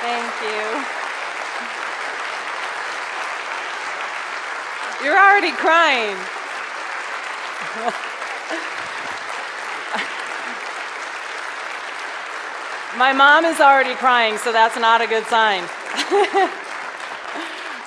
Thank 0.00 0.32
you. 0.42 0.64
You're 5.04 5.18
already 5.18 5.52
crying. 5.52 6.16
My 12.96 13.12
mom 13.12 13.44
is 13.44 13.60
already 13.60 13.94
crying, 13.94 14.36
so 14.38 14.52
that's 14.52 14.78
not 14.78 15.00
a 15.00 15.06
good 15.06 15.24
sign. 15.26 15.62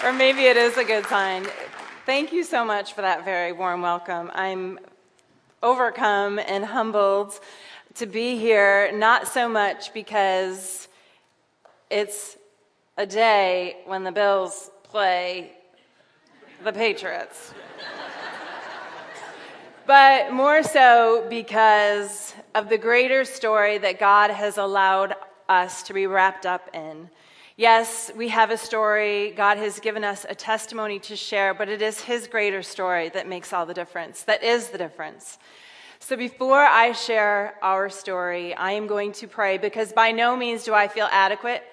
or 0.04 0.14
maybe 0.14 0.45
it 0.45 0.57
is 0.57 0.77
a 0.77 0.84
good 0.84 1.05
sign. 1.07 1.45
Thank 2.05 2.32
you 2.32 2.43
so 2.43 2.64
much 2.64 2.93
for 2.93 3.02
that 3.02 3.25
very 3.25 3.52
warm 3.52 3.82
welcome. 3.82 4.32
I'm 4.34 4.80
overcome 5.61 6.39
and 6.39 6.66
humbled 6.66 7.39
to 7.95 8.05
be 8.05 8.38
here, 8.38 8.91
not 8.91 9.27
so 9.27 9.48
much 9.48 9.94
because 9.94 10.88
it's 11.93 12.38
a 12.97 13.05
day 13.05 13.77
when 13.85 14.03
the 14.03 14.11
Bills 14.11 14.71
play 14.81 15.52
the 16.63 16.73
Patriots, 16.73 17.53
but 19.85 20.33
more 20.33 20.63
so 20.63 21.23
because 21.29 22.33
of 22.55 22.67
the 22.67 22.79
greater 22.79 23.23
story 23.23 23.77
that 23.77 23.99
God 23.99 24.31
has 24.31 24.57
allowed 24.57 25.13
us 25.47 25.83
to 25.83 25.93
be 25.93 26.07
wrapped 26.07 26.47
up 26.47 26.67
in. 26.73 27.11
Yes, 27.57 28.11
we 28.16 28.30
have 28.30 28.49
a 28.49 28.57
story. 28.57 29.30
God 29.38 29.59
has 29.59 29.80
given 29.80 30.03
us 30.03 30.25
a 30.27 30.33
testimony 30.33 30.97
to 31.02 31.16
share, 31.16 31.53
but 31.53 31.69
it 31.69 31.83
is 31.83 32.02
His 32.02 32.25
greater 32.25 32.63
story 32.63 33.09
that 33.09 33.30
makes 33.30 33.53
all 33.53 33.67
the 33.67 33.73
difference, 33.75 34.23
that 34.23 34.41
is 34.41 34.69
the 34.69 34.80
difference. 34.80 35.38
So 35.99 36.17
before 36.17 36.66
I 36.66 36.94
share 36.94 37.53
our 37.61 37.88
story, 37.88 38.55
I 38.55 38.71
am 38.71 38.88
going 38.88 39.11
to 39.13 39.27
pray 39.27 39.59
because 39.59 39.94
by 39.94 40.11
no 40.11 40.35
means 40.35 40.63
do 40.63 40.73
I 40.73 40.88
feel 40.88 41.07
adequate 41.11 41.63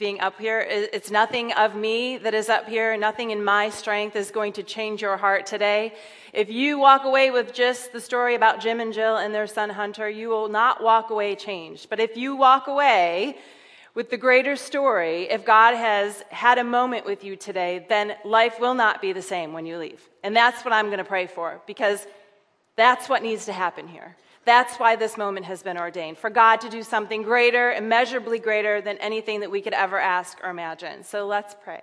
being 0.00 0.18
up 0.20 0.40
here. 0.40 0.66
It's 0.66 1.10
nothing 1.10 1.52
of 1.52 1.76
me 1.76 2.16
that 2.16 2.32
is 2.32 2.48
up 2.48 2.66
here. 2.66 2.96
Nothing 2.96 3.32
in 3.32 3.44
my 3.44 3.68
strength 3.68 4.16
is 4.16 4.30
going 4.30 4.54
to 4.54 4.62
change 4.62 5.02
your 5.02 5.18
heart 5.18 5.44
today. 5.44 5.92
If 6.32 6.48
you 6.50 6.78
walk 6.78 7.04
away 7.04 7.30
with 7.30 7.52
just 7.52 7.92
the 7.92 8.00
story 8.00 8.34
about 8.34 8.62
Jim 8.62 8.80
and 8.80 8.94
Jill 8.94 9.18
and 9.18 9.34
their 9.34 9.46
son 9.46 9.68
Hunter, 9.68 10.08
you 10.08 10.30
will 10.30 10.48
not 10.48 10.82
walk 10.82 11.10
away 11.10 11.36
changed. 11.36 11.90
But 11.90 12.00
if 12.00 12.16
you 12.16 12.34
walk 12.34 12.66
away 12.66 13.36
with 13.94 14.08
the 14.08 14.16
greater 14.16 14.56
story, 14.56 15.24
if 15.24 15.44
God 15.44 15.74
has 15.74 16.24
had 16.30 16.56
a 16.56 16.64
moment 16.64 17.04
with 17.04 17.22
you 17.22 17.36
today, 17.36 17.84
then 17.90 18.14
life 18.24 18.58
will 18.58 18.74
not 18.74 19.02
be 19.02 19.12
the 19.12 19.20
same 19.20 19.52
when 19.52 19.66
you 19.66 19.76
leave. 19.76 20.00
And 20.24 20.34
that's 20.34 20.64
what 20.64 20.72
I'm 20.72 20.86
going 20.86 20.96
to 20.96 21.04
pray 21.04 21.26
for 21.26 21.60
because 21.66 22.06
that's 22.74 23.10
what 23.10 23.22
needs 23.22 23.44
to 23.44 23.52
happen 23.52 23.86
here. 23.86 24.16
That's 24.44 24.76
why 24.76 24.96
this 24.96 25.16
moment 25.16 25.46
has 25.46 25.62
been 25.62 25.76
ordained 25.76 26.18
for 26.18 26.30
God 26.30 26.62
to 26.62 26.70
do 26.70 26.82
something 26.82 27.22
greater, 27.22 27.72
immeasurably 27.72 28.38
greater 28.38 28.80
than 28.80 28.96
anything 28.98 29.40
that 29.40 29.50
we 29.50 29.60
could 29.60 29.74
ever 29.74 29.98
ask 29.98 30.38
or 30.42 30.50
imagine. 30.50 31.04
So 31.04 31.26
let's 31.26 31.54
pray. 31.62 31.82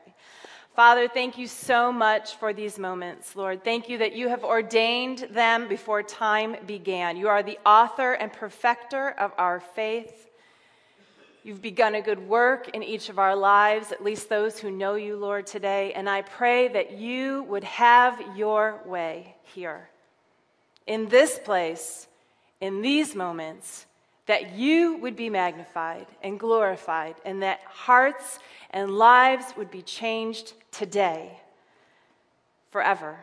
Father, 0.76 1.08
thank 1.08 1.38
you 1.38 1.48
so 1.48 1.92
much 1.92 2.36
for 2.36 2.54
these 2.54 2.78
moments, 2.78 3.36
Lord. 3.36 3.64
Thank 3.64 3.90
you 3.90 3.98
that 4.00 4.16
you 4.16 4.28
have 4.30 4.44
ordained 4.44 5.28
them 5.32 5.68
before 5.68 6.04
time 6.04 6.56
began. 6.68 7.18
You 7.18 7.30
are 7.30 7.42
the 7.42 7.58
author 7.66 8.14
and 8.14 8.32
perfecter 8.32 9.10
of 9.10 9.32
our 9.38 9.60
faith. 9.60 10.30
You've 11.44 11.62
begun 11.62 11.96
a 11.96 12.02
good 12.02 12.20
work 12.28 12.70
in 12.76 12.84
each 12.84 13.10
of 13.10 13.18
our 13.18 13.36
lives, 13.36 13.92
at 13.92 14.04
least 14.04 14.30
those 14.30 14.60
who 14.60 14.70
know 14.70 14.96
you, 14.96 15.16
Lord, 15.16 15.48
today. 15.48 15.94
And 15.94 16.10
I 16.10 16.22
pray 16.22 16.68
that 16.68 16.92
you 16.92 17.44
would 17.44 17.64
have 17.64 18.22
your 18.36 18.82
way 18.86 19.36
here 19.56 19.90
in 20.86 21.08
this 21.08 21.40
place, 21.40 22.08
in 22.60 22.82
these 22.82 23.16
moments, 23.16 23.86
that 24.26 24.54
you 24.54 24.98
would 24.98 25.16
be 25.16 25.30
magnified 25.30 26.08
and 26.22 26.40
glorified, 26.40 27.16
and 27.26 27.42
that 27.44 27.62
hearts 27.66 28.40
and 28.72 28.92
lives 28.92 29.46
would 29.56 29.72
be 29.72 29.82
changed 29.82 30.54
today, 30.72 31.40
forever. 32.72 33.18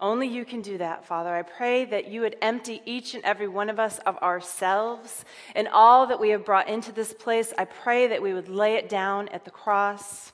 Only 0.00 0.26
you 0.26 0.44
can 0.44 0.60
do 0.60 0.78
that, 0.78 1.06
Father. 1.06 1.34
I 1.34 1.42
pray 1.42 1.84
that 1.84 2.08
you 2.08 2.22
would 2.22 2.36
empty 2.42 2.82
each 2.84 3.14
and 3.14 3.22
every 3.24 3.46
one 3.46 3.70
of 3.70 3.78
us 3.78 3.98
of 4.00 4.18
ourselves 4.18 5.24
and 5.54 5.68
all 5.68 6.06
that 6.08 6.20
we 6.20 6.30
have 6.30 6.44
brought 6.44 6.68
into 6.68 6.90
this 6.90 7.12
place. 7.12 7.52
I 7.56 7.64
pray 7.64 8.08
that 8.08 8.20
we 8.20 8.34
would 8.34 8.48
lay 8.48 8.74
it 8.74 8.88
down 8.88 9.28
at 9.28 9.44
the 9.44 9.50
cross 9.50 10.32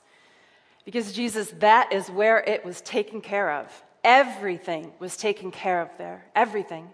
because, 0.83 1.13
Jesus, 1.13 1.51
that 1.59 1.93
is 1.93 2.09
where 2.09 2.39
it 2.39 2.65
was 2.65 2.81
taken 2.81 3.21
care 3.21 3.51
of. 3.51 3.83
Everything 4.03 4.91
was 4.99 5.15
taken 5.15 5.51
care 5.51 5.79
of 5.79 5.89
there. 5.97 6.25
Everything. 6.35 6.89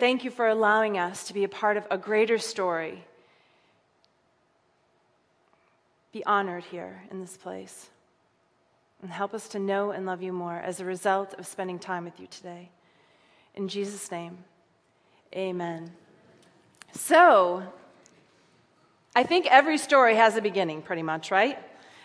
Thank 0.00 0.24
you 0.24 0.30
for 0.30 0.48
allowing 0.48 0.96
us 0.96 1.24
to 1.24 1.34
be 1.34 1.44
a 1.44 1.48
part 1.48 1.76
of 1.76 1.86
a 1.90 1.98
greater 1.98 2.38
story. 2.38 3.04
Be 6.10 6.24
honored 6.24 6.64
here 6.64 7.02
in 7.10 7.20
this 7.20 7.36
place. 7.36 7.90
And 9.02 9.10
help 9.10 9.34
us 9.34 9.46
to 9.50 9.58
know 9.58 9.90
and 9.90 10.06
love 10.06 10.22
you 10.22 10.32
more 10.32 10.56
as 10.56 10.80
a 10.80 10.86
result 10.86 11.34
of 11.34 11.46
spending 11.46 11.78
time 11.78 12.04
with 12.04 12.18
you 12.18 12.26
today. 12.28 12.70
In 13.54 13.68
Jesus' 13.68 14.10
name, 14.10 14.38
amen. 15.36 15.90
So, 16.92 17.62
I 19.14 19.22
think 19.22 19.48
every 19.50 19.76
story 19.76 20.16
has 20.16 20.34
a 20.34 20.40
beginning, 20.40 20.80
pretty 20.80 21.02
much, 21.02 21.30
right? 21.30 21.58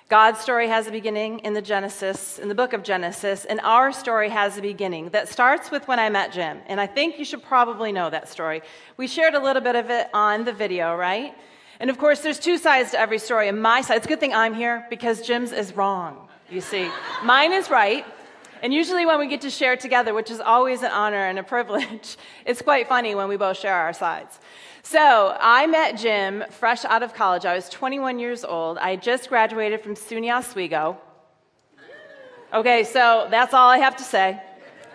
God's 0.07 0.39
story 0.39 0.67
has 0.67 0.85
a 0.85 0.91
beginning 0.91 1.39
in 1.39 1.55
the 1.55 1.63
Genesis, 1.63 2.37
in 2.37 2.47
the 2.47 2.53
book 2.53 2.73
of 2.73 2.83
Genesis, 2.83 3.43
and 3.43 3.59
our 3.61 3.91
story 3.91 4.29
has 4.29 4.55
a 4.55 4.61
beginning 4.61 5.09
that 5.09 5.27
starts 5.27 5.71
with 5.71 5.87
when 5.87 5.97
I 5.97 6.09
met 6.09 6.31
Jim. 6.31 6.59
And 6.67 6.79
I 6.79 6.85
think 6.85 7.17
you 7.17 7.25
should 7.25 7.41
probably 7.41 7.91
know 7.91 8.11
that 8.11 8.29
story. 8.29 8.61
We 8.97 9.07
shared 9.07 9.33
a 9.33 9.39
little 9.39 9.63
bit 9.63 9.75
of 9.75 9.89
it 9.89 10.07
on 10.13 10.45
the 10.45 10.53
video, 10.53 10.95
right? 10.95 11.33
And 11.79 11.89
of 11.89 11.97
course, 11.97 12.19
there's 12.19 12.37
two 12.37 12.59
sides 12.59 12.91
to 12.91 12.99
every 12.99 13.17
story. 13.17 13.47
And 13.47 13.59
my 13.59 13.81
side, 13.81 13.97
it's 13.97 14.05
a 14.05 14.09
good 14.09 14.19
thing 14.19 14.35
I'm 14.35 14.53
here 14.53 14.85
because 14.91 15.25
Jim's 15.25 15.51
is 15.51 15.75
wrong, 15.75 16.27
you 16.51 16.61
see. 16.61 16.87
Mine 17.23 17.51
is 17.51 17.71
right. 17.71 18.05
And 18.61 18.71
usually, 18.71 19.07
when 19.07 19.17
we 19.17 19.27
get 19.27 19.41
to 19.41 19.49
share 19.49 19.75
together, 19.75 20.13
which 20.13 20.29
is 20.29 20.39
always 20.39 20.83
an 20.83 20.91
honor 20.91 21.25
and 21.25 21.39
a 21.39 21.43
privilege, 21.43 22.15
it's 22.45 22.61
quite 22.61 22.87
funny 22.87 23.15
when 23.15 23.27
we 23.27 23.37
both 23.37 23.57
share 23.57 23.73
our 23.73 23.91
sides. 23.91 24.39
So 24.85 25.35
I 25.39 25.65
met 25.65 25.97
Jim 25.97 26.43
fresh 26.51 26.85
out 26.85 27.01
of 27.01 27.15
college. 27.15 27.43
I 27.43 27.55
was 27.55 27.69
21 27.69 28.19
years 28.19 28.45
old. 28.45 28.77
I 28.77 28.97
just 28.97 29.29
graduated 29.29 29.81
from 29.81 29.95
SUNY 29.95 30.31
Oswego. 30.31 30.99
Okay, 32.53 32.83
so 32.83 33.27
that's 33.31 33.55
all 33.55 33.67
I 33.67 33.79
have 33.79 33.95
to 33.95 34.03
say 34.03 34.39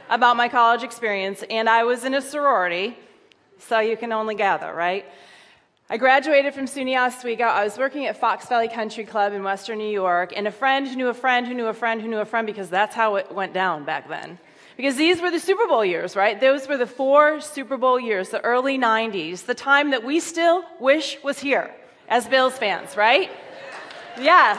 about 0.08 0.36
my 0.36 0.48
college 0.48 0.84
experience. 0.84 1.42
And 1.50 1.68
I 1.68 1.82
was 1.82 2.04
in 2.04 2.14
a 2.14 2.22
sorority, 2.22 2.96
so 3.58 3.80
you 3.80 3.96
can 3.96 4.12
only 4.12 4.36
gather, 4.36 4.72
right? 4.72 5.06
I 5.90 5.96
graduated 5.96 6.54
from 6.54 6.66
SUNY 6.66 6.96
Oswego. 6.96 7.46
I 7.46 7.64
was 7.64 7.76
working 7.76 8.06
at 8.06 8.16
Fox 8.16 8.46
Valley 8.46 8.68
Country 8.68 9.02
Club 9.02 9.32
in 9.32 9.42
Western 9.42 9.78
New 9.78 9.90
York, 9.90 10.32
and 10.36 10.46
a 10.46 10.52
friend 10.52 10.96
knew 10.96 11.08
a 11.08 11.14
friend 11.14 11.48
who 11.48 11.54
knew 11.54 11.66
a 11.66 11.74
friend 11.74 12.00
who 12.00 12.06
knew 12.06 12.20
a 12.20 12.24
friend 12.24 12.46
because 12.46 12.70
that's 12.70 12.94
how 12.94 13.16
it 13.16 13.32
went 13.32 13.52
down 13.52 13.84
back 13.84 14.08
then. 14.08 14.38
Because 14.76 14.96
these 14.96 15.20
were 15.20 15.30
the 15.30 15.40
Super 15.40 15.66
Bowl 15.66 15.84
years, 15.84 16.16
right? 16.16 16.40
Those 16.40 16.66
were 16.68 16.76
the 16.76 16.86
four 16.86 17.40
Super 17.40 17.76
Bowl 17.76 18.00
years, 18.00 18.30
the 18.30 18.40
early 18.40 18.78
90s, 18.78 19.44
the 19.46 19.54
time 19.54 19.90
that 19.90 20.04
we 20.04 20.20
still 20.20 20.64
wish 20.78 21.18
was 21.22 21.38
here 21.38 21.74
as 22.08 22.26
Bills 22.26 22.56
fans, 22.56 22.96
right? 22.96 23.30
Yes. 24.18 24.58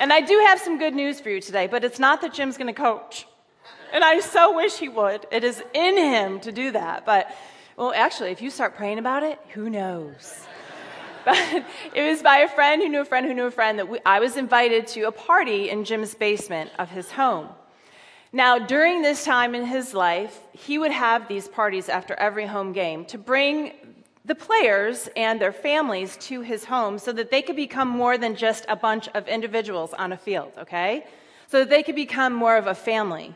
And 0.00 0.12
I 0.12 0.20
do 0.20 0.38
have 0.46 0.60
some 0.60 0.78
good 0.78 0.94
news 0.94 1.20
for 1.20 1.30
you 1.30 1.40
today, 1.40 1.66
but 1.66 1.84
it's 1.84 1.98
not 1.98 2.20
that 2.22 2.32
Jim's 2.32 2.56
going 2.56 2.72
to 2.72 2.80
coach. 2.80 3.26
And 3.92 4.04
I 4.04 4.20
so 4.20 4.54
wish 4.54 4.78
he 4.78 4.88
would. 4.88 5.26
It 5.30 5.44
is 5.44 5.62
in 5.74 5.96
him 5.96 6.40
to 6.40 6.52
do 6.52 6.72
that. 6.72 7.04
But, 7.04 7.34
well, 7.76 7.92
actually, 7.94 8.30
if 8.30 8.40
you 8.40 8.50
start 8.50 8.76
praying 8.76 8.98
about 8.98 9.22
it, 9.22 9.38
who 9.54 9.68
knows? 9.70 10.46
but 11.24 11.64
it 11.94 12.02
was 12.02 12.22
by 12.22 12.38
a 12.38 12.48
friend 12.48 12.82
who 12.82 12.88
knew 12.88 13.00
a 13.00 13.04
friend 13.04 13.26
who 13.26 13.34
knew 13.34 13.46
a 13.46 13.50
friend 13.50 13.78
that 13.78 13.88
we, 13.88 13.98
I 14.04 14.20
was 14.20 14.36
invited 14.36 14.86
to 14.88 15.02
a 15.02 15.12
party 15.12 15.70
in 15.70 15.84
Jim's 15.84 16.14
basement 16.14 16.70
of 16.78 16.90
his 16.90 17.12
home. 17.12 17.48
Now, 18.32 18.58
during 18.58 19.00
this 19.02 19.24
time 19.24 19.54
in 19.54 19.64
his 19.64 19.94
life, 19.94 20.40
he 20.52 20.78
would 20.78 20.90
have 20.90 21.28
these 21.28 21.48
parties 21.48 21.88
after 21.88 22.14
every 22.14 22.46
home 22.46 22.72
game 22.72 23.04
to 23.06 23.18
bring 23.18 23.72
the 24.24 24.34
players 24.34 25.08
and 25.16 25.40
their 25.40 25.52
families 25.52 26.18
to 26.18 26.42
his 26.42 26.64
home 26.64 26.98
so 26.98 27.12
that 27.12 27.30
they 27.30 27.40
could 27.40 27.56
become 27.56 27.88
more 27.88 28.18
than 28.18 28.36
just 28.36 28.66
a 28.68 28.76
bunch 28.76 29.08
of 29.14 29.26
individuals 29.26 29.94
on 29.94 30.12
a 30.12 30.16
field, 30.16 30.52
okay? 30.58 31.06
So 31.48 31.60
that 31.60 31.70
they 31.70 31.82
could 31.82 31.94
become 31.94 32.34
more 32.34 32.58
of 32.58 32.66
a 32.66 32.74
family. 32.74 33.34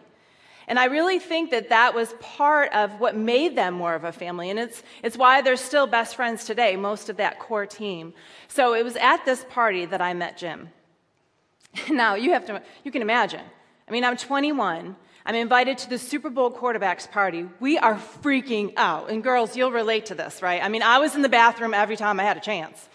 And 0.69 0.79
I 0.79 0.87
really 0.87 1.19
think 1.19 1.51
that 1.51 1.69
that 1.71 1.95
was 1.95 2.15
part 2.21 2.73
of 2.73 3.01
what 3.01 3.17
made 3.17 3.57
them 3.57 3.75
more 3.75 3.95
of 3.95 4.05
a 4.05 4.13
family. 4.13 4.51
And 4.51 4.59
it's, 4.59 4.83
it's 5.03 5.17
why 5.17 5.43
they're 5.43 5.57
still 5.57 5.87
best 5.87 6.17
friends 6.17 6.45
today, 6.45 6.77
most 6.77 7.09
of 7.09 7.17
that 7.17 7.39
core 7.39 7.67
team. 7.67 8.15
So 8.49 8.75
it 8.75 8.85
was 8.85 8.97
at 8.97 9.25
this 9.25 9.45
party 9.51 9.85
that 9.87 10.01
I 10.01 10.15
met 10.15 10.37
Jim. 10.37 10.71
Now, 11.91 12.17
you, 12.17 12.33
have 12.33 12.45
to, 12.47 12.63
you 12.85 12.91
can 12.91 13.01
imagine. 13.01 13.41
I 13.89 13.93
mean, 13.93 14.05
I'm 14.05 14.17
21. 14.17 14.95
I'm 15.25 15.35
invited 15.35 15.79
to 15.79 15.89
the 15.89 15.99
Super 15.99 16.31
Bowl 16.31 16.51
quarterbacks 16.51 17.11
party. 17.11 17.49
We 17.61 17.79
are 17.79 17.95
freaking 17.95 18.75
out. 18.77 19.11
And 19.11 19.23
girls, 19.23 19.57
you'll 19.57 19.73
relate 19.73 20.07
to 20.07 20.15
this, 20.15 20.43
right? 20.43 20.63
I 20.63 20.69
mean, 20.69 20.83
I 20.83 20.99
was 20.99 21.15
in 21.15 21.23
the 21.23 21.29
bathroom 21.29 21.73
every 21.73 21.97
time 21.97 22.21
I 22.21 22.25
had 22.25 22.37
a 22.37 22.41
chance 22.41 22.89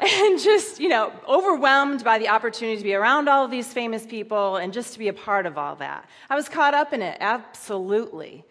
and 0.00 0.38
just, 0.40 0.78
you 0.80 0.88
know, 0.88 1.12
overwhelmed 1.28 2.04
by 2.04 2.18
the 2.18 2.28
opportunity 2.28 2.76
to 2.76 2.84
be 2.84 2.94
around 2.94 3.28
all 3.28 3.44
of 3.44 3.50
these 3.50 3.72
famous 3.72 4.04
people 4.04 4.56
and 4.56 4.72
just 4.72 4.92
to 4.92 4.98
be 4.98 5.08
a 5.08 5.12
part 5.12 5.46
of 5.46 5.56
all 5.56 5.76
that. 5.76 6.08
I 6.28 6.34
was 6.34 6.48
caught 6.48 6.74
up 6.74 6.92
in 6.92 7.02
it, 7.02 7.16
absolutely. 7.20 8.44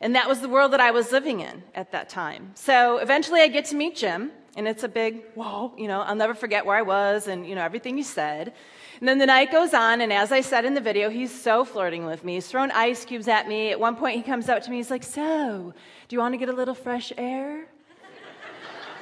And 0.00 0.14
that 0.14 0.28
was 0.28 0.40
the 0.40 0.48
world 0.48 0.72
that 0.72 0.80
I 0.80 0.90
was 0.90 1.12
living 1.12 1.40
in 1.40 1.62
at 1.74 1.92
that 1.92 2.08
time. 2.08 2.52
So 2.54 2.98
eventually 2.98 3.40
I 3.40 3.48
get 3.48 3.66
to 3.66 3.76
meet 3.76 3.96
Jim, 3.96 4.30
and 4.56 4.66
it's 4.66 4.84
a 4.84 4.88
big, 4.88 5.22
whoa, 5.34 5.72
you 5.76 5.86
know, 5.88 6.00
I'll 6.00 6.14
never 6.14 6.34
forget 6.34 6.64
where 6.64 6.76
I 6.76 6.82
was 6.82 7.28
and, 7.28 7.46
you 7.46 7.54
know, 7.54 7.62
everything 7.62 7.96
he 7.96 8.02
said. 8.02 8.54
And 9.00 9.08
then 9.08 9.18
the 9.18 9.26
night 9.26 9.52
goes 9.52 9.74
on, 9.74 10.00
and 10.00 10.10
as 10.12 10.32
I 10.32 10.40
said 10.40 10.64
in 10.64 10.72
the 10.72 10.80
video, 10.80 11.10
he's 11.10 11.30
so 11.30 11.64
flirting 11.64 12.06
with 12.06 12.24
me. 12.24 12.34
He's 12.34 12.46
throwing 12.46 12.70
ice 12.70 13.04
cubes 13.04 13.28
at 13.28 13.46
me. 13.46 13.70
At 13.70 13.78
one 13.78 13.96
point, 13.96 14.16
he 14.16 14.22
comes 14.22 14.48
up 14.48 14.62
to 14.62 14.70
me, 14.70 14.76
he's 14.76 14.90
like, 14.90 15.02
So, 15.02 15.74
do 16.08 16.16
you 16.16 16.20
want 16.20 16.32
to 16.32 16.38
get 16.38 16.48
a 16.48 16.54
little 16.54 16.74
fresh 16.74 17.12
air? 17.18 17.68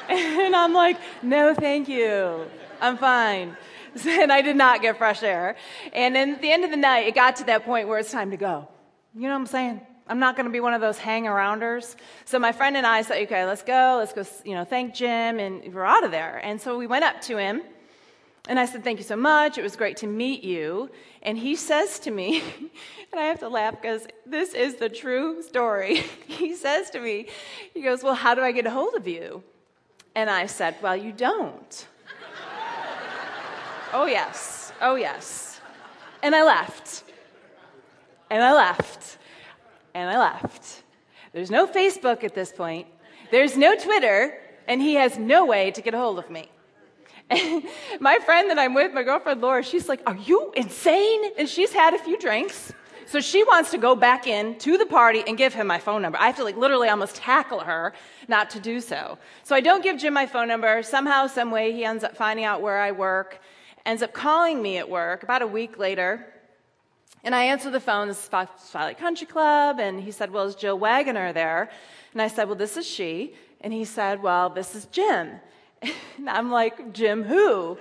and 0.09 0.55
I'm 0.55 0.73
like, 0.73 0.99
No, 1.23 1.55
thank 1.55 1.89
you. 1.89 2.47
I'm 2.81 2.99
fine. 2.99 3.57
and 4.07 4.33
I 4.33 4.43
did 4.43 4.57
not 4.57 4.83
get 4.83 4.99
fresh 4.99 5.23
air. 5.23 5.57
And 5.93 6.15
then 6.15 6.35
at 6.35 6.43
the 6.43 6.51
end 6.51 6.65
of 6.65 6.71
the 6.71 6.77
night, 6.77 7.07
it 7.07 7.15
got 7.15 7.37
to 7.37 7.45
that 7.45 7.65
point 7.65 7.89
where 7.89 7.99
it's 7.99 8.11
time 8.11 8.31
to 8.33 8.37
go. 8.37 8.69
You 9.15 9.23
know 9.23 9.29
what 9.29 9.41
I'm 9.41 9.47
saying? 9.47 9.81
I'm 10.07 10.19
not 10.19 10.37
going 10.37 10.47
to 10.47 10.53
be 10.53 10.61
one 10.61 10.75
of 10.75 10.81
those 10.81 10.99
hang 10.99 11.25
arounders. 11.25 11.97
So 12.25 12.39
my 12.39 12.53
friend 12.53 12.77
and 12.77 12.87
I 12.87 13.03
said, 13.03 13.23
okay, 13.23 13.47
let's 13.47 13.63
go. 13.63 13.97
Let's 13.99 14.13
go, 14.13 14.25
you 14.45 14.55
know, 14.55 14.65
thank 14.65 14.95
Jim. 14.95 15.39
And 15.39 15.73
we're 15.73 15.85
out 15.85 16.05
of 16.05 16.11
there. 16.11 16.41
And 16.43 16.61
so 16.61 16.77
we 16.77 16.87
went 16.87 17.05
up 17.05 17.21
to 17.23 17.39
him. 17.39 17.63
And 18.47 18.61
I 18.61 18.67
said, 18.67 18.85
thank 18.85 18.99
you 18.99 19.05
so 19.05 19.17
much. 19.17 19.57
It 19.57 19.63
was 19.63 19.77
great 19.77 19.97
to 19.99 20.07
meet 20.07 20.45
you. 20.45 20.91
And 21.23 21.39
he 21.39 21.57
says 21.57 21.99
to 22.01 22.11
me, 22.11 22.41
and 23.13 23.21
I 23.21 23.25
have 23.25 23.39
to 23.39 23.49
laugh 23.49 23.81
because 23.81 24.07
this 24.27 24.53
is 24.53 24.75
the 24.75 24.91
true 24.91 25.43
story. 25.43 26.03
he 26.27 26.55
says 26.55 26.91
to 26.91 27.01
me, 27.01 27.29
he 27.73 27.81
goes, 27.81 28.03
well, 28.03 28.15
how 28.15 28.35
do 28.35 28.43
I 28.43 28.53
get 28.53 28.67
a 28.67 28.71
hold 28.71 28.95
of 28.97 29.09
you? 29.09 29.43
And 30.15 30.31
I 30.31 30.47
said, 30.47 30.77
well, 30.81 30.97
you 30.97 31.13
don't. 31.13 31.89
oh, 33.93 34.07
yes. 34.07 34.73
Oh, 34.81 34.95
yes. 34.95 35.61
And 36.23 36.35
I 36.35 36.45
left. 36.45 37.05
And 38.31 38.43
I 38.43 38.53
left 38.55 39.19
and 39.95 40.11
I 40.11 40.19
left. 40.19 40.83
There's 41.33 41.51
no 41.51 41.67
Facebook 41.67 42.25
at 42.25 42.35
this 42.35 42.53
point, 42.53 42.87
there's 43.31 43.57
no 43.57 43.77
Twitter, 43.77 44.39
and 44.69 44.81
he 44.83 44.95
has 44.95 45.19
no 45.19 45.47
way 45.47 45.71
to 45.71 45.81
get 45.81 45.95
a 45.95 45.99
hold 45.99 46.19
of 46.19 46.31
me. 46.31 46.51
And 47.31 47.65
my 48.01 48.19
friend 48.19 48.51
that 48.51 48.59
I'm 48.59 48.75
with, 48.75 48.93
my 48.93 49.03
girlfriend 49.03 49.41
Laura, 49.41 49.63
she's 49.63 49.89
like, 49.89 50.03
Are 50.07 50.17
you 50.17 50.53
insane? 50.57 51.33
And 51.39 51.49
she's 51.49 51.73
had 51.73 51.95
a 51.95 51.99
few 51.99 52.19
drinks. 52.19 52.73
So 53.07 53.21
she 53.21 53.45
wants 53.45 53.71
to 53.73 53.79
go 53.79 53.95
back 53.95 54.27
in 54.27 54.59
to 54.61 54.79
the 54.79 54.87
party 54.87 55.23
and 55.27 55.37
give 55.37 55.53
him 55.53 55.67
my 55.67 55.79
phone 55.79 56.03
number. 56.03 56.19
I 56.19 56.27
have 56.27 56.37
to 56.37 56.45
like 56.45 56.57
literally 56.57 56.89
almost 56.89 57.17
tackle 57.17 57.61
her 57.61 57.93
not 58.29 58.51
to 58.51 58.61
do 58.61 58.81
so. 58.81 59.19
So 59.43 59.55
I 59.55 59.61
don't 59.61 59.83
give 59.83 59.99
Jim 59.99 60.15
my 60.15 60.27
phone 60.27 60.49
number. 60.49 60.83
Somehow, 60.83 61.27
some 61.27 61.51
way, 61.51 61.73
he 61.73 61.85
ends 61.85 62.03
up 62.03 62.17
finding 62.17 62.45
out 62.45 62.63
where 62.63 62.79
I 62.79 62.93
work, 62.93 63.41
ends 63.85 64.03
up 64.03 64.13
calling 64.13 64.63
me 64.63 64.79
at 64.79 64.89
work 64.89 65.23
about 65.23 65.43
a 65.43 65.47
week 65.47 65.79
later. 65.79 66.27
And 67.23 67.35
I 67.35 67.45
answer 67.45 67.71
the 67.71 67.81
phone, 67.81 68.09
this 68.09 68.23
is 68.23 68.29
Twilight 68.29 68.99
Country 68.99 69.27
Club, 69.27 69.81
and 69.81 70.01
he 70.01 70.11
said, 70.11 70.31
Well, 70.31 70.45
is 70.45 70.55
Jill 70.55 70.79
Wagoner 70.79 71.33
there? 71.33 71.71
And 72.13 72.21
I 72.21 72.29
said, 72.29 72.49
Well, 72.49 72.57
this 72.57 72.77
is 72.77 72.87
she. 72.87 73.35
And 73.61 73.73
he 73.73 73.85
said, 73.85 74.23
Well, 74.23 74.51
this 74.51 74.75
is 74.75 74.87
Jim. 74.87 75.41
And 76.17 76.31
I'm 76.31 76.51
like, 76.51 76.93
Jim 76.93 77.25
who? 77.25 77.77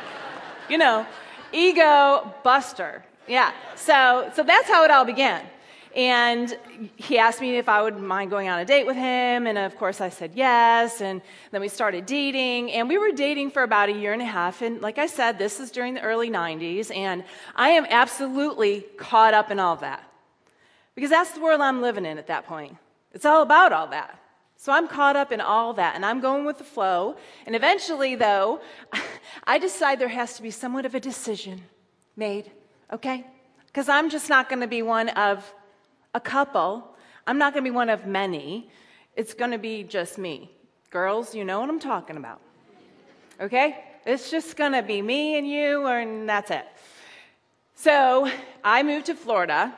you 0.70 0.78
know, 0.78 1.06
ego 1.52 2.34
buster. 2.42 3.04
Yeah. 3.28 3.52
So, 3.76 4.30
so 4.34 4.42
that's 4.42 4.68
how 4.68 4.84
it 4.84 4.90
all 4.90 5.04
began. 5.04 5.44
And 5.94 6.56
he 6.96 7.18
asked 7.18 7.40
me 7.40 7.56
if 7.56 7.68
I 7.68 7.82
would 7.82 7.98
mind 7.98 8.30
going 8.30 8.48
on 8.48 8.58
a 8.58 8.64
date 8.64 8.86
with 8.86 8.96
him. 8.96 9.46
And 9.46 9.58
of 9.58 9.76
course, 9.76 10.00
I 10.00 10.10
said 10.10 10.32
yes. 10.34 11.00
And 11.00 11.22
then 11.50 11.60
we 11.60 11.68
started 11.68 12.06
dating. 12.06 12.70
And 12.72 12.88
we 12.88 12.98
were 12.98 13.10
dating 13.10 13.50
for 13.50 13.62
about 13.62 13.88
a 13.88 13.92
year 13.92 14.12
and 14.12 14.22
a 14.22 14.26
half. 14.26 14.62
And 14.62 14.80
like 14.80 14.98
I 14.98 15.06
said, 15.06 15.38
this 15.38 15.60
is 15.60 15.70
during 15.70 15.94
the 15.94 16.02
early 16.02 16.30
90s. 16.30 16.94
And 16.94 17.24
I 17.56 17.70
am 17.70 17.86
absolutely 17.88 18.82
caught 18.96 19.34
up 19.34 19.50
in 19.50 19.58
all 19.58 19.76
that. 19.76 20.04
Because 20.94 21.10
that's 21.10 21.32
the 21.32 21.40
world 21.40 21.60
I'm 21.60 21.80
living 21.80 22.04
in 22.04 22.18
at 22.18 22.26
that 22.26 22.46
point. 22.46 22.76
It's 23.12 23.24
all 23.24 23.42
about 23.42 23.72
all 23.72 23.88
that. 23.88 24.18
So 24.56 24.72
I'm 24.72 24.88
caught 24.88 25.14
up 25.14 25.30
in 25.30 25.40
all 25.40 25.72
that 25.74 25.94
and 25.94 26.04
I'm 26.04 26.20
going 26.20 26.44
with 26.44 26.58
the 26.58 26.64
flow. 26.64 27.16
And 27.46 27.54
eventually, 27.54 28.16
though, 28.16 28.60
I 29.44 29.58
decide 29.58 30.00
there 30.00 30.08
has 30.08 30.34
to 30.36 30.42
be 30.42 30.50
somewhat 30.50 30.84
of 30.84 30.96
a 30.96 31.00
decision 31.00 31.62
made, 32.16 32.50
okay? 32.92 33.26
Because 33.66 33.88
I'm 33.88 34.10
just 34.10 34.28
not 34.28 34.48
going 34.48 34.60
to 34.60 34.66
be 34.66 34.82
one 34.82 35.08
of 35.10 35.52
a 36.14 36.20
couple. 36.20 36.96
I'm 37.26 37.38
not 37.38 37.52
going 37.52 37.64
to 37.64 37.70
be 37.70 37.74
one 37.74 37.90
of 37.90 38.06
many. 38.06 38.70
It's 39.14 39.34
going 39.34 39.50
to 39.50 39.58
be 39.58 39.82
just 39.82 40.18
me. 40.18 40.50
Girls, 40.90 41.34
you 41.34 41.44
know 41.44 41.60
what 41.60 41.68
I'm 41.68 41.80
talking 41.80 42.16
about. 42.16 42.40
Okay? 43.40 43.84
It's 44.06 44.30
just 44.30 44.56
going 44.56 44.72
to 44.72 44.82
be 44.82 45.02
me 45.02 45.36
and 45.36 45.46
you, 45.46 45.86
and 45.86 46.28
that's 46.28 46.50
it. 46.50 46.66
So 47.74 48.30
I 48.64 48.82
moved 48.82 49.06
to 49.06 49.14
Florida, 49.14 49.74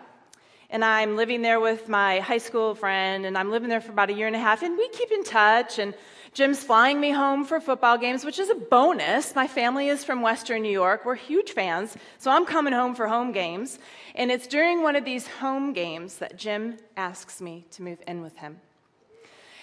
and 0.70 0.84
I'm 0.84 1.16
living 1.16 1.42
there 1.42 1.58
with 1.58 1.88
my 1.88 2.20
high 2.20 2.38
school 2.38 2.74
friend, 2.74 3.26
and 3.26 3.36
I'm 3.36 3.50
living 3.50 3.68
there 3.68 3.80
for 3.80 3.90
about 3.90 4.08
a 4.08 4.12
year 4.12 4.26
and 4.26 4.36
a 4.36 4.38
half, 4.38 4.62
and 4.62 4.78
we 4.78 4.88
keep 4.90 5.10
in 5.10 5.24
touch, 5.24 5.78
and 5.78 5.94
Jim's 6.32 6.62
flying 6.62 7.00
me 7.00 7.10
home 7.10 7.44
for 7.44 7.60
football 7.60 7.98
games, 7.98 8.24
which 8.24 8.38
is 8.38 8.50
a 8.50 8.54
bonus. 8.54 9.34
My 9.34 9.48
family 9.48 9.88
is 9.88 10.04
from 10.04 10.22
Western 10.22 10.62
New 10.62 10.70
York. 10.70 11.04
We're 11.04 11.16
huge 11.16 11.52
fans. 11.52 11.96
So 12.18 12.30
I'm 12.30 12.46
coming 12.46 12.72
home 12.72 12.94
for 12.94 13.08
home 13.08 13.32
games. 13.32 13.78
And 14.14 14.30
it's 14.30 14.46
during 14.46 14.82
one 14.82 14.94
of 14.94 15.04
these 15.04 15.26
home 15.26 15.72
games 15.72 16.16
that 16.18 16.36
Jim 16.36 16.76
asks 16.96 17.40
me 17.40 17.66
to 17.72 17.82
move 17.82 17.98
in 18.06 18.22
with 18.22 18.36
him. 18.36 18.60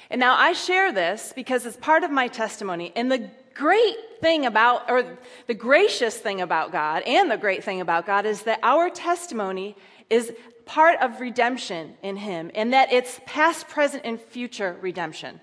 And 0.10 0.20
now 0.20 0.36
I 0.36 0.54
share 0.54 0.92
this 0.92 1.32
because 1.36 1.66
it's 1.66 1.78
part 1.78 2.04
of 2.04 2.12
my 2.12 2.28
testimony. 2.28 2.92
And 2.96 3.12
the 3.12 3.30
great 3.54 3.96
thing 4.20 4.46
about, 4.46 4.90
or 4.90 5.18
the 5.48 5.54
gracious 5.54 6.18
thing 6.18 6.42
about 6.42 6.72
God, 6.72 7.04
and 7.04 7.32
the 7.32 7.38
great 7.38 7.64
thing 7.64 7.82
about 7.82 8.06
God 8.06 8.26
is 8.26 8.44
that 8.44 8.60
our 8.62 8.90
testimony 8.90 9.76
is 10.10 10.32
part 10.66 11.00
of 11.02 11.20
redemption 11.22 11.96
in 12.04 12.18
Him, 12.18 12.52
and 12.54 12.74
that 12.74 12.92
it's 12.92 13.20
past, 13.26 13.70
present, 13.70 14.04
and 14.06 14.20
future 14.20 14.78
redemption. 14.82 15.40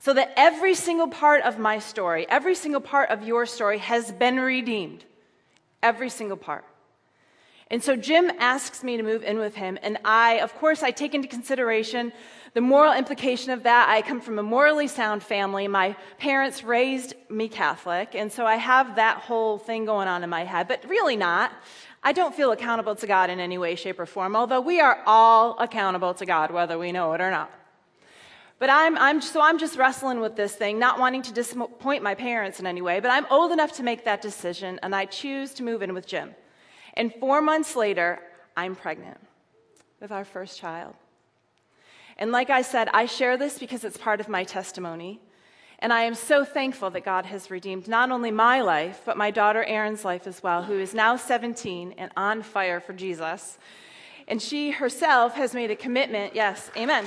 So 0.00 0.14
that 0.14 0.32
every 0.36 0.74
single 0.74 1.08
part 1.08 1.42
of 1.42 1.58
my 1.58 1.78
story, 1.78 2.26
every 2.28 2.54
single 2.54 2.80
part 2.80 3.10
of 3.10 3.22
your 3.22 3.46
story 3.46 3.78
has 3.78 4.10
been 4.10 4.40
redeemed. 4.40 5.04
Every 5.82 6.08
single 6.08 6.36
part. 6.36 6.64
And 7.70 7.82
so 7.84 7.94
Jim 7.94 8.32
asks 8.40 8.82
me 8.82 8.96
to 8.96 9.02
move 9.04 9.22
in 9.22 9.38
with 9.38 9.54
him, 9.54 9.78
and 9.82 9.96
I, 10.04 10.40
of 10.40 10.52
course, 10.56 10.82
I 10.82 10.90
take 10.90 11.14
into 11.14 11.28
consideration 11.28 12.12
the 12.52 12.60
moral 12.60 12.92
implication 12.92 13.52
of 13.52 13.62
that. 13.62 13.88
I 13.88 14.02
come 14.02 14.20
from 14.20 14.40
a 14.40 14.42
morally 14.42 14.88
sound 14.88 15.22
family. 15.22 15.68
My 15.68 15.94
parents 16.18 16.64
raised 16.64 17.14
me 17.28 17.48
Catholic, 17.48 18.16
and 18.16 18.32
so 18.32 18.44
I 18.44 18.56
have 18.56 18.96
that 18.96 19.18
whole 19.18 19.56
thing 19.56 19.84
going 19.84 20.08
on 20.08 20.24
in 20.24 20.30
my 20.30 20.44
head, 20.44 20.66
but 20.66 20.84
really 20.88 21.14
not. 21.14 21.52
I 22.02 22.10
don't 22.12 22.34
feel 22.34 22.50
accountable 22.50 22.96
to 22.96 23.06
God 23.06 23.30
in 23.30 23.38
any 23.38 23.58
way, 23.58 23.76
shape, 23.76 24.00
or 24.00 24.06
form, 24.06 24.34
although 24.34 24.60
we 24.60 24.80
are 24.80 24.98
all 25.06 25.56
accountable 25.58 26.14
to 26.14 26.26
God, 26.26 26.50
whether 26.50 26.76
we 26.76 26.90
know 26.90 27.12
it 27.12 27.20
or 27.20 27.30
not. 27.30 27.52
But 28.60 28.68
I'm, 28.68 28.98
I'm, 28.98 29.22
so 29.22 29.40
I'm 29.40 29.58
just 29.58 29.78
wrestling 29.78 30.20
with 30.20 30.36
this 30.36 30.54
thing, 30.54 30.78
not 30.78 31.00
wanting 31.00 31.22
to 31.22 31.32
disappoint 31.32 32.02
my 32.02 32.14
parents 32.14 32.60
in 32.60 32.66
any 32.66 32.82
way, 32.82 33.00
but 33.00 33.10
I'm 33.10 33.26
old 33.30 33.52
enough 33.52 33.72
to 33.78 33.82
make 33.82 34.04
that 34.04 34.20
decision, 34.20 34.78
and 34.82 34.94
I 34.94 35.06
choose 35.06 35.54
to 35.54 35.62
move 35.62 35.80
in 35.80 35.94
with 35.94 36.06
Jim. 36.06 36.34
And 36.92 37.12
four 37.14 37.40
months 37.40 37.74
later, 37.74 38.20
I'm 38.58 38.76
pregnant 38.76 39.18
with 39.98 40.12
our 40.12 40.26
first 40.26 40.58
child. 40.58 40.94
And 42.18 42.32
like 42.32 42.50
I 42.50 42.60
said, 42.60 42.90
I 42.92 43.06
share 43.06 43.38
this 43.38 43.58
because 43.58 43.82
it's 43.82 43.96
part 43.96 44.20
of 44.20 44.28
my 44.28 44.44
testimony. 44.44 45.20
And 45.78 45.90
I 45.90 46.02
am 46.02 46.14
so 46.14 46.44
thankful 46.44 46.90
that 46.90 47.04
God 47.06 47.24
has 47.24 47.50
redeemed 47.50 47.88
not 47.88 48.10
only 48.10 48.30
my 48.30 48.60
life, 48.60 49.00
but 49.06 49.16
my 49.16 49.30
daughter 49.30 49.64
Erin's 49.64 50.04
life 50.04 50.26
as 50.26 50.42
well, 50.42 50.64
who 50.64 50.78
is 50.78 50.92
now 50.92 51.16
17 51.16 51.94
and 51.96 52.12
on 52.14 52.42
fire 52.42 52.78
for 52.78 52.92
Jesus. 52.92 53.56
And 54.28 54.42
she 54.42 54.72
herself 54.72 55.34
has 55.36 55.54
made 55.54 55.70
a 55.70 55.76
commitment. 55.76 56.34
Yes, 56.34 56.70
amen. 56.76 57.06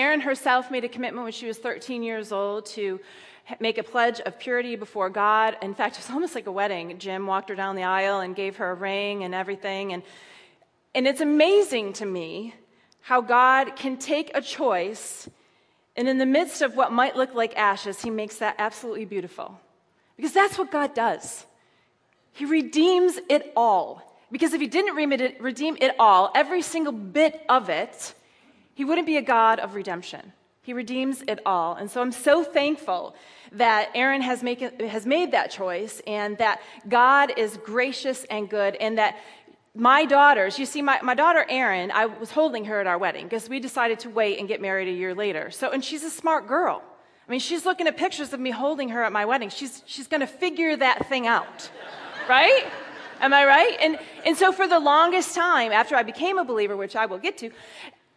Erin 0.00 0.20
herself 0.20 0.70
made 0.70 0.84
a 0.84 0.88
commitment 0.88 1.24
when 1.24 1.32
she 1.32 1.46
was 1.46 1.58
13 1.58 2.02
years 2.02 2.32
old 2.32 2.66
to 2.66 3.00
make 3.58 3.78
a 3.78 3.82
pledge 3.82 4.20
of 4.20 4.38
purity 4.38 4.76
before 4.76 5.10
God. 5.10 5.56
In 5.62 5.74
fact, 5.74 5.96
it 5.98 6.00
was 6.00 6.10
almost 6.10 6.34
like 6.34 6.46
a 6.46 6.52
wedding. 6.52 6.98
Jim 6.98 7.26
walked 7.26 7.48
her 7.48 7.54
down 7.54 7.76
the 7.76 7.84
aisle 7.84 8.20
and 8.20 8.34
gave 8.34 8.56
her 8.56 8.70
a 8.70 8.74
ring 8.74 9.24
and 9.24 9.34
everything. 9.34 9.92
And, 9.92 10.02
and 10.94 11.06
it's 11.06 11.20
amazing 11.20 11.94
to 11.94 12.06
me 12.06 12.54
how 13.02 13.20
God 13.20 13.76
can 13.76 13.96
take 13.96 14.30
a 14.34 14.42
choice, 14.42 15.28
and 15.96 16.08
in 16.08 16.18
the 16.18 16.26
midst 16.26 16.62
of 16.62 16.76
what 16.76 16.92
might 16.92 17.16
look 17.16 17.34
like 17.34 17.56
ashes, 17.56 18.02
He 18.02 18.10
makes 18.10 18.36
that 18.36 18.56
absolutely 18.58 19.04
beautiful. 19.04 19.58
Because 20.16 20.32
that's 20.32 20.58
what 20.58 20.70
God 20.70 20.94
does. 20.94 21.46
He 22.32 22.44
redeems 22.44 23.18
it 23.28 23.52
all. 23.56 24.18
Because 24.30 24.52
if 24.52 24.60
He 24.60 24.66
didn't 24.66 24.94
redeem 24.94 25.76
it 25.80 25.96
all, 25.98 26.30
every 26.34 26.62
single 26.62 26.92
bit 26.92 27.42
of 27.48 27.68
it, 27.68 28.14
he 28.80 28.84
wouldn't 28.86 29.06
be 29.06 29.18
a 29.18 29.22
God 29.22 29.58
of 29.58 29.74
redemption. 29.74 30.32
He 30.62 30.72
redeems 30.72 31.20
it 31.28 31.38
all. 31.44 31.74
And 31.74 31.90
so 31.90 32.00
I'm 32.00 32.12
so 32.12 32.42
thankful 32.42 33.14
that 33.52 33.90
Erin 33.94 34.22
has, 34.22 34.40
has 34.40 35.04
made 35.04 35.32
that 35.32 35.50
choice 35.50 36.00
and 36.06 36.38
that 36.38 36.62
God 36.88 37.30
is 37.36 37.58
gracious 37.58 38.24
and 38.30 38.48
good 38.48 38.76
and 38.76 38.96
that 38.96 39.18
my 39.74 40.06
daughters, 40.06 40.58
you 40.58 40.64
see, 40.64 40.80
my, 40.80 40.98
my 41.02 41.14
daughter 41.14 41.44
Erin, 41.50 41.90
I 41.90 42.06
was 42.06 42.30
holding 42.30 42.64
her 42.64 42.80
at 42.80 42.86
our 42.86 42.96
wedding 42.96 43.24
because 43.24 43.50
we 43.50 43.60
decided 43.60 43.98
to 43.98 44.08
wait 44.08 44.38
and 44.38 44.48
get 44.48 44.62
married 44.62 44.88
a 44.88 44.92
year 44.92 45.14
later. 45.14 45.50
So, 45.50 45.70
and 45.72 45.84
she's 45.84 46.02
a 46.02 46.10
smart 46.10 46.48
girl. 46.48 46.82
I 47.28 47.30
mean, 47.30 47.40
she's 47.40 47.66
looking 47.66 47.86
at 47.86 47.98
pictures 47.98 48.32
of 48.32 48.40
me 48.40 48.50
holding 48.50 48.88
her 48.88 49.04
at 49.04 49.12
my 49.12 49.26
wedding. 49.26 49.50
She's, 49.50 49.82
she's 49.84 50.06
going 50.06 50.22
to 50.22 50.26
figure 50.26 50.74
that 50.74 51.06
thing 51.06 51.26
out, 51.26 51.68
right? 52.30 52.64
Am 53.20 53.34
I 53.34 53.44
right? 53.44 53.76
And, 53.82 53.98
and 54.24 54.38
so 54.38 54.52
for 54.52 54.66
the 54.66 54.80
longest 54.80 55.34
time, 55.34 55.70
after 55.70 55.94
I 55.94 56.02
became 56.02 56.38
a 56.38 56.44
believer, 56.46 56.78
which 56.78 56.96
I 56.96 57.04
will 57.04 57.18
get 57.18 57.36
to, 57.38 57.50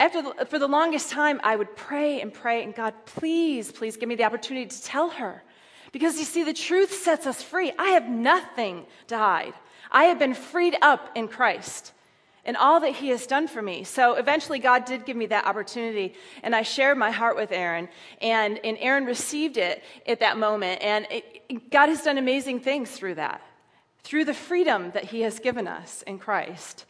after 0.03 0.22
the, 0.22 0.45
for 0.45 0.60
the 0.60 0.67
longest 0.67 1.12
time, 1.12 1.39
I 1.45 1.55
would 1.55 1.77
pray 1.77 2.19
and 2.19 2.33
pray, 2.33 2.62
and 2.62 2.75
God, 2.75 2.93
please, 3.05 3.72
please 3.72 3.95
give 3.95 4.10
me 4.10 4.15
the 4.15 4.25
opportunity 4.25 4.65
to 4.65 4.83
tell 4.83 5.10
her. 5.12 5.41
Because 5.93 6.19
you 6.19 6.25
see, 6.25 6.43
the 6.43 6.53
truth 6.53 6.91
sets 6.91 7.25
us 7.25 7.41
free. 7.41 7.72
I 7.79 7.91
have 7.91 8.10
nothing 8.10 8.86
to 9.07 9.17
hide. 9.17 9.53
I 9.89 10.05
have 10.05 10.19
been 10.19 10.33
freed 10.33 10.75
up 10.81 11.12
in 11.15 11.29
Christ 11.29 11.93
and 12.43 12.57
all 12.57 12.81
that 12.81 12.95
he 12.95 13.07
has 13.10 13.25
done 13.25 13.48
for 13.48 13.62
me. 13.62 13.86
So 13.86 14.15
eventually, 14.15 14.60
God 14.60 14.83
did 14.83 15.05
give 15.05 15.15
me 15.15 15.27
that 15.27 15.45
opportunity, 15.45 16.15
and 16.43 16.53
I 16.53 16.63
shared 16.63 16.98
my 16.98 17.12
heart 17.12 17.38
with 17.38 17.53
Erin, 17.53 17.88
and, 18.22 18.60
and 18.65 18.77
Erin 18.81 19.05
received 19.05 19.55
it 19.55 19.81
at 20.05 20.19
that 20.19 20.38
moment. 20.38 20.81
And 20.81 21.07
it, 21.10 21.72
God 21.72 21.88
has 21.88 22.01
done 22.01 22.17
amazing 22.17 22.60
things 22.60 22.91
through 22.91 23.15
that, 23.15 23.41
through 24.03 24.25
the 24.25 24.33
freedom 24.33 24.91
that 24.95 25.05
he 25.05 25.22
has 25.22 25.39
given 25.39 25.65
us 25.65 26.01
in 26.01 26.19
Christ. 26.19 26.83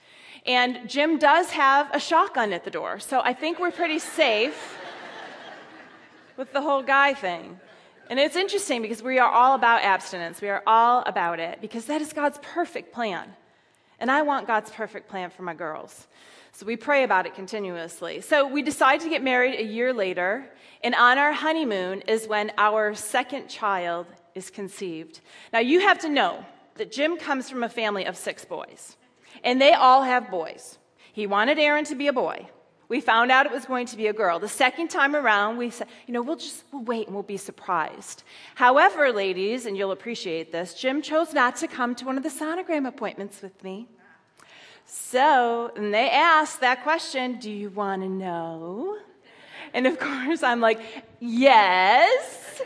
And 0.46 0.90
Jim 0.90 1.18
does 1.20 1.52
have 1.52 1.90
a 1.94 2.00
shotgun 2.00 2.52
at 2.52 2.66
the 2.66 2.72
door, 2.72 3.00
so 3.00 3.22
I 3.22 3.34
think 3.34 3.60
we're 3.60 3.72
pretty 3.72 4.00
safe 4.00 4.78
with 6.36 6.52
the 6.52 6.62
whole 6.62 6.84
guy 6.84 7.14
thing. 7.14 7.60
And 8.10 8.20
it's 8.20 8.36
interesting 8.36 8.82
because 8.82 9.02
we 9.02 9.20
are 9.20 9.32
all 9.32 9.56
about 9.56 9.84
abstinence. 9.84 10.42
We 10.42 10.50
are 10.50 10.62
all 10.68 11.04
about 11.06 11.40
it 11.40 11.62
because 11.62 11.86
that 11.86 12.02
is 12.02 12.12
God's 12.12 12.38
perfect 12.42 12.94
plan. 12.94 13.34
And 14.00 14.12
I 14.12 14.24
want 14.24 14.48
God's 14.48 14.70
perfect 14.70 15.08
plan 15.08 15.30
for 15.30 15.44
my 15.44 15.54
girls. 15.54 16.08
So 16.52 16.66
we 16.66 16.76
pray 16.76 17.04
about 17.04 17.26
it 17.26 17.34
continuously. 17.34 18.20
So 18.20 18.46
we 18.46 18.62
decide 18.62 19.00
to 19.02 19.10
get 19.10 19.24
married 19.24 19.60
a 19.60 19.64
year 19.64 19.94
later, 19.94 20.46
and 20.84 20.94
on 20.94 21.18
our 21.18 21.32
honeymoon 21.32 22.02
is 22.02 22.28
when 22.28 22.52
our 22.58 22.94
second 22.94 23.48
child 23.48 24.06
is 24.36 24.50
conceived. 24.50 25.22
Now 25.54 25.60
you 25.60 25.80
have 25.80 26.00
to 26.00 26.10
know 26.10 26.46
that 26.76 26.92
Jim 26.92 27.18
comes 27.18 27.50
from 27.50 27.64
a 27.64 27.70
family 27.70 28.06
of 28.06 28.18
six 28.18 28.44
boys, 28.46 28.98
and 29.44 29.62
they 29.62 29.74
all 29.74 30.04
have 30.04 30.32
boys. 30.32 30.78
He 31.12 31.28
wanted 31.28 31.60
Erin 31.60 31.86
to 31.86 31.96
be 31.96 32.08
a 32.08 32.14
boy. 32.14 32.48
We 32.90 33.02
found 33.02 33.32
out 33.32 33.46
it 33.46 33.52
was 33.52 33.66
going 33.66 33.88
to 33.88 33.98
be 33.98 34.08
a 34.08 34.14
girl. 34.14 34.40
The 34.40 34.48
second 34.48 34.90
time 34.90 35.16
around, 35.16 35.58
we 35.58 35.70
said, 35.70 35.88
you 36.06 36.14
know, 36.14 36.22
we'll 36.22 36.36
just 36.36 36.64
we'll 36.72 36.84
wait 36.84 37.08
and 37.08 37.16
we'll 37.16 37.24
be 37.24 37.38
surprised. 37.38 38.24
However, 38.56 39.12
ladies, 39.12 39.66
and 39.66 39.78
you'll 39.78 39.92
appreciate 39.92 40.52
this, 40.52 40.74
Jim 40.74 41.02
chose 41.02 41.34
not 41.34 41.56
to 41.58 41.68
come 41.68 41.96
to 41.96 42.06
one 42.06 42.18
of 42.18 42.24
the 42.24 42.30
sonogram 42.30 42.88
appointments 42.88 43.42
with 43.42 43.64
me. 43.64 43.88
So, 44.86 45.72
and 45.76 45.94
they 45.94 46.10
asked 46.10 46.60
that 46.60 46.84
question, 46.84 47.40
do 47.40 47.50
you 47.50 47.70
want 47.70 48.02
to 48.02 48.10
know? 48.10 48.98
And 49.74 49.88
of 49.88 49.98
course, 50.08 50.44
I'm 50.44 50.60
like, 50.60 50.80
yes. 51.20 52.62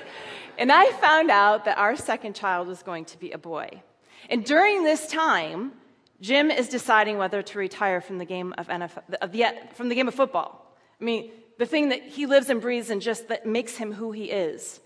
And 0.57 0.72
I 0.72 0.91
found 0.93 1.29
out 1.29 1.65
that 1.65 1.77
our 1.77 1.96
second 1.96 2.36
child 2.36 2.67
was 2.67 2.81
going 2.81 3.05
to 3.05 3.19
be 3.19 3.31
a 3.31 3.38
boy. 3.38 3.81
And 4.29 4.43
during 4.43 4.84
this 4.84 5.07
time, 5.07 5.74
Jim 6.19 6.50
is 6.50 6.67
deciding 6.67 7.17
whether 7.17 7.41
to 7.41 7.59
retire 7.59 8.01
from 8.01 8.17
the 8.17 8.25
game 8.25 8.53
of 8.57 8.67
NFL, 8.67 9.74
from 9.75 9.89
the 9.89 9.95
game 9.95 10.07
of 10.07 10.15
football. 10.15 10.75
I 11.00 11.03
mean, 11.03 11.31
the 11.59 11.65
thing 11.65 11.89
that 11.89 12.03
he 12.03 12.25
lives 12.25 12.50
and 12.50 12.62
breathes 12.62 12.89
and 12.89 13.01
just 13.01 13.27
that 13.27 13.45
makes 13.45 13.77
him 13.77 13.93
who 13.93 14.12
he 14.12 14.25
is. 14.25 14.79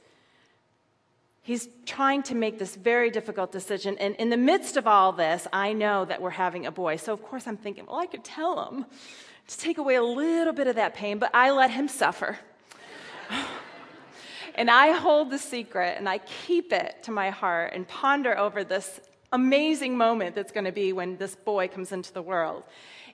He's 1.43 1.67
trying 1.85 2.23
to 2.23 2.35
make 2.35 2.59
this 2.59 2.75
very 2.75 3.09
difficult 3.09 3.51
decision. 3.51 3.97
And 3.97 4.15
in 4.15 4.29
the 4.29 4.38
midst 4.38 4.77
of 4.77 4.85
all 4.85 5.11
this, 5.11 5.47
I 5.51 5.73
know 5.73 6.05
that 6.05 6.21
we're 6.21 6.29
having 6.29 6.65
a 6.65 6.71
boy. 6.71 6.97
So, 6.97 7.13
of 7.13 7.23
course, 7.23 7.47
I'm 7.47 7.57
thinking, 7.57 7.88
well, 7.88 7.97
I 7.97 8.05
could 8.05 8.23
tell 8.23 8.69
him 8.69 8.85
to 9.47 9.57
take 9.57 9.77
away 9.77 9.95
a 9.95 10.03
little 10.03 10.53
bit 10.53 10.67
of 10.67 10.75
that 10.75 10.93
pain, 10.93 11.17
but 11.17 11.31
I 11.33 11.51
let 11.51 11.71
him 11.71 11.88
suffer. 11.88 12.38
and 14.55 14.69
I 14.69 14.91
hold 14.91 15.31
the 15.31 15.39
secret 15.39 15.95
and 15.97 16.07
I 16.07 16.19
keep 16.19 16.71
it 16.71 17.03
to 17.03 17.11
my 17.11 17.31
heart 17.31 17.73
and 17.73 17.88
ponder 17.88 18.38
over 18.38 18.63
this 18.63 19.00
amazing 19.31 19.97
moment 19.97 20.35
that's 20.35 20.51
going 20.51 20.65
to 20.65 20.71
be 20.71 20.93
when 20.93 21.17
this 21.17 21.35
boy 21.35 21.67
comes 21.67 21.91
into 21.91 22.13
the 22.13 22.21
world. 22.21 22.63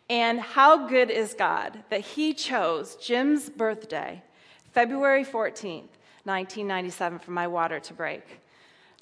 And 0.10 0.40
how 0.40 0.88
good 0.88 1.10
is 1.10 1.34
God 1.34 1.84
that 1.90 2.02
He 2.02 2.34
chose 2.34 2.96
Jim's 2.96 3.50
birthday, 3.50 4.24
February 4.72 5.26
14th, 5.26 5.90
1997, 6.24 7.20
for 7.20 7.32
my 7.32 7.48
water 7.48 7.80
to 7.80 7.94
break. 7.94 8.24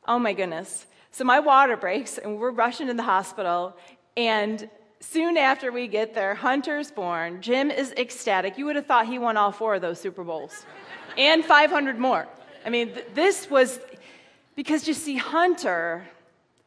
Oh 0.08 0.20
my 0.20 0.34
goodness. 0.34 0.88
So 1.12 1.24
my 1.24 1.40
water 1.40 1.78
breaks, 1.78 2.18
and 2.18 2.40
we're 2.40 2.52
rushing 2.52 2.88
to 2.88 2.94
the 2.94 3.04
hospital, 3.04 3.76
and 4.18 4.70
soon 5.00 5.38
after 5.38 5.72
we 5.72 5.88
get 5.88 6.14
there, 6.14 6.36
Hunter's 6.36 6.92
born. 6.92 7.42
Jim 7.42 7.72
is 7.72 7.92
ecstatic. 7.94 8.58
You 8.58 8.66
would 8.66 8.76
have 8.76 8.86
thought 8.86 9.06
he 9.08 9.20
won 9.20 9.38
all 9.38 9.52
four 9.52 9.76
of 9.76 9.82
those 9.82 10.00
Super 10.00 10.24
Bowls 10.24 10.66
and 11.18 11.46
500 11.46 11.98
more. 11.98 12.28
I 12.66 12.70
mean, 12.70 12.94
th- 12.94 13.06
this 13.14 13.50
was 13.50 13.80
because 14.56 14.88
you 14.88 14.94
see, 14.94 15.18
Hunter 15.18 16.06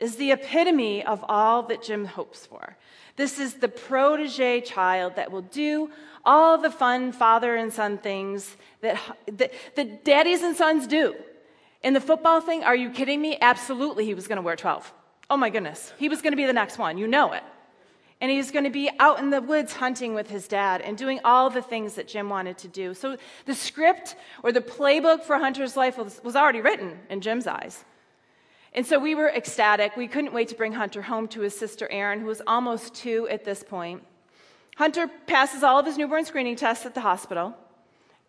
is 0.00 0.16
the 0.16 0.32
epitome 0.32 1.04
of 1.04 1.24
all 1.28 1.62
that 1.64 1.82
Jim 1.82 2.04
hopes 2.04 2.46
for. 2.46 2.76
This 3.16 3.38
is 3.38 3.54
the 3.54 3.68
protege 3.68 4.60
child 4.60 5.16
that 5.16 5.32
will 5.32 5.42
do 5.42 5.90
all 6.24 6.58
the 6.58 6.70
fun 6.70 7.10
father 7.10 7.56
and 7.56 7.72
son 7.72 7.98
things 7.98 8.56
that, 8.80 9.00
that, 9.32 9.52
that 9.74 10.04
daddies 10.04 10.42
and 10.42 10.56
sons 10.56 10.86
do. 10.86 11.14
In 11.82 11.94
the 11.94 12.00
football 12.00 12.40
thing, 12.40 12.64
are 12.64 12.76
you 12.76 12.90
kidding 12.90 13.20
me? 13.20 13.38
Absolutely, 13.40 14.04
he 14.04 14.14
was 14.14 14.26
going 14.26 14.36
to 14.36 14.42
wear 14.42 14.56
12. 14.56 14.92
Oh 15.30 15.36
my 15.36 15.50
goodness. 15.50 15.92
He 15.98 16.08
was 16.08 16.22
going 16.22 16.32
to 16.32 16.36
be 16.36 16.46
the 16.46 16.52
next 16.52 16.78
one. 16.78 16.98
You 16.98 17.06
know 17.06 17.32
it. 17.32 17.42
And 18.20 18.30
he's 18.30 18.50
going 18.50 18.64
to 18.64 18.70
be 18.70 18.90
out 18.98 19.20
in 19.20 19.30
the 19.30 19.40
woods 19.40 19.74
hunting 19.74 20.14
with 20.14 20.28
his 20.28 20.48
dad 20.48 20.80
and 20.80 20.98
doing 20.98 21.20
all 21.24 21.50
the 21.50 21.62
things 21.62 21.94
that 21.94 22.08
Jim 22.08 22.28
wanted 22.28 22.58
to 22.58 22.68
do. 22.68 22.94
So 22.94 23.16
the 23.46 23.54
script 23.54 24.16
or 24.42 24.50
the 24.50 24.60
playbook 24.60 25.22
for 25.22 25.38
Hunter's 25.38 25.76
life 25.76 25.98
was, 25.98 26.20
was 26.24 26.34
already 26.34 26.60
written 26.60 26.98
in 27.10 27.20
Jim's 27.20 27.46
eyes. 27.46 27.84
And 28.74 28.86
so 28.86 28.98
we 28.98 29.14
were 29.14 29.28
ecstatic. 29.28 29.96
We 29.96 30.08
couldn't 30.08 30.32
wait 30.32 30.48
to 30.48 30.54
bring 30.54 30.72
Hunter 30.72 31.02
home 31.02 31.26
to 31.28 31.40
his 31.40 31.58
sister 31.58 31.88
Erin, 31.90 32.20
who 32.20 32.26
was 32.26 32.42
almost 32.46 32.94
two 32.94 33.28
at 33.28 33.44
this 33.44 33.62
point. 33.62 34.02
Hunter 34.76 35.10
passes 35.26 35.62
all 35.62 35.78
of 35.78 35.86
his 35.86 35.98
newborn 35.98 36.24
screening 36.24 36.54
tests 36.54 36.86
at 36.86 36.94
the 36.94 37.00
hospital, 37.00 37.56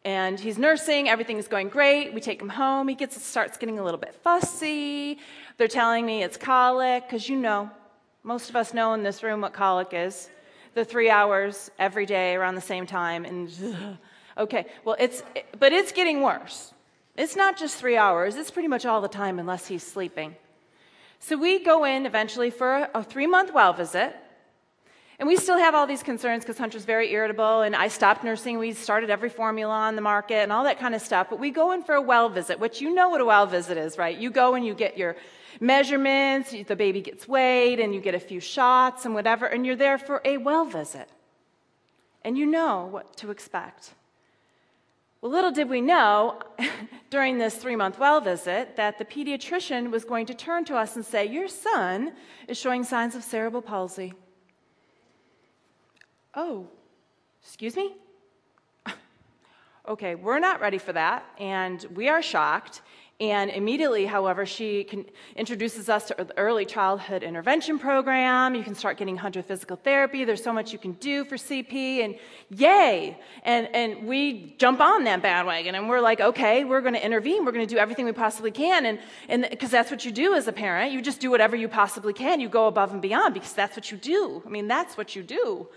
and 0.04 0.40
he's 0.40 0.58
nursing. 0.58 1.08
Everything 1.08 1.38
is 1.38 1.48
going 1.48 1.70
great. 1.70 2.14
We 2.14 2.22
take 2.22 2.42
him 2.42 2.50
home. 2.50 2.88
He 2.88 2.96
gets 2.96 3.22
starts 3.24 3.58
getting 3.58 3.78
a 3.78 3.84
little 3.84 4.00
bit 4.00 4.16
fussy. 4.16 5.20
They're 5.58 5.68
telling 5.68 6.06
me 6.06 6.24
it's 6.24 6.38
colic 6.38 7.06
because 7.06 7.30
you 7.30 7.36
know, 7.36 7.70
most 8.24 8.50
of 8.50 8.56
us 8.56 8.74
know 8.74 8.94
in 8.94 9.04
this 9.04 9.22
room 9.22 9.42
what 9.42 9.54
colic 9.54 9.90
is. 9.92 10.30
The 10.74 10.86
three 10.86 11.10
hours 11.10 11.70
every 11.78 12.06
day 12.06 12.36
around 12.36 12.56
the 12.56 12.62
same 12.62 12.88
time, 12.88 13.26
and 13.26 13.52
okay, 14.38 14.66
well 14.86 14.96
it's 14.98 15.22
but 15.60 15.74
it's 15.74 15.92
getting 15.92 16.22
worse. 16.22 16.74
It's 17.20 17.36
not 17.36 17.58
just 17.58 17.76
three 17.76 17.98
hours, 17.98 18.38
it's 18.38 18.50
pretty 18.50 18.70
much 18.70 18.86
all 18.86 19.02
the 19.02 19.10
time 19.10 19.40
unless 19.40 19.68
he's 19.68 19.84
sleeping. 19.84 20.38
So 21.20 21.36
we 21.38 21.62
go 21.62 21.84
in 21.84 22.06
eventually 22.06 22.50
for 22.50 22.88
a 22.94 23.04
three 23.04 23.28
month 23.28 23.54
well 23.54 23.74
visit. 23.74 24.16
And 25.20 25.28
we 25.28 25.36
still 25.36 25.58
have 25.58 25.76
all 25.76 25.86
these 25.86 26.02
concerns 26.02 26.46
because 26.46 26.58
Hunter's 26.58 26.86
very 26.86 27.12
irritable, 27.12 27.64
and 27.64 27.76
I 27.76 27.90
stopped 27.90 28.24
nursing. 28.24 28.58
We 28.58 28.72
started 28.72 29.10
every 29.10 29.28
formula 29.28 29.74
on 29.74 29.98
the 29.98 30.02
market 30.02 30.36
and 30.36 30.54
all 30.54 30.64
that 30.64 30.80
kind 30.80 30.96
of 30.96 31.02
stuff. 31.02 31.28
But 31.30 31.40
we 31.40 31.52
go 31.52 31.74
in 31.74 31.84
for 31.84 31.96
a 31.96 32.02
well 32.02 32.30
visit, 32.30 32.58
which 32.58 32.80
you 32.80 32.96
know 32.96 33.10
what 33.10 33.20
a 33.20 33.26
well 33.26 33.46
visit 33.46 33.78
is, 33.78 33.98
right? 33.98 34.18
You 34.18 34.32
go 34.32 34.56
and 34.56 34.66
you 34.66 34.74
get 34.74 34.98
your 34.98 35.18
measurements, 35.60 36.56
the 36.68 36.76
baby 36.78 37.02
gets 37.02 37.28
weighed, 37.28 37.82
and 37.82 37.94
you 37.94 38.00
get 38.00 38.16
a 38.16 38.20
few 38.22 38.40
shots 38.40 39.04
and 39.04 39.14
whatever, 39.14 39.46
and 39.46 39.66
you're 39.66 39.76
there 39.76 39.98
for 39.98 40.22
a 40.24 40.38
well 40.38 40.64
visit. 40.64 41.10
And 42.24 42.38
you 42.38 42.46
know 42.46 42.86
what 42.86 43.18
to 43.18 43.30
expect. 43.30 43.94
Well, 45.22 45.32
little 45.32 45.52
did 45.52 45.70
we 45.70 45.82
know 45.82 46.40
during 47.10 47.38
this 47.38 47.56
three 47.56 47.76
month 47.76 48.00
well 48.00 48.22
visit 48.22 48.78
that 48.78 48.98
the 48.98 49.06
pediatrician 49.06 49.92
was 49.92 50.06
going 50.06 50.26
to 50.28 50.34
turn 50.34 50.64
to 50.66 50.78
us 50.78 50.96
and 50.96 51.06
say, 51.06 51.26
Your 51.26 51.50
son 51.50 52.14
is 52.48 52.58
showing 52.58 52.84
signs 52.84 53.16
of 53.16 53.24
cerebral 53.24 53.62
palsy. 53.62 54.14
Oh, 56.36 56.68
excuse 57.44 57.76
me? 57.76 57.96
okay, 59.88 60.16
we're 60.16 60.40
not 60.40 60.62
ready 60.62 60.78
for 60.78 60.94
that, 60.94 61.26
and 61.38 61.86
we 61.94 62.08
are 62.08 62.22
shocked. 62.22 62.82
And 63.22 63.52
immediately, 63.52 64.06
however, 64.06 64.46
she 64.46 64.88
introduces 65.36 65.90
us 65.90 66.08
to 66.08 66.16
the 66.18 66.38
early 66.38 66.66
childhood 66.66 67.22
intervention 67.22 67.78
program. 67.78 68.56
You 68.56 68.64
can 68.64 68.76
start 68.76 68.96
getting 68.96 69.18
Hunter 69.18 69.44
physical 69.44 69.76
therapy. 69.76 70.24
There's 70.24 70.42
so 70.42 70.54
much 70.54 70.72
you 70.72 70.80
can 70.80 70.94
do 70.94 71.26
for 71.26 71.36
CP, 71.36 72.06
and 72.06 72.16
yay! 72.50 73.20
And, 73.44 73.68
and 73.76 74.08
we 74.08 74.56
jump 74.58 74.80
on 74.80 75.04
that 75.04 75.22
bandwagon, 75.22 75.76
and 75.76 75.90
we're 75.90 76.00
like, 76.00 76.22
okay, 76.22 76.64
we're 76.64 76.80
going 76.80 76.94
to 76.94 77.06
intervene. 77.06 77.44
We're 77.44 77.52
going 77.52 77.68
to 77.68 77.74
do 77.74 77.78
everything 77.78 78.06
we 78.06 78.14
possibly 78.14 78.52
can, 78.52 78.98
and 79.28 79.48
because 79.50 79.70
that's 79.70 79.92
what 79.92 80.06
you 80.06 80.14
do 80.14 80.34
as 80.34 80.48
a 80.48 80.54
parent. 80.54 80.94
You 80.94 81.02
just 81.02 81.20
do 81.20 81.30
whatever 81.30 81.58
you 81.58 81.68
possibly 81.68 82.14
can. 82.14 82.40
You 82.40 82.48
go 82.48 82.68
above 82.68 82.94
and 82.94 83.02
beyond 83.02 83.34
because 83.34 83.52
that's 83.52 83.76
what 83.76 83.92
you 83.92 83.98
do. 83.98 84.42
I 84.46 84.50
mean, 84.50 84.70
that's 84.70 84.96
what 84.96 85.14
you 85.14 85.24
do. 85.24 85.68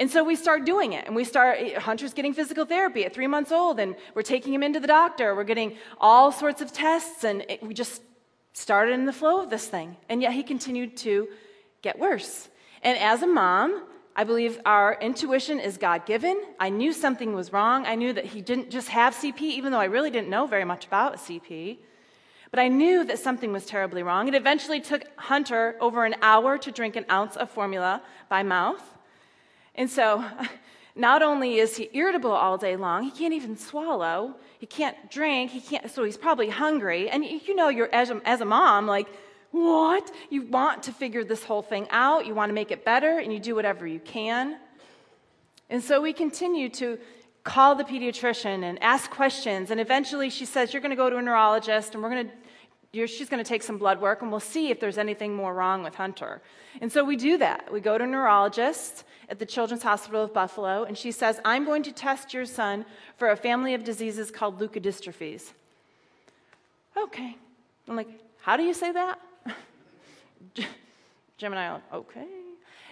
And 0.00 0.10
so 0.10 0.24
we 0.24 0.34
start 0.34 0.64
doing 0.64 0.94
it, 0.94 1.06
and 1.06 1.14
we 1.14 1.24
start, 1.24 1.74
Hunter's 1.76 2.14
getting 2.14 2.32
physical 2.32 2.64
therapy 2.64 3.04
at 3.04 3.12
three 3.12 3.26
months 3.26 3.52
old, 3.52 3.78
and 3.78 3.94
we're 4.14 4.22
taking 4.22 4.54
him 4.54 4.62
into 4.62 4.80
the 4.80 4.86
doctor. 4.86 5.34
We're 5.34 5.44
getting 5.44 5.76
all 6.00 6.32
sorts 6.32 6.62
of 6.62 6.72
tests, 6.72 7.22
and 7.22 7.44
it, 7.50 7.62
we 7.62 7.74
just 7.74 8.00
started 8.54 8.92
in 8.94 9.04
the 9.04 9.12
flow 9.12 9.42
of 9.42 9.50
this 9.50 9.66
thing. 9.66 9.98
And 10.08 10.22
yet 10.22 10.32
he 10.32 10.42
continued 10.42 10.96
to 10.98 11.28
get 11.82 11.98
worse. 11.98 12.48
And 12.82 12.98
as 12.98 13.22
a 13.22 13.26
mom, 13.26 13.84
I 14.16 14.24
believe 14.24 14.58
our 14.64 14.96
intuition 15.02 15.60
is 15.60 15.76
God 15.76 16.06
given. 16.06 16.44
I 16.58 16.70
knew 16.70 16.94
something 16.94 17.34
was 17.34 17.52
wrong. 17.52 17.84
I 17.84 17.94
knew 17.94 18.14
that 18.14 18.24
he 18.24 18.40
didn't 18.40 18.70
just 18.70 18.88
have 18.88 19.14
CP, 19.14 19.42
even 19.42 19.70
though 19.70 19.80
I 19.80 19.84
really 19.84 20.10
didn't 20.10 20.30
know 20.30 20.46
very 20.46 20.64
much 20.64 20.86
about 20.86 21.16
CP. 21.16 21.76
But 22.50 22.58
I 22.58 22.68
knew 22.68 23.04
that 23.04 23.18
something 23.18 23.52
was 23.52 23.66
terribly 23.66 24.02
wrong. 24.02 24.28
It 24.28 24.34
eventually 24.34 24.80
took 24.80 25.04
Hunter 25.16 25.76
over 25.78 26.06
an 26.06 26.16
hour 26.22 26.56
to 26.56 26.72
drink 26.72 26.96
an 26.96 27.04
ounce 27.10 27.36
of 27.36 27.50
formula 27.50 28.02
by 28.30 28.42
mouth. 28.42 28.82
And 29.80 29.88
so, 29.88 30.22
not 30.94 31.22
only 31.22 31.56
is 31.56 31.74
he 31.74 31.88
irritable 31.94 32.32
all 32.32 32.58
day 32.58 32.76
long, 32.76 33.02
he 33.02 33.10
can't 33.10 33.32
even 33.32 33.56
swallow, 33.56 34.34
he 34.58 34.66
can't 34.66 35.10
drink, 35.10 35.50
he 35.50 35.60
can't, 35.60 35.90
so 35.90 36.04
he's 36.04 36.18
probably 36.18 36.50
hungry. 36.50 37.08
And 37.08 37.24
you 37.24 37.54
know, 37.54 37.70
you're 37.70 37.88
as 37.90 38.10
a, 38.10 38.20
as 38.26 38.42
a 38.42 38.44
mom, 38.44 38.86
like, 38.86 39.08
what? 39.52 40.12
You 40.28 40.42
want 40.42 40.82
to 40.82 40.92
figure 40.92 41.24
this 41.24 41.42
whole 41.42 41.62
thing 41.62 41.88
out, 41.90 42.26
you 42.26 42.34
want 42.34 42.50
to 42.50 42.52
make 42.52 42.70
it 42.70 42.84
better, 42.84 43.20
and 43.20 43.32
you 43.32 43.40
do 43.40 43.54
whatever 43.54 43.86
you 43.86 44.00
can. 44.00 44.58
And 45.70 45.82
so 45.82 46.02
we 46.02 46.12
continue 46.12 46.68
to 46.68 46.98
call 47.42 47.74
the 47.74 47.84
pediatrician 47.84 48.62
and 48.62 48.80
ask 48.82 49.10
questions. 49.10 49.70
And 49.70 49.80
eventually 49.80 50.28
she 50.28 50.44
says, 50.44 50.74
You're 50.74 50.82
going 50.82 50.90
to 50.90 50.96
go 50.96 51.08
to 51.08 51.16
a 51.16 51.22
neurologist 51.22 51.94
and 51.94 52.02
we're 52.02 52.10
going 52.10 52.30
to, 52.92 53.06
she's 53.06 53.30
going 53.30 53.42
to 53.42 53.48
take 53.48 53.62
some 53.62 53.78
blood 53.78 53.98
work 53.98 54.20
and 54.20 54.30
we'll 54.30 54.40
see 54.40 54.70
if 54.70 54.78
there's 54.78 54.98
anything 54.98 55.34
more 55.34 55.54
wrong 55.54 55.82
with 55.82 55.94
Hunter. 55.94 56.42
And 56.82 56.92
so 56.92 57.02
we 57.02 57.16
do 57.16 57.38
that. 57.38 57.72
We 57.72 57.80
go 57.80 57.96
to 57.96 58.04
a 58.04 58.06
neurologist 58.06 59.04
at 59.30 59.38
the 59.38 59.46
Children's 59.46 59.84
Hospital 59.84 60.24
of 60.24 60.34
Buffalo 60.34 60.84
and 60.84 60.98
she 60.98 61.12
says, 61.12 61.40
I'm 61.44 61.64
going 61.64 61.82
to 61.84 61.92
test 61.92 62.34
your 62.34 62.44
son 62.44 62.84
for 63.16 63.30
a 63.30 63.36
family 63.36 63.74
of 63.74 63.84
diseases 63.84 64.30
called 64.30 64.58
leukodystrophies. 64.58 65.52
Okay. 66.96 67.36
I'm 67.88 67.96
like, 67.96 68.08
How 68.42 68.56
do 68.56 68.64
you 68.64 68.74
say 68.74 68.92
that? 68.92 69.20
Jim 71.38 71.52
and 71.52 71.58
I 71.58 71.66
are 71.66 71.82
Okay. 71.92 72.26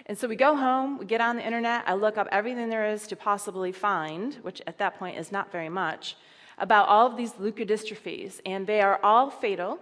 And 0.05 0.17
so 0.17 0.27
we 0.27 0.35
go 0.35 0.55
home, 0.55 0.97
we 0.97 1.05
get 1.05 1.21
on 1.21 1.35
the 1.35 1.45
internet, 1.45 1.83
I 1.85 1.93
look 1.93 2.17
up 2.17 2.27
everything 2.31 2.69
there 2.69 2.89
is 2.89 3.05
to 3.07 3.15
possibly 3.15 3.71
find, 3.71 4.33
which 4.41 4.59
at 4.65 4.79
that 4.79 4.97
point 4.97 5.19
is 5.19 5.31
not 5.31 5.51
very 5.51 5.69
much, 5.69 6.15
about 6.57 6.87
all 6.87 7.05
of 7.05 7.15
these 7.15 7.33
leukodystrophies. 7.33 8.39
And 8.43 8.65
they 8.65 8.81
are 8.81 8.99
all 9.03 9.29
fatal 9.29 9.77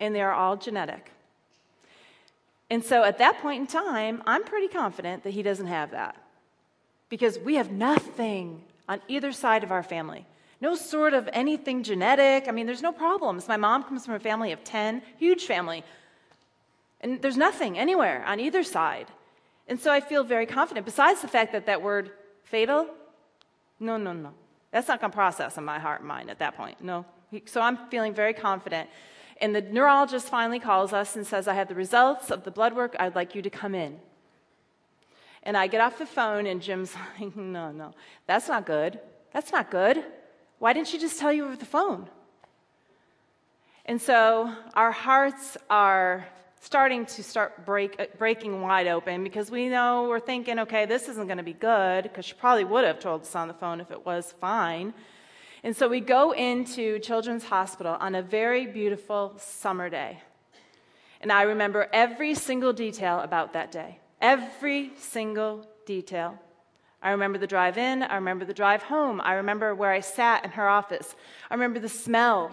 and 0.00 0.14
they 0.14 0.22
are 0.22 0.32
all 0.32 0.56
genetic. 0.56 1.12
And 2.70 2.84
so 2.84 3.02
at 3.02 3.18
that 3.18 3.38
point 3.40 3.60
in 3.60 3.66
time, 3.66 4.22
I'm 4.26 4.44
pretty 4.44 4.68
confident 4.68 5.24
that 5.24 5.30
he 5.30 5.42
doesn't 5.42 5.66
have 5.66 5.92
that. 5.92 6.16
Because 7.08 7.38
we 7.38 7.54
have 7.54 7.70
nothing 7.70 8.62
on 8.88 9.00
either 9.08 9.32
side 9.32 9.64
of 9.64 9.72
our 9.72 9.82
family. 9.82 10.26
No 10.60 10.74
sort 10.74 11.14
of 11.14 11.28
anything 11.32 11.82
genetic. 11.82 12.48
I 12.48 12.50
mean, 12.50 12.66
there's 12.66 12.82
no 12.82 12.92
problems. 12.92 13.48
My 13.48 13.56
mom 13.56 13.84
comes 13.84 14.04
from 14.04 14.14
a 14.14 14.20
family 14.20 14.52
of 14.52 14.64
10, 14.64 15.02
huge 15.18 15.44
family. 15.46 15.84
And 17.00 17.22
there's 17.22 17.36
nothing 17.36 17.78
anywhere 17.78 18.24
on 18.26 18.40
either 18.40 18.62
side. 18.62 19.06
And 19.68 19.80
so 19.80 19.92
I 19.92 20.00
feel 20.00 20.24
very 20.24 20.46
confident. 20.46 20.84
Besides 20.84 21.22
the 21.22 21.28
fact 21.28 21.52
that 21.52 21.66
that 21.66 21.80
word 21.80 22.10
fatal, 22.42 22.86
no, 23.78 23.96
no, 23.96 24.12
no. 24.12 24.32
That's 24.70 24.88
not 24.88 25.00
going 25.00 25.10
to 25.10 25.14
process 25.14 25.56
in 25.56 25.64
my 25.64 25.78
heart 25.78 26.00
and 26.00 26.08
mind 26.08 26.28
at 26.28 26.40
that 26.40 26.56
point. 26.56 26.82
No. 26.82 27.06
So 27.46 27.60
I'm 27.60 27.78
feeling 27.88 28.12
very 28.12 28.34
confident. 28.34 28.88
And 29.40 29.54
the 29.54 29.62
neurologist 29.62 30.28
finally 30.28 30.58
calls 30.58 30.92
us 30.92 31.14
and 31.14 31.26
says, 31.26 31.46
I 31.46 31.54
have 31.54 31.68
the 31.68 31.74
results 31.74 32.30
of 32.30 32.44
the 32.44 32.50
blood 32.50 32.74
work. 32.74 32.96
I'd 32.98 33.14
like 33.14 33.34
you 33.34 33.42
to 33.42 33.50
come 33.50 33.74
in. 33.74 34.00
And 35.44 35.56
I 35.56 35.68
get 35.68 35.80
off 35.80 35.98
the 35.98 36.06
phone, 36.06 36.46
and 36.46 36.60
Jim's 36.60 36.94
like, 37.20 37.36
No, 37.36 37.70
no, 37.70 37.94
that's 38.26 38.48
not 38.48 38.66
good. 38.66 38.98
That's 39.32 39.52
not 39.52 39.70
good. 39.70 40.04
Why 40.58 40.72
didn't 40.72 40.88
she 40.88 40.98
just 40.98 41.18
tell 41.18 41.32
you 41.32 41.44
over 41.44 41.56
the 41.56 41.64
phone? 41.64 42.08
And 43.84 44.00
so 44.02 44.52
our 44.74 44.90
hearts 44.90 45.56
are 45.70 46.26
starting 46.60 47.06
to 47.06 47.22
start 47.22 47.64
break, 47.64 48.18
breaking 48.18 48.60
wide 48.60 48.86
open 48.86 49.22
because 49.22 49.50
we 49.50 49.68
know 49.68 50.08
we're 50.08 50.20
thinking, 50.20 50.58
okay, 50.58 50.86
this 50.86 51.08
isn't 51.08 51.26
going 51.26 51.38
to 51.38 51.44
be 51.44 51.52
good 51.52 52.02
because 52.02 52.24
she 52.24 52.34
probably 52.34 52.64
would 52.64 52.84
have 52.84 52.98
told 53.00 53.22
us 53.22 53.34
on 53.34 53.48
the 53.48 53.54
phone 53.54 53.80
if 53.80 53.90
it 53.90 54.04
was 54.04 54.34
fine. 54.40 54.92
And 55.62 55.76
so 55.76 55.88
we 55.88 56.00
go 56.00 56.32
into 56.32 56.98
Children's 57.00 57.44
Hospital 57.44 57.96
on 58.00 58.14
a 58.14 58.22
very 58.22 58.66
beautiful 58.66 59.34
summer 59.38 59.88
day. 59.90 60.20
And 61.20 61.32
I 61.32 61.42
remember 61.42 61.88
every 61.92 62.34
single 62.34 62.72
detail 62.72 63.20
about 63.20 63.52
that 63.54 63.72
day. 63.72 63.98
Every 64.20 64.92
single 64.96 65.66
detail. 65.86 66.38
I 67.02 67.10
remember 67.10 67.38
the 67.38 67.46
drive 67.46 67.78
in. 67.78 68.02
I 68.02 68.16
remember 68.16 68.44
the 68.44 68.54
drive 68.54 68.82
home. 68.82 69.20
I 69.20 69.34
remember 69.34 69.74
where 69.74 69.90
I 69.90 70.00
sat 70.00 70.44
in 70.44 70.50
her 70.52 70.68
office. 70.68 71.14
I 71.50 71.54
remember 71.54 71.80
the 71.80 71.88
smell 71.88 72.52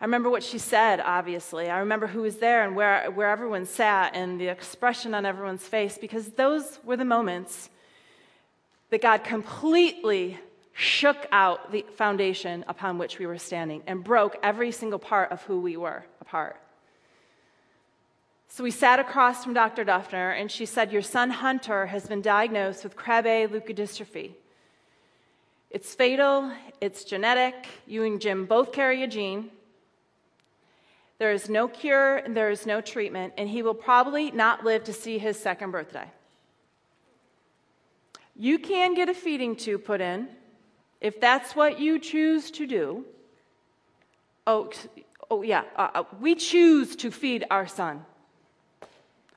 I 0.00 0.04
remember 0.04 0.28
what 0.28 0.42
she 0.42 0.58
said, 0.58 1.00
obviously. 1.00 1.70
I 1.70 1.78
remember 1.78 2.06
who 2.06 2.22
was 2.22 2.36
there 2.36 2.64
and 2.64 2.76
where, 2.76 3.10
where 3.10 3.30
everyone 3.30 3.64
sat 3.64 4.14
and 4.14 4.40
the 4.40 4.48
expression 4.48 5.14
on 5.14 5.24
everyone's 5.24 5.62
face 5.62 5.96
because 5.96 6.28
those 6.32 6.78
were 6.84 6.96
the 6.96 7.06
moments 7.06 7.70
that 8.90 9.00
God 9.00 9.24
completely 9.24 10.38
shook 10.74 11.26
out 11.30 11.70
the 11.70 11.86
foundation 11.94 12.64
upon 12.66 12.98
which 12.98 13.18
we 13.18 13.26
were 13.26 13.38
standing 13.38 13.82
and 13.86 14.02
broke 14.02 14.36
every 14.42 14.72
single 14.72 14.98
part 14.98 15.30
of 15.30 15.40
who 15.42 15.60
we 15.60 15.76
were 15.76 16.04
apart. 16.20 16.60
So 18.48 18.62
we 18.62 18.70
sat 18.70 18.98
across 18.98 19.42
from 19.42 19.54
Dr. 19.54 19.84
Duffner, 19.84 20.38
and 20.38 20.50
she 20.50 20.66
said, 20.66 20.92
Your 20.92 21.02
son 21.02 21.30
Hunter 21.30 21.86
has 21.86 22.06
been 22.06 22.22
diagnosed 22.22 22.84
with 22.84 22.96
Krabbe 22.96 23.48
leukodystrophy. 23.48 24.32
It's 25.70 25.94
fatal, 25.94 26.52
it's 26.80 27.02
genetic. 27.02 27.66
You 27.86 28.04
and 28.04 28.20
Jim 28.20 28.46
both 28.46 28.72
carry 28.72 29.02
a 29.02 29.08
gene. 29.08 29.50
There 31.18 31.32
is 31.32 31.48
no 31.48 31.66
cure 31.66 32.16
and 32.16 32.36
there 32.36 32.50
is 32.50 32.66
no 32.66 32.80
treatment, 32.80 33.34
and 33.36 33.48
he 33.48 33.62
will 33.62 33.74
probably 33.74 34.30
not 34.30 34.64
live 34.64 34.84
to 34.84 34.92
see 34.92 35.18
his 35.18 35.38
second 35.38 35.70
birthday. 35.70 36.06
You 38.36 38.58
can 38.58 38.94
get 38.94 39.08
a 39.08 39.14
feeding 39.14 39.54
tube 39.56 39.84
put 39.84 40.00
in 40.00 40.28
if 41.04 41.20
that's 41.20 41.54
what 41.54 41.78
you 41.78 41.98
choose 41.98 42.50
to 42.52 42.66
do. 42.66 43.04
Oh, 44.46 44.70
oh 45.30 45.42
yeah, 45.42 45.64
uh, 45.76 45.90
uh, 45.96 46.04
we 46.18 46.34
choose 46.34 46.96
to 46.96 47.10
feed 47.10 47.44
our 47.50 47.66
son. 47.66 48.06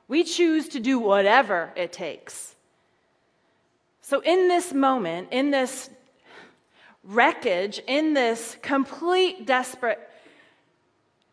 We 0.08 0.24
choose 0.24 0.70
to 0.70 0.80
do 0.80 0.98
whatever 0.98 1.70
it 1.76 1.92
takes. 1.92 2.56
So, 4.00 4.20
in 4.20 4.48
this 4.48 4.72
moment, 4.72 5.28
in 5.30 5.50
this 5.50 5.90
wreckage, 7.04 7.82
in 7.86 8.14
this 8.14 8.56
complete 8.62 9.46
desperate 9.46 10.00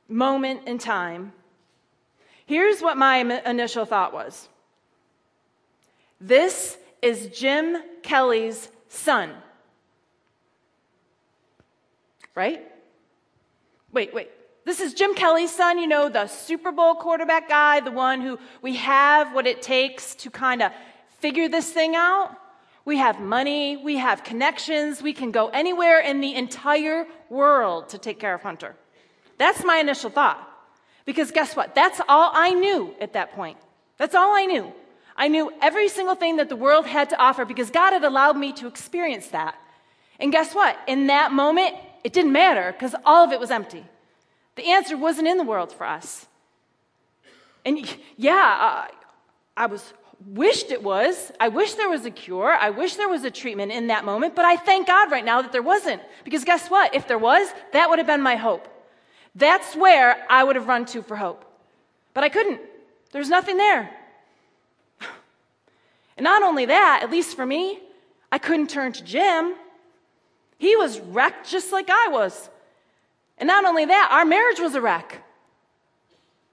moment 0.09 0.67
in 0.67 0.77
time, 0.79 1.31
here's 2.45 2.81
what 2.81 2.97
my 2.97 3.19
initial 3.45 3.85
thought 3.85 4.13
was 4.13 4.49
this 6.19 6.77
is 7.01 7.27
Jim 7.27 7.77
Kelly's 8.03 8.69
son. 8.89 9.31
Right? 12.35 12.61
Wait, 13.91 14.13
wait. 14.13 14.29
This 14.65 14.81
is 14.81 14.93
Jim 14.93 15.15
Kelly's 15.15 15.51
son, 15.51 15.77
you 15.77 15.87
know, 15.87 16.09
the 16.09 16.27
Super 16.27 16.71
Bowl 16.71 16.95
quarterback 16.95 17.47
guy, 17.47 17.79
the 17.79 17.91
one 17.91 18.19
who 18.21 18.37
we 18.61 18.75
have 18.75 19.33
what 19.33 19.47
it 19.47 19.61
takes 19.61 20.15
to 20.15 20.29
kind 20.29 20.61
of 20.61 20.71
figure 21.19 21.47
this 21.47 21.71
thing 21.71 21.95
out. 21.95 22.35
We 22.83 22.97
have 22.97 23.19
money, 23.19 23.77
we 23.77 23.97
have 23.97 24.23
connections, 24.23 25.01
we 25.01 25.13
can 25.13 25.31
go 25.31 25.47
anywhere 25.47 25.99
in 26.01 26.19
the 26.19 26.35
entire 26.35 27.07
world 27.29 27.89
to 27.89 27.97
take 27.97 28.19
care 28.19 28.33
of 28.33 28.41
Hunter. 28.41 28.75
That's 29.37 29.63
my 29.63 29.77
initial 29.77 30.09
thought. 30.09 30.51
Because 31.05 31.31
guess 31.31 31.55
what? 31.55 31.75
That's 31.75 32.01
all 32.09 32.31
I 32.33 32.51
knew 32.51 32.93
at 32.99 33.13
that 33.13 33.33
point. 33.33 33.57
That's 33.97 34.15
all 34.15 34.35
I 34.35 34.45
knew. 34.45 34.73
I 35.15 35.27
knew 35.27 35.53
every 35.61 35.87
single 35.87 36.15
thing 36.15 36.37
that 36.37 36.49
the 36.49 36.55
world 36.55 36.85
had 36.85 37.09
to 37.11 37.17
offer 37.17 37.45
because 37.45 37.69
God 37.69 37.93
had 37.93 38.03
allowed 38.03 38.35
me 38.35 38.51
to 38.53 38.67
experience 38.67 39.27
that. 39.27 39.55
And 40.19 40.31
guess 40.31 40.53
what? 40.53 40.77
In 40.87 41.07
that 41.07 41.31
moment, 41.31 41.75
it 42.05 42.13
didn't 42.13 42.33
matter 42.33 42.71
because 42.71 42.93
all 43.03 43.25
of 43.25 43.31
it 43.31 43.39
was 43.39 43.49
empty. 43.49 43.83
The 44.57 44.69
answer 44.69 44.95
wasn't 44.95 45.27
in 45.27 45.39
the 45.39 45.43
world 45.43 45.71
for 45.73 45.87
us. 45.87 46.27
And 47.65 47.83
yeah, 48.15 48.85
I 49.57 49.65
was 49.65 49.91
wished 50.23 50.69
it 50.69 50.83
was. 50.83 51.31
I 51.39 51.47
wish 51.47 51.73
there 51.73 51.89
was 51.89 52.05
a 52.05 52.11
cure. 52.11 52.51
I 52.51 52.69
wish 52.69 52.93
there 52.93 53.09
was 53.09 53.23
a 53.23 53.31
treatment 53.31 53.71
in 53.71 53.87
that 53.87 54.05
moment, 54.05 54.35
but 54.35 54.45
I 54.45 54.55
thank 54.55 54.85
God 54.85 55.09
right 55.09 55.25
now 55.25 55.41
that 55.41 55.51
there 55.51 55.63
wasn't. 55.63 55.99
Because 56.23 56.43
guess 56.43 56.69
what? 56.69 56.93
If 56.93 57.07
there 57.07 57.17
was, 57.17 57.49
that 57.73 57.89
would 57.89 57.97
have 57.97 58.07
been 58.07 58.21
my 58.21 58.35
hope. 58.35 58.67
That's 59.33 59.75
where 59.75 60.27
I 60.29 60.43
would 60.43 60.55
have 60.55 60.67
run 60.67 60.85
to 60.85 61.01
for 61.01 61.15
hope. 61.15 61.43
But 62.13 62.23
I 62.23 62.29
couldn't. 62.29 62.61
There's 63.13 63.29
nothing 63.29 63.57
there. 63.57 63.89
And 66.17 66.23
not 66.23 66.43
only 66.43 66.65
that, 66.65 66.99
at 67.01 67.09
least 67.09 67.35
for 67.35 67.47
me, 67.47 67.79
I 68.31 68.37
couldn't 68.37 68.69
turn 68.69 68.93
to 68.93 69.03
Jim. 69.03 69.55
He 70.57 70.75
was 70.75 70.99
wrecked 70.99 71.49
just 71.49 71.71
like 71.71 71.89
I 71.89 72.07
was. 72.09 72.49
And 73.37 73.47
not 73.47 73.65
only 73.65 73.85
that, 73.85 74.09
our 74.11 74.25
marriage 74.25 74.59
was 74.59 74.75
a 74.75 74.81
wreck. 74.81 75.21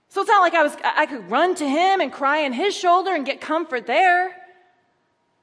So 0.08 0.20
it's 0.20 0.28
not 0.28 0.40
like 0.40 0.54
I 0.54 0.62
was 0.62 0.76
I 0.82 1.06
could 1.06 1.30
run 1.30 1.54
to 1.54 1.66
him 1.66 2.00
and 2.00 2.12
cry 2.12 2.44
on 2.44 2.52
his 2.52 2.76
shoulder 2.76 3.14
and 3.14 3.24
get 3.24 3.40
comfort 3.40 3.86
there. 3.86 4.36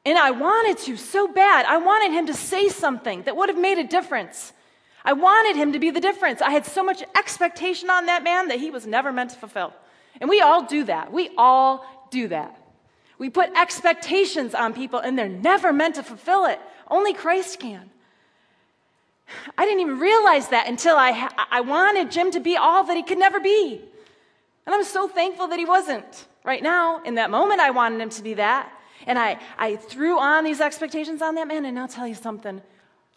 And 0.06 0.18
I 0.18 0.32
wanted 0.32 0.78
to 0.86 0.98
so 0.98 1.28
bad. 1.28 1.66
I 1.66 1.78
wanted 1.78 2.12
him 2.12 2.28
to 2.28 2.34
say 2.34 2.70
something 2.70 3.24
that 3.24 3.36
would 3.36 3.50
have 3.50 3.58
made 3.58 3.80
a 3.80 3.84
difference. 3.84 4.54
I 5.04 5.14
wanted 5.14 5.56
him 5.56 5.74
to 5.74 5.80
be 5.80 5.92
the 5.92 6.00
difference. 6.00 6.42
I 6.42 6.52
had 6.52 6.66
so 6.66 6.84
much 6.84 7.04
expectation 7.18 7.90
on 7.90 8.06
that 8.08 8.24
man 8.24 8.50
that 8.50 8.60
he 8.60 8.70
was 8.70 8.86
never 8.86 9.12
meant 9.12 9.32
to 9.32 9.38
fulfill. 9.38 9.74
And 10.22 10.30
we 10.30 10.42
all 10.42 10.66
do 10.66 10.84
that. 10.86 11.12
We 11.12 11.32
all 11.38 11.86
do 12.12 12.28
that. 12.28 12.58
We 13.18 13.30
put 13.30 13.50
expectations 13.58 14.54
on 14.54 14.74
people 14.74 15.00
and 15.00 15.18
they're 15.18 15.30
never 15.30 15.74
meant 15.74 15.96
to 15.96 16.04
fulfill 16.04 16.46
it. 16.46 16.60
Only 16.88 17.14
Christ 17.14 17.60
can. 17.60 17.90
I 19.58 19.66
didn't 19.66 19.82
even 19.82 20.00
realize 20.00 20.50
that 20.50 20.68
until 20.68 20.96
I, 20.96 21.30
I 21.52 21.62
wanted 21.62 22.12
Jim 22.12 22.32
to 22.32 22.40
be 22.40 22.58
all 22.58 22.84
that 22.84 22.96
he 22.96 23.04
could 23.04 23.18
never 23.18 23.40
be. 23.40 23.82
And 24.66 24.76
I'm 24.76 24.84
so 24.84 25.08
thankful 25.08 25.48
that 25.48 25.60
he 25.60 25.66
wasn't. 25.66 26.28
Right 26.44 26.64
now, 26.64 27.02
in 27.04 27.16
that 27.16 27.30
moment, 27.30 27.60
I 27.60 27.72
wanted 27.72 28.02
him 28.02 28.10
to 28.12 28.24
be 28.24 28.36
that. 28.36 28.72
And 29.08 29.18
I, 29.18 29.40
I 29.58 29.76
threw 29.76 30.20
on 30.20 30.44
these 30.44 30.62
expectations 30.62 31.22
on 31.22 31.36
that 31.36 31.48
man, 31.48 31.66
and 31.66 31.78
I'll 31.80 31.88
tell 31.88 32.08
you 32.08 32.16
something. 32.16 32.62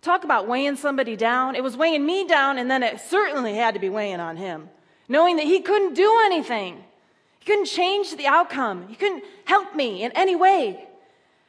Talk 0.00 0.24
about 0.24 0.48
weighing 0.48 0.76
somebody 0.76 1.16
down. 1.16 1.54
It 1.54 1.62
was 1.62 1.76
weighing 1.76 2.04
me 2.04 2.26
down, 2.26 2.58
and 2.58 2.70
then 2.70 2.82
it 2.82 3.00
certainly 3.00 3.54
had 3.54 3.74
to 3.74 3.80
be 3.80 3.88
weighing 3.88 4.20
on 4.20 4.36
him, 4.36 4.68
knowing 5.08 5.36
that 5.36 5.46
he 5.46 5.60
couldn't 5.60 5.94
do 5.94 6.20
anything. 6.24 6.82
He 7.38 7.46
couldn't 7.46 7.66
change 7.66 8.16
the 8.16 8.26
outcome. 8.26 8.88
He 8.88 8.94
couldn't 8.94 9.24
help 9.44 9.74
me 9.74 10.02
in 10.02 10.12
any 10.12 10.36
way. 10.36 10.88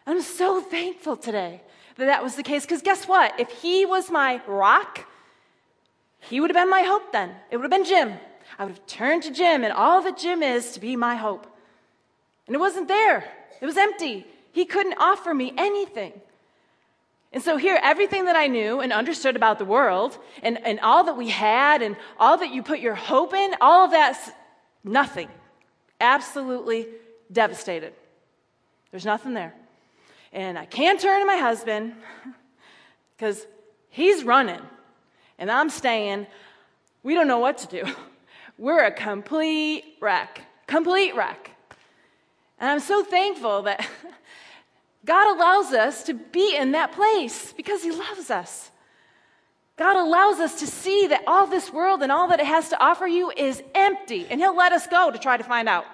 I'm 0.06 0.21
so 0.21 0.62
thankful 0.62 1.17
today 1.17 1.62
that 1.98 2.06
that 2.06 2.24
was 2.24 2.36
the 2.36 2.44
case, 2.44 2.64
because 2.64 2.82
guess 2.82 3.08
what? 3.08 3.40
If 3.40 3.50
he 3.50 3.86
was 3.86 4.10
my 4.10 4.42
rock, 4.48 5.08
he 6.20 6.40
would 6.40 6.50
have 6.50 6.56
been 6.56 6.70
my 6.70 6.82
hope 6.82 7.12
then. 7.12 7.36
It 7.52 7.58
would 7.58 7.64
have 7.64 7.72
been 7.72 7.86
Jim. 7.86 8.14
I 8.58 8.66
would 8.66 8.76
have 8.76 8.86
turned 8.88 9.24
to 9.24 9.32
Jim, 9.32 9.64
and 9.64 9.74
all 9.74 10.02
that 10.04 10.18
Jim 10.18 10.44
is 10.44 10.72
to 10.74 10.80
be 10.80 10.96
my 10.96 11.16
hope. 11.16 11.48
And 12.48 12.56
it 12.56 12.60
wasn't 12.60 12.88
there, 12.88 13.26
it 13.62 13.66
was 13.66 13.78
empty. 13.78 14.26
He 14.52 14.66
couldn't 14.66 14.96
offer 15.00 15.34
me 15.34 15.54
anything. 15.58 16.14
And 17.32 17.42
so, 17.42 17.58
here, 17.58 17.80
everything 17.82 18.26
that 18.26 18.36
I 18.36 18.46
knew 18.46 18.80
and 18.80 18.94
understood 18.94 19.36
about 19.36 19.58
the 19.58 19.66
world, 19.66 20.20
and, 20.44 20.64
and 20.64 20.80
all 20.82 21.06
that 21.06 21.18
we 21.18 21.30
had, 21.30 21.82
and 21.82 21.96
all 22.20 22.38
that 22.38 22.54
you 22.54 22.62
put 22.62 22.80
your 22.80 22.94
hope 22.94 23.34
in, 23.34 23.56
all 23.60 23.86
of 23.86 23.92
that's 23.92 24.30
nothing. 24.84 25.30
Absolutely 26.00 26.88
devastated. 27.32 27.94
There's 28.92 29.06
nothing 29.06 29.34
there. 29.34 29.56
And 30.34 30.58
I 30.58 30.65
can't 30.65 31.00
turn 31.00 31.19
to 31.19 31.26
my 31.28 31.38
husband 31.38 31.93
because 33.15 33.46
he's 33.89 34.24
running, 34.24 34.62
and 35.38 35.52
I'm 35.52 35.69
staying. 35.69 36.26
We 37.04 37.13
don't 37.13 37.28
know 37.28 37.38
what 37.38 37.60
to 37.60 37.67
do. 37.67 37.93
We're 38.58 38.84
a 38.84 38.91
complete 38.91 39.86
wreck. 40.02 40.41
Complete 40.65 41.15
wreck. 41.15 41.52
And 42.60 42.72
I'm 42.72 42.80
so 42.80 43.04
thankful 43.04 43.62
that 43.63 43.88
God 45.06 45.36
allows 45.36 45.72
us 45.72 46.04
to 46.06 46.15
be 46.15 46.56
in 46.56 46.72
that 46.72 46.93
place 46.93 47.54
because 47.54 47.84
He 47.84 47.91
loves 47.91 48.32
us. 48.32 48.72
God 49.76 49.98
allows 49.98 50.39
us 50.39 50.60
to 50.60 50.67
see 50.67 51.08
that 51.08 51.24
all 51.28 51.46
this 51.46 51.72
world 51.72 52.02
and 52.02 52.12
all 52.12 52.28
that 52.30 52.39
it 52.39 52.46
has 52.48 52.69
to 52.69 52.84
offer 52.84 53.06
you 53.06 53.32
is 53.32 53.62
empty, 53.76 54.26
and 54.32 54.41
He'll 54.41 54.56
let 54.56 54.72
us 54.72 54.88
go 54.88 55.12
to 55.12 55.19
try 55.19 55.38
to 55.38 55.43
find 55.43 55.69
out. 55.69 55.86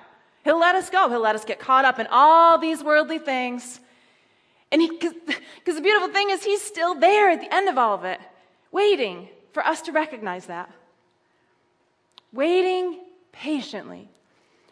He'll 0.45 0.59
let 0.59 0.75
us 0.75 0.89
go. 0.89 1.09
He'll 1.09 1.19
let 1.19 1.35
us 1.35 1.43
get 1.43 1.59
caught 1.59 1.83
up 1.83 1.99
in 1.99 2.07
all 2.09 2.57
these 2.57 2.81
worldly 2.81 3.19
things. 3.19 3.81
And 4.71 4.87
because 4.99 5.75
the 5.75 5.81
beautiful 5.81 6.09
thing 6.09 6.29
is, 6.29 6.43
He's 6.43 6.61
still 6.61 6.95
there 6.95 7.29
at 7.29 7.41
the 7.41 7.53
end 7.53 7.69
of 7.69 7.77
all 7.77 7.95
of 7.95 8.05
it, 8.05 8.19
waiting 8.71 9.29
for 9.51 9.65
us 9.65 9.81
to 9.83 9.91
recognize 9.91 10.45
that. 10.45 10.71
Waiting 12.31 12.99
patiently 13.31 14.09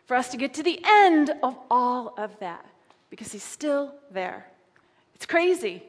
for 0.05 0.15
us 0.15 0.29
to 0.29 0.37
get 0.37 0.53
to 0.55 0.63
the 0.63 0.79
end 0.85 1.31
of 1.43 1.57
all 1.69 2.13
of 2.17 2.37
that 2.39 2.65
because 3.09 3.31
he's 3.31 3.43
still 3.43 3.93
there. 4.11 4.45
It's 5.15 5.25
crazy. 5.25 5.83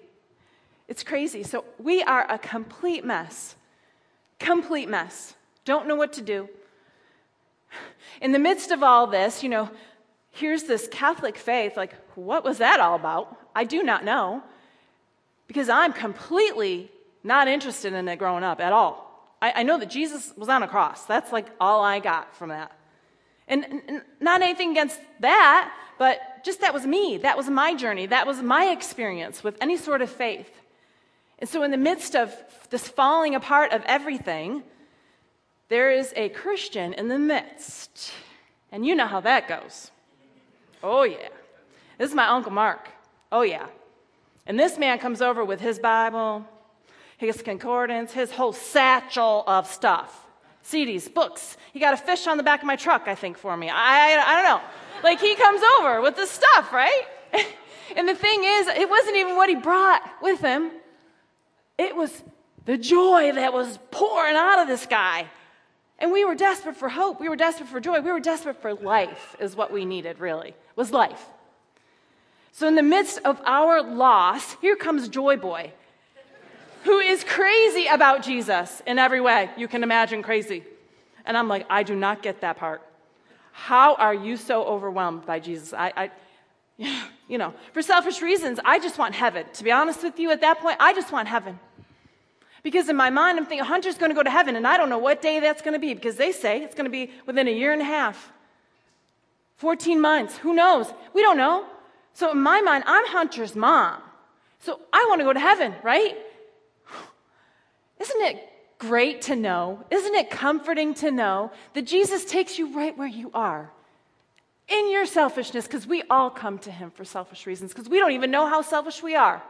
It's 0.88 1.02
crazy. 1.02 1.42
So 1.42 1.64
we 1.78 2.02
are 2.02 2.26
a 2.30 2.38
complete 2.38 3.04
mess. 3.04 3.56
Complete 4.38 4.88
mess. 4.88 5.34
Don't 5.64 5.86
know 5.86 5.94
what 5.94 6.12
to 6.14 6.22
do. 6.22 6.48
In 8.20 8.32
the 8.32 8.38
midst 8.38 8.70
of 8.70 8.82
all 8.82 9.06
this, 9.06 9.42
you 9.42 9.48
know, 9.48 9.70
here's 10.38 10.64
this 10.64 10.88
Catholic 10.90 11.36
faith. 11.36 11.76
Like, 11.76 11.94
what 12.14 12.44
was 12.44 12.58
that 12.58 12.80
all 12.80 12.94
about? 12.94 13.36
I 13.54 13.64
do 13.64 13.82
not 13.82 14.04
know 14.04 14.42
because 15.46 15.68
I'm 15.68 15.92
completely 15.92 16.90
not 17.24 17.48
interested 17.48 17.92
in 17.92 18.08
it 18.08 18.18
growing 18.18 18.44
up 18.44 18.60
at 18.60 18.72
all. 18.72 19.04
I, 19.42 19.52
I 19.56 19.62
know 19.64 19.78
that 19.78 19.90
Jesus 19.90 20.32
was 20.36 20.48
on 20.48 20.62
a 20.62 20.68
cross. 20.68 21.04
That's 21.06 21.32
like 21.32 21.46
all 21.60 21.82
I 21.82 21.98
got 21.98 22.36
from 22.36 22.50
that. 22.50 22.72
And, 23.48 23.64
and 23.64 24.02
not 24.20 24.42
anything 24.42 24.70
against 24.70 25.00
that, 25.20 25.72
but 25.98 26.20
just 26.44 26.60
that 26.60 26.74
was 26.74 26.86
me. 26.86 27.16
That 27.18 27.36
was 27.36 27.48
my 27.48 27.74
journey. 27.74 28.06
That 28.06 28.26
was 28.26 28.40
my 28.42 28.66
experience 28.66 29.42
with 29.42 29.56
any 29.60 29.76
sort 29.76 30.02
of 30.02 30.10
faith. 30.10 30.50
And 31.38 31.48
so, 31.48 31.62
in 31.62 31.70
the 31.70 31.76
midst 31.76 32.14
of 32.14 32.34
this 32.70 32.88
falling 32.88 33.34
apart 33.34 33.72
of 33.72 33.82
everything, 33.86 34.62
there 35.68 35.90
is 35.90 36.12
a 36.16 36.28
Christian 36.30 36.92
in 36.92 37.08
the 37.08 37.18
midst. 37.18 38.12
And 38.70 38.84
you 38.84 38.94
know 38.94 39.06
how 39.06 39.20
that 39.20 39.48
goes. 39.48 39.90
Oh, 40.82 41.02
yeah. 41.02 41.28
This 41.98 42.10
is 42.10 42.14
my 42.14 42.26
Uncle 42.26 42.52
Mark. 42.52 42.88
Oh, 43.32 43.42
yeah. 43.42 43.66
And 44.46 44.58
this 44.58 44.78
man 44.78 44.98
comes 44.98 45.20
over 45.20 45.44
with 45.44 45.60
his 45.60 45.78
Bible, 45.78 46.46
his 47.16 47.42
concordance, 47.42 48.12
his 48.12 48.30
whole 48.30 48.52
satchel 48.52 49.44
of 49.46 49.66
stuff. 49.66 50.26
CDs, 50.64 51.12
books. 51.12 51.56
He 51.72 51.80
got 51.80 51.94
a 51.94 51.96
fish 51.96 52.26
on 52.26 52.36
the 52.36 52.42
back 52.42 52.60
of 52.60 52.66
my 52.66 52.76
truck, 52.76 53.04
I 53.06 53.14
think, 53.14 53.38
for 53.38 53.56
me. 53.56 53.68
I, 53.70 53.74
I, 53.74 54.24
I 54.26 54.34
don't 54.34 54.44
know. 54.44 54.60
Like, 55.02 55.20
he 55.20 55.34
comes 55.34 55.62
over 55.78 56.00
with 56.00 56.16
this 56.16 56.30
stuff, 56.30 56.72
right? 56.72 57.04
and 57.96 58.08
the 58.08 58.14
thing 58.14 58.44
is, 58.44 58.66
it 58.68 58.88
wasn't 58.88 59.16
even 59.16 59.36
what 59.36 59.48
he 59.48 59.54
brought 59.54 60.02
with 60.22 60.40
him, 60.40 60.70
it 61.78 61.94
was 61.94 62.22
the 62.64 62.76
joy 62.76 63.32
that 63.32 63.52
was 63.52 63.78
pouring 63.90 64.36
out 64.36 64.60
of 64.60 64.68
this 64.68 64.84
guy. 64.84 65.26
And 65.98 66.12
we 66.12 66.24
were 66.24 66.34
desperate 66.34 66.76
for 66.76 66.88
hope. 66.88 67.20
We 67.20 67.28
were 67.28 67.36
desperate 67.36 67.68
for 67.68 67.80
joy. 67.80 68.00
We 68.00 68.12
were 68.12 68.20
desperate 68.20 68.62
for 68.62 68.74
life, 68.74 69.36
is 69.40 69.56
what 69.56 69.72
we 69.72 69.84
needed, 69.84 70.20
really, 70.20 70.54
was 70.76 70.92
life. 70.92 71.26
So, 72.52 72.66
in 72.66 72.74
the 72.74 72.82
midst 72.82 73.18
of 73.24 73.40
our 73.44 73.82
loss, 73.82 74.56
here 74.60 74.76
comes 74.76 75.08
Joy 75.08 75.36
Boy 75.36 75.72
who 76.84 76.98
is 76.98 77.24
crazy 77.24 77.86
about 77.86 78.22
Jesus 78.22 78.82
in 78.86 78.98
every 78.98 79.20
way 79.20 79.50
you 79.56 79.68
can 79.68 79.82
imagine 79.82 80.22
crazy. 80.22 80.64
And 81.26 81.36
I'm 81.36 81.48
like, 81.48 81.66
I 81.68 81.82
do 81.82 81.94
not 81.94 82.22
get 82.22 82.40
that 82.40 82.56
part. 82.56 82.82
How 83.52 83.94
are 83.96 84.14
you 84.14 84.36
so 84.36 84.64
overwhelmed 84.64 85.26
by 85.26 85.40
Jesus? 85.40 85.74
I, 85.74 85.92
I, 85.96 86.10
you 87.28 87.38
know, 87.38 87.52
for 87.72 87.82
selfish 87.82 88.22
reasons, 88.22 88.58
I 88.64 88.78
just 88.78 88.98
want 88.98 89.14
heaven. 89.14 89.44
To 89.54 89.64
be 89.64 89.72
honest 89.72 90.02
with 90.02 90.18
you, 90.18 90.30
at 90.30 90.40
that 90.40 90.60
point, 90.60 90.76
I 90.80 90.94
just 90.94 91.12
want 91.12 91.28
heaven. 91.28 91.58
Because 92.62 92.88
in 92.88 92.96
my 92.96 93.10
mind, 93.10 93.38
I'm 93.38 93.46
thinking 93.46 93.64
Hunter's 93.64 93.96
going 93.96 94.10
to 94.10 94.14
go 94.14 94.22
to 94.22 94.30
heaven, 94.30 94.56
and 94.56 94.66
I 94.66 94.76
don't 94.76 94.90
know 94.90 94.98
what 94.98 95.22
day 95.22 95.40
that's 95.40 95.62
going 95.62 95.74
to 95.74 95.78
be 95.78 95.94
because 95.94 96.16
they 96.16 96.32
say 96.32 96.62
it's 96.62 96.74
going 96.74 96.86
to 96.86 96.90
be 96.90 97.10
within 97.26 97.46
a 97.46 97.52
year 97.52 97.72
and 97.72 97.80
a 97.80 97.84
half, 97.84 98.32
14 99.56 100.00
months. 100.00 100.36
Who 100.38 100.54
knows? 100.54 100.92
We 101.14 101.22
don't 101.22 101.36
know. 101.36 101.66
So 102.14 102.32
in 102.32 102.42
my 102.42 102.60
mind, 102.60 102.84
I'm 102.86 103.06
Hunter's 103.06 103.54
mom. 103.54 104.02
So 104.60 104.80
I 104.92 105.06
want 105.08 105.20
to 105.20 105.24
go 105.24 105.32
to 105.32 105.40
heaven, 105.40 105.74
right? 105.82 106.16
Isn't 108.00 108.22
it 108.22 108.48
great 108.78 109.22
to 109.22 109.36
know? 109.36 109.84
Isn't 109.90 110.14
it 110.14 110.30
comforting 110.30 110.94
to 110.94 111.10
know 111.10 111.52
that 111.74 111.82
Jesus 111.82 112.24
takes 112.24 112.58
you 112.58 112.74
right 112.76 112.96
where 112.96 113.08
you 113.08 113.30
are? 113.34 113.70
In 114.68 114.90
your 114.90 115.06
selfishness, 115.06 115.66
because 115.66 115.86
we 115.86 116.02
all 116.10 116.28
come 116.28 116.58
to 116.58 116.70
him 116.70 116.90
for 116.90 117.04
selfish 117.04 117.46
reasons, 117.46 117.72
because 117.72 117.88
we 117.88 117.98
don't 117.98 118.12
even 118.12 118.30
know 118.30 118.46
how 118.46 118.62
selfish 118.62 119.02
we 119.02 119.14
are 119.14 119.42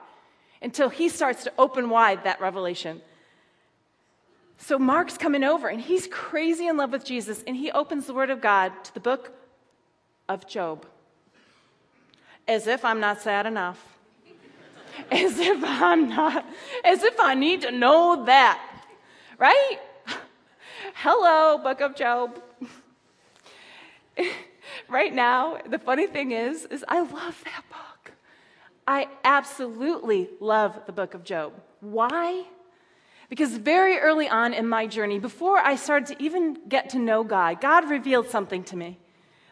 until 0.63 0.89
he 0.89 1.09
starts 1.09 1.45
to 1.45 1.53
open 1.59 1.91
wide 1.91 2.25
that 2.25 2.41
revelation. 2.41 3.01
So 4.59 4.79
Mark's 4.79 5.17
coming 5.17 5.45
over 5.45 5.69
and 5.69 5.81
he's 5.81 6.09
crazy 6.09 6.67
in 6.67 6.77
love 6.77 6.91
with 6.91 7.05
Jesus 7.05 7.45
and 7.47 7.57
he 7.57 7.71
opens 7.71 8.07
the 8.07 8.15
Word 8.15 8.31
of 8.31 8.41
God 8.41 8.73
to 8.85 8.95
the 8.95 9.01
book 9.01 9.33
of 10.29 10.47
Job. 10.49 10.85
As 12.47 12.67
if 12.67 12.85
I'm 12.85 12.99
not 12.99 13.21
sad 13.21 13.47
enough 13.47 13.99
as 15.11 15.39
if 15.39 15.63
I'm 15.65 16.09
not, 16.09 16.45
as 16.85 17.03
if 17.03 17.19
I 17.21 17.35
need 17.35 17.63
to 17.63 17.71
know 17.71 18.25
that, 18.27 18.61
right? 19.39 19.79
Hello, 20.95 21.59
Book 21.59 21.81
of 21.81 21.95
Job. 21.95 22.43
right 24.89 25.15
now, 25.15 25.59
the 25.69 25.79
funny 25.79 26.07
thing 26.07 26.33
is, 26.33 26.65
is 26.67 26.85
I 26.89 27.01
love 27.01 27.43
that. 27.45 27.65
I 28.89 29.07
absolutely 29.23 30.31
love 30.41 30.81
the 30.87 30.93
book 30.93 31.13
of 31.13 31.23
Job. 31.23 31.53
Why? 31.81 32.45
Because 33.29 33.55
very 33.59 33.99
early 33.99 34.31
on 34.31 34.55
in 34.55 34.67
my 34.67 34.87
journey, 34.87 35.19
before 35.19 35.59
I 35.59 35.77
started 35.77 36.17
to 36.17 36.25
even 36.25 36.57
get 36.71 36.89
to 36.91 36.99
know 36.99 37.23
God, 37.23 37.61
God 37.61 37.91
revealed 37.91 38.31
something 38.31 38.65
to 38.65 38.77
me 38.77 38.99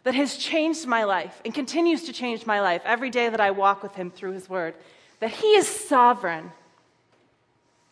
that 0.04 0.14
has 0.14 0.38
changed 0.38 0.86
my 0.86 1.04
life 1.04 1.42
and 1.44 1.52
continues 1.52 2.04
to 2.04 2.14
change 2.14 2.46
my 2.46 2.62
life 2.62 2.80
every 2.86 3.10
day 3.10 3.28
that 3.28 3.38
I 3.38 3.50
walk 3.50 3.82
with 3.82 3.94
Him 3.94 4.10
through 4.10 4.32
His 4.32 4.48
Word 4.48 4.74
that 5.20 5.30
He 5.30 5.48
is 5.48 5.68
sovereign. 5.68 6.50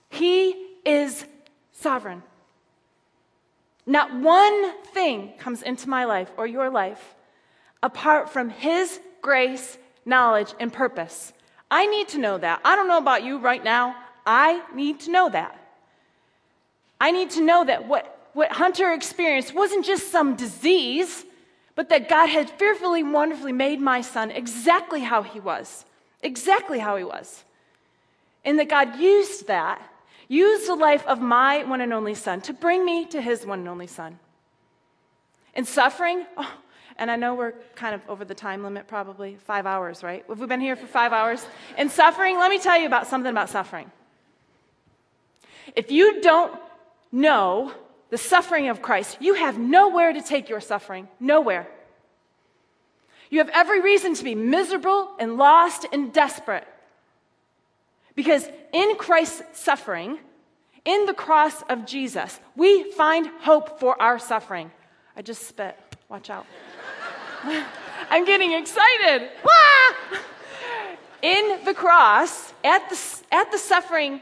He 0.08 0.56
is 0.86 1.26
sovereign. 1.72 2.22
Not 3.84 4.14
one 4.18 4.80
thing 4.94 5.34
comes 5.36 5.60
into 5.60 5.90
my 5.90 6.06
life 6.06 6.30
or 6.38 6.46
your 6.46 6.70
life 6.70 7.14
apart 7.82 8.30
from 8.30 8.48
His 8.48 8.98
grace, 9.20 9.76
knowledge, 10.04 10.54
and 10.60 10.72
purpose. 10.72 11.32
I 11.70 11.86
need 11.86 12.08
to 12.08 12.18
know 12.18 12.38
that. 12.38 12.60
I 12.64 12.76
don't 12.76 12.88
know 12.88 12.98
about 12.98 13.24
you 13.24 13.38
right 13.38 13.62
now. 13.62 13.96
I 14.26 14.62
need 14.74 15.00
to 15.00 15.10
know 15.10 15.28
that. 15.30 15.58
I 17.00 17.10
need 17.10 17.30
to 17.30 17.42
know 17.42 17.64
that 17.64 17.86
what, 17.86 18.30
what 18.32 18.52
Hunter 18.52 18.92
experienced 18.92 19.54
wasn't 19.54 19.84
just 19.84 20.10
some 20.10 20.36
disease, 20.36 21.24
but 21.74 21.88
that 21.88 22.08
God 22.08 22.28
had 22.28 22.50
fearfully, 22.50 23.02
wonderfully 23.02 23.52
made 23.52 23.80
my 23.80 24.00
son 24.00 24.30
exactly 24.30 25.00
how 25.00 25.22
he 25.22 25.40
was 25.40 25.84
exactly 26.24 26.78
how 26.80 26.96
he 26.96 27.04
was. 27.04 27.44
And 28.44 28.58
that 28.58 28.68
God 28.68 28.98
used 28.98 29.46
that 29.46 29.80
used 30.26 30.66
the 30.66 30.74
life 30.74 31.06
of 31.06 31.20
my 31.20 31.62
one 31.64 31.82
and 31.82 31.92
only 31.92 32.14
son 32.14 32.40
to 32.40 32.54
bring 32.54 32.84
me 32.84 33.04
to 33.04 33.20
his 33.20 33.44
one 33.44 33.60
and 33.60 33.68
only 33.68 33.86
son. 33.86 34.18
In 35.54 35.66
suffering, 35.66 36.24
oh, 36.38 36.52
and 36.96 37.10
I 37.10 37.16
know 37.16 37.34
we're 37.34 37.52
kind 37.74 37.94
of 37.94 38.00
over 38.08 38.24
the 38.24 38.34
time 38.34 38.62
limit, 38.62 38.86
probably 38.86 39.36
five 39.46 39.66
hours, 39.66 40.02
right? 40.02 40.24
Have 40.28 40.38
we 40.38 40.46
been 40.46 40.60
here 40.60 40.76
for 40.76 40.86
five 40.86 41.12
hours? 41.12 41.44
In 41.76 41.88
suffering, 41.88 42.38
let 42.38 42.50
me 42.50 42.58
tell 42.58 42.78
you 42.78 42.86
about 42.86 43.06
something 43.06 43.30
about 43.30 43.50
suffering. 43.50 43.90
If 45.74 45.90
you 45.90 46.20
don't 46.20 46.58
know 47.10 47.72
the 48.10 48.18
suffering 48.18 48.68
of 48.68 48.80
Christ, 48.82 49.18
you 49.20 49.34
have 49.34 49.58
nowhere 49.58 50.12
to 50.12 50.22
take 50.22 50.48
your 50.48 50.60
suffering. 50.60 51.08
Nowhere. 51.18 51.66
You 53.30 53.38
have 53.38 53.50
every 53.52 53.80
reason 53.80 54.14
to 54.14 54.24
be 54.24 54.34
miserable 54.34 55.10
and 55.18 55.36
lost 55.36 55.86
and 55.92 56.12
desperate. 56.12 56.66
Because 58.14 58.48
in 58.72 58.94
Christ's 58.96 59.42
suffering, 59.58 60.18
in 60.84 61.06
the 61.06 61.14
cross 61.14 61.62
of 61.62 61.86
Jesus, 61.86 62.38
we 62.54 62.92
find 62.92 63.26
hope 63.40 63.80
for 63.80 64.00
our 64.00 64.18
suffering. 64.18 64.70
I 65.16 65.22
just 65.22 65.48
spit. 65.48 65.76
Watch 66.08 66.30
out. 66.30 66.46
I'm 68.10 68.24
getting 68.24 68.52
excited. 68.52 69.30
In 71.22 71.64
the 71.64 71.74
cross, 71.74 72.52
at 72.62 72.88
the, 72.90 73.22
at 73.32 73.50
the 73.50 73.58
suffering 73.58 74.20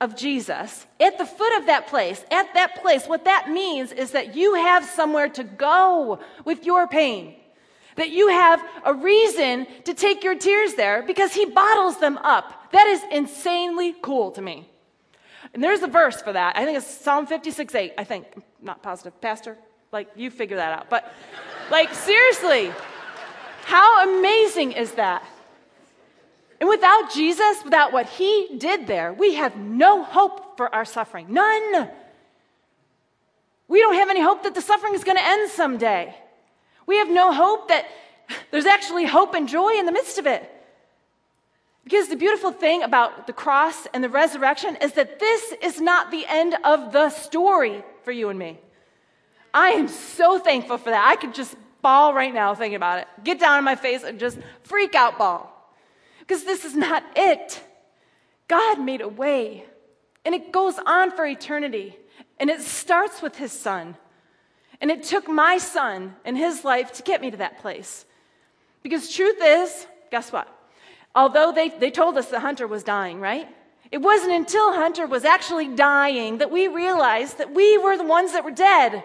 of 0.00 0.16
Jesus, 0.16 0.86
at 1.00 1.18
the 1.18 1.26
foot 1.26 1.56
of 1.58 1.66
that 1.66 1.86
place, 1.86 2.24
at 2.30 2.52
that 2.54 2.80
place, 2.82 3.06
what 3.06 3.24
that 3.24 3.50
means 3.50 3.92
is 3.92 4.12
that 4.12 4.34
you 4.34 4.54
have 4.54 4.84
somewhere 4.84 5.28
to 5.30 5.44
go 5.44 6.18
with 6.44 6.64
your 6.64 6.86
pain. 6.86 7.36
That 7.96 8.10
you 8.10 8.28
have 8.28 8.60
a 8.84 8.92
reason 8.92 9.66
to 9.84 9.94
take 9.94 10.24
your 10.24 10.34
tears 10.34 10.74
there 10.74 11.02
because 11.02 11.32
he 11.32 11.44
bottles 11.44 11.98
them 12.00 12.18
up. 12.18 12.72
That 12.72 12.88
is 12.88 13.02
insanely 13.12 13.94
cool 14.02 14.32
to 14.32 14.42
me. 14.42 14.68
And 15.52 15.62
there's 15.62 15.82
a 15.82 15.86
verse 15.86 16.20
for 16.20 16.32
that. 16.32 16.56
I 16.56 16.64
think 16.64 16.76
it's 16.76 16.86
Psalm 16.86 17.26
56 17.26 17.74
8, 17.74 17.92
I 17.96 18.04
think. 18.04 18.26
I'm 18.34 18.42
not 18.60 18.82
positive. 18.82 19.20
Pastor, 19.20 19.56
like, 19.94 20.08
you 20.16 20.28
figure 20.28 20.56
that 20.56 20.78
out. 20.78 20.90
But, 20.90 21.10
like, 21.70 21.94
seriously, 21.94 22.72
how 23.64 24.18
amazing 24.18 24.72
is 24.72 24.92
that? 24.92 25.24
And 26.60 26.68
without 26.68 27.12
Jesus, 27.14 27.62
without 27.64 27.92
what 27.92 28.06
he 28.06 28.56
did 28.58 28.88
there, 28.88 29.12
we 29.12 29.34
have 29.34 29.56
no 29.56 30.02
hope 30.02 30.56
for 30.56 30.74
our 30.74 30.84
suffering. 30.84 31.28
None. 31.30 31.88
We 33.68 33.80
don't 33.80 33.94
have 33.94 34.10
any 34.10 34.20
hope 34.20 34.42
that 34.42 34.54
the 34.54 34.60
suffering 34.60 34.94
is 34.94 35.04
going 35.04 35.16
to 35.16 35.24
end 35.24 35.50
someday. 35.50 36.14
We 36.86 36.98
have 36.98 37.08
no 37.08 37.32
hope 37.32 37.68
that 37.68 37.86
there's 38.50 38.66
actually 38.66 39.06
hope 39.06 39.34
and 39.34 39.48
joy 39.48 39.78
in 39.78 39.86
the 39.86 39.92
midst 39.92 40.18
of 40.18 40.26
it. 40.26 40.50
Because 41.84 42.08
the 42.08 42.16
beautiful 42.16 42.50
thing 42.50 42.82
about 42.82 43.28
the 43.28 43.32
cross 43.32 43.86
and 43.94 44.02
the 44.02 44.08
resurrection 44.08 44.76
is 44.80 44.94
that 44.94 45.20
this 45.20 45.54
is 45.62 45.80
not 45.80 46.10
the 46.10 46.24
end 46.26 46.56
of 46.64 46.92
the 46.92 47.10
story 47.10 47.84
for 48.02 48.10
you 48.10 48.28
and 48.30 48.38
me. 48.38 48.58
I 49.54 49.70
am 49.70 49.86
so 49.86 50.38
thankful 50.38 50.78
for 50.78 50.90
that. 50.90 51.06
I 51.08 51.14
could 51.14 51.32
just 51.32 51.56
bawl 51.80 52.12
right 52.12 52.34
now 52.34 52.54
thinking 52.54 52.74
about 52.74 52.98
it. 52.98 53.08
Get 53.22 53.38
down 53.38 53.58
on 53.58 53.64
my 53.64 53.76
face 53.76 54.02
and 54.02 54.18
just 54.18 54.38
freak 54.64 54.96
out 54.96 55.16
bawl. 55.16 55.50
Because 56.18 56.42
this 56.42 56.64
is 56.64 56.74
not 56.74 57.04
it. 57.14 57.62
God 58.48 58.80
made 58.80 59.00
a 59.00 59.08
way, 59.08 59.64
and 60.24 60.34
it 60.34 60.52
goes 60.52 60.78
on 60.84 61.12
for 61.12 61.24
eternity. 61.24 61.96
And 62.38 62.50
it 62.50 62.60
starts 62.62 63.22
with 63.22 63.36
his 63.36 63.52
son. 63.52 63.96
And 64.80 64.90
it 64.90 65.04
took 65.04 65.28
my 65.28 65.58
son 65.58 66.16
and 66.24 66.36
his 66.36 66.64
life 66.64 66.92
to 66.94 67.02
get 67.02 67.20
me 67.20 67.30
to 67.30 67.36
that 67.36 67.60
place. 67.60 68.04
Because 68.82 69.14
truth 69.14 69.36
is, 69.40 69.86
guess 70.10 70.32
what? 70.32 70.48
Although 71.14 71.52
they, 71.52 71.68
they 71.68 71.90
told 71.90 72.18
us 72.18 72.26
that 72.30 72.40
Hunter 72.40 72.66
was 72.66 72.82
dying, 72.82 73.20
right? 73.20 73.48
It 73.92 73.98
wasn't 73.98 74.32
until 74.32 74.72
Hunter 74.72 75.06
was 75.06 75.24
actually 75.24 75.68
dying 75.68 76.38
that 76.38 76.50
we 76.50 76.66
realized 76.66 77.38
that 77.38 77.54
we 77.54 77.78
were 77.78 77.96
the 77.96 78.04
ones 78.04 78.32
that 78.32 78.44
were 78.44 78.50
dead. 78.50 79.04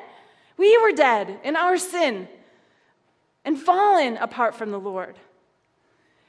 We 0.59 0.77
were 0.79 0.91
dead 0.91 1.39
in 1.45 1.55
our 1.55 1.77
sin 1.77 2.27
and 3.45 3.57
fallen 3.57 4.17
apart 4.17 4.55
from 4.55 4.71
the 4.71 4.79
Lord. 4.79 5.17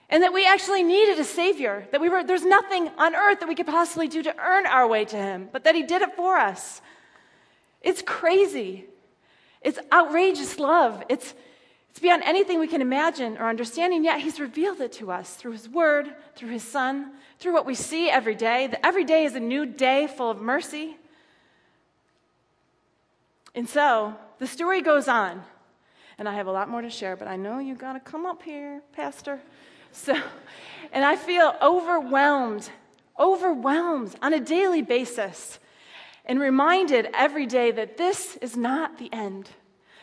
And 0.09 0.23
that 0.23 0.33
we 0.33 0.47
actually 0.47 0.85
needed 0.85 1.19
a 1.19 1.25
Savior, 1.25 1.89
that 1.91 2.01
we 2.01 2.09
were, 2.09 2.23
there's 2.23 2.45
nothing 2.45 2.91
on 2.97 3.17
earth 3.17 3.41
that 3.41 3.49
we 3.49 3.57
could 3.57 3.67
possibly 3.67 4.07
do 4.07 4.23
to 4.23 4.37
earn 4.39 4.67
our 4.67 4.87
way 4.87 5.05
to 5.05 5.17
Him, 5.17 5.49
but 5.53 5.65
that 5.65 5.75
He 5.75 5.83
did 5.83 6.03
it 6.03 6.15
for 6.15 6.37
us. 6.37 6.81
It's 7.83 8.03
crazy. 8.03 8.87
It's 9.63 9.81
outrageous 9.93 10.61
love. 10.61 11.03
It's, 11.09 11.35
it's 11.91 11.99
beyond 11.99 12.23
anything 12.23 12.61
we 12.61 12.69
can 12.69 12.83
imagine 12.83 13.37
or 13.37 13.49
understand, 13.49 13.93
and 13.93 14.05
yet 14.05 14.21
He's 14.21 14.39
revealed 14.39 14.81
it 14.81 14.93
to 14.93 15.11
us 15.11 15.35
through 15.35 15.53
His 15.53 15.69
Word, 15.69 16.15
through 16.37 16.51
His 16.51 16.63
Son, 16.63 17.11
through 17.41 17.53
what 17.53 17.67
we 17.67 17.75
see 17.75 18.09
every 18.09 18.37
day. 18.37 18.69
That 18.69 18.87
every 18.87 19.05
day 19.05 19.25
is 19.25 19.35
a 19.35 19.41
new 19.41 19.67
day 19.67 20.07
full 20.07 20.31
of 20.31 20.41
mercy. 20.41 20.99
And 23.55 23.69
so 23.69 24.15
the 24.39 24.47
story 24.47 24.81
goes 24.83 25.09
on, 25.09 25.43
and 26.19 26.29
I 26.29 26.35
have 26.35 26.47
a 26.47 26.53
lot 26.53 26.69
more 26.69 26.83
to 26.83 26.91
share, 26.91 27.17
but 27.17 27.29
I 27.29 27.37
know 27.37 27.59
you 27.59 27.75
got 27.75 27.95
to 27.95 28.01
come 28.01 28.27
up 28.27 28.43
here, 28.43 28.83
Pastor. 28.93 29.41
So, 29.93 30.15
and 30.93 31.05
I 31.05 31.17
feel 31.17 31.55
overwhelmed, 31.61 32.71
overwhelmed 33.19 34.15
on 34.23 34.33
a 34.33 34.41
daily 34.41 34.83
basis, 34.83 35.59
and 36.25 36.39
reminded 36.39 37.09
every 37.13 37.47
day 37.47 37.71
that 37.73 37.97
this 37.97 38.37
is 38.37 38.57
not 38.57 38.99
the 38.99 39.13
end 39.13 39.51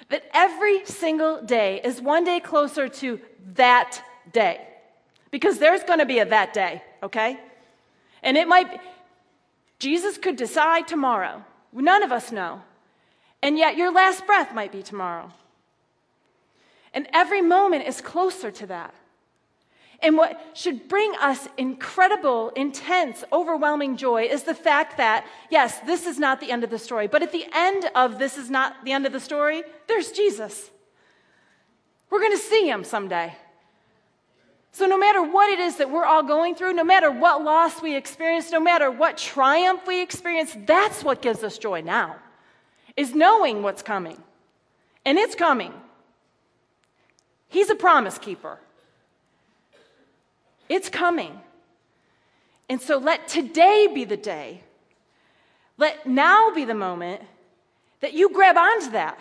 that 0.09 0.23
every 0.33 0.85
single 0.85 1.41
day 1.41 1.81
is 1.83 2.01
one 2.01 2.23
day 2.23 2.39
closer 2.39 2.87
to 2.87 3.19
that 3.55 4.01
day. 4.31 4.65
Because 5.31 5.59
there's 5.59 5.83
going 5.83 5.99
to 5.99 6.05
be 6.05 6.19
a 6.19 6.25
that 6.25 6.53
day, 6.53 6.81
okay? 7.03 7.39
And 8.23 8.37
it 8.37 8.47
might, 8.47 8.79
Jesus 9.79 10.17
could 10.17 10.37
decide 10.37 10.87
tomorrow. 10.87 11.43
None 11.73 12.03
of 12.03 12.11
us 12.11 12.31
know. 12.31 12.61
And 13.41 13.57
yet 13.57 13.77
your 13.77 13.91
last 13.91 14.25
breath 14.25 14.53
might 14.53 14.71
be 14.71 14.81
tomorrow. 14.81 15.31
And 16.93 17.07
every 17.13 17.41
moment 17.41 17.87
is 17.87 18.01
closer 18.01 18.51
to 18.51 18.65
that. 18.67 18.93
And 19.99 20.15
what 20.15 20.39
should 20.53 20.87
bring 20.87 21.13
us 21.19 21.47
incredible, 21.57 22.49
intense, 22.49 23.23
overwhelming 23.31 23.97
joy 23.97 24.23
is 24.23 24.43
the 24.43 24.53
fact 24.53 24.97
that, 24.97 25.25
yes, 25.49 25.79
this 25.81 26.05
is 26.05 26.19
not 26.19 26.39
the 26.39 26.51
end 26.51 26.63
of 26.63 26.69
the 26.69 26.77
story, 26.77 27.07
but 27.07 27.23
at 27.23 27.31
the 27.31 27.45
end 27.53 27.89
of 27.95 28.19
this 28.19 28.37
is 28.37 28.49
not 28.49 28.85
the 28.85 28.91
end 28.91 29.07
of 29.07 29.11
the 29.11 29.19
story, 29.19 29.63
there's 29.87 30.11
Jesus. 30.11 30.69
We're 32.09 32.19
going 32.19 32.31
to 32.31 32.37
see 32.37 32.69
him 32.69 32.83
someday. 32.83 33.35
So, 34.71 34.85
no 34.85 34.97
matter 34.97 35.23
what 35.23 35.49
it 35.49 35.59
is 35.59 35.77
that 35.77 35.89
we're 35.89 36.05
all 36.05 36.21
going 36.21 36.53
through, 36.53 36.73
no 36.73 36.83
matter 36.83 37.09
what 37.09 37.43
loss 37.43 37.81
we 37.81 37.95
experience, 37.95 38.51
no 38.51 38.59
matter 38.59 38.91
what 38.91 39.17
triumph 39.17 39.87
we 39.87 40.03
experience, 40.03 40.55
that's 40.67 41.03
what 41.03 41.23
gives 41.23 41.43
us 41.43 41.57
joy 41.57 41.81
now, 41.81 42.17
is 42.97 43.13
knowing 43.15 43.61
what's 43.61 43.83
coming. 43.83 44.21
And 45.05 45.17
it's 45.17 45.35
coming. 45.35 45.71
He's 47.47 47.69
a 47.69 47.75
promise 47.75 48.17
keeper. 48.17 48.59
It's 50.67 50.89
coming. 50.89 51.39
And 52.67 52.81
so 52.81 52.97
let 52.97 53.27
today 53.29 53.87
be 53.93 54.03
the 54.03 54.17
day. 54.17 54.63
Let 55.77 56.05
now 56.05 56.51
be 56.53 56.65
the 56.65 56.73
moment 56.73 57.21
that 58.01 58.13
you 58.13 58.29
grab 58.29 58.57
onto 58.57 58.91
that. 58.91 59.17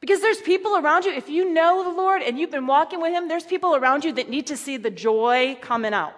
Because 0.00 0.20
there's 0.20 0.40
people 0.42 0.76
around 0.76 1.06
you, 1.06 1.12
if 1.12 1.30
you 1.30 1.50
know 1.54 1.82
the 1.82 1.96
Lord 1.96 2.20
and 2.20 2.38
you've 2.38 2.50
been 2.50 2.66
walking 2.66 3.00
with 3.00 3.12
Him, 3.12 3.28
there's 3.28 3.44
people 3.44 3.74
around 3.74 4.04
you 4.04 4.12
that 4.12 4.28
need 4.28 4.48
to 4.48 4.56
see 4.56 4.76
the 4.76 4.90
joy 4.90 5.56
coming 5.62 5.94
out. 5.94 6.12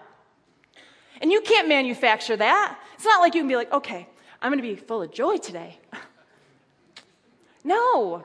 And 1.21 1.31
you 1.31 1.41
can't 1.43 1.69
manufacture 1.69 2.37
that. 2.37 2.79
It's 2.95 3.05
not 3.05 3.21
like 3.21 3.35
you 3.35 3.43
can 3.43 3.49
be 3.49 3.55
like, 3.55 3.73
okay, 3.73 4.09
I'm 4.43 4.51
going 4.51 4.63
to 4.63 4.69
be 4.69 4.75
full 4.75 5.03
of 5.03 5.13
joy 5.13 5.37
today. 5.37 5.79
no, 7.67 8.25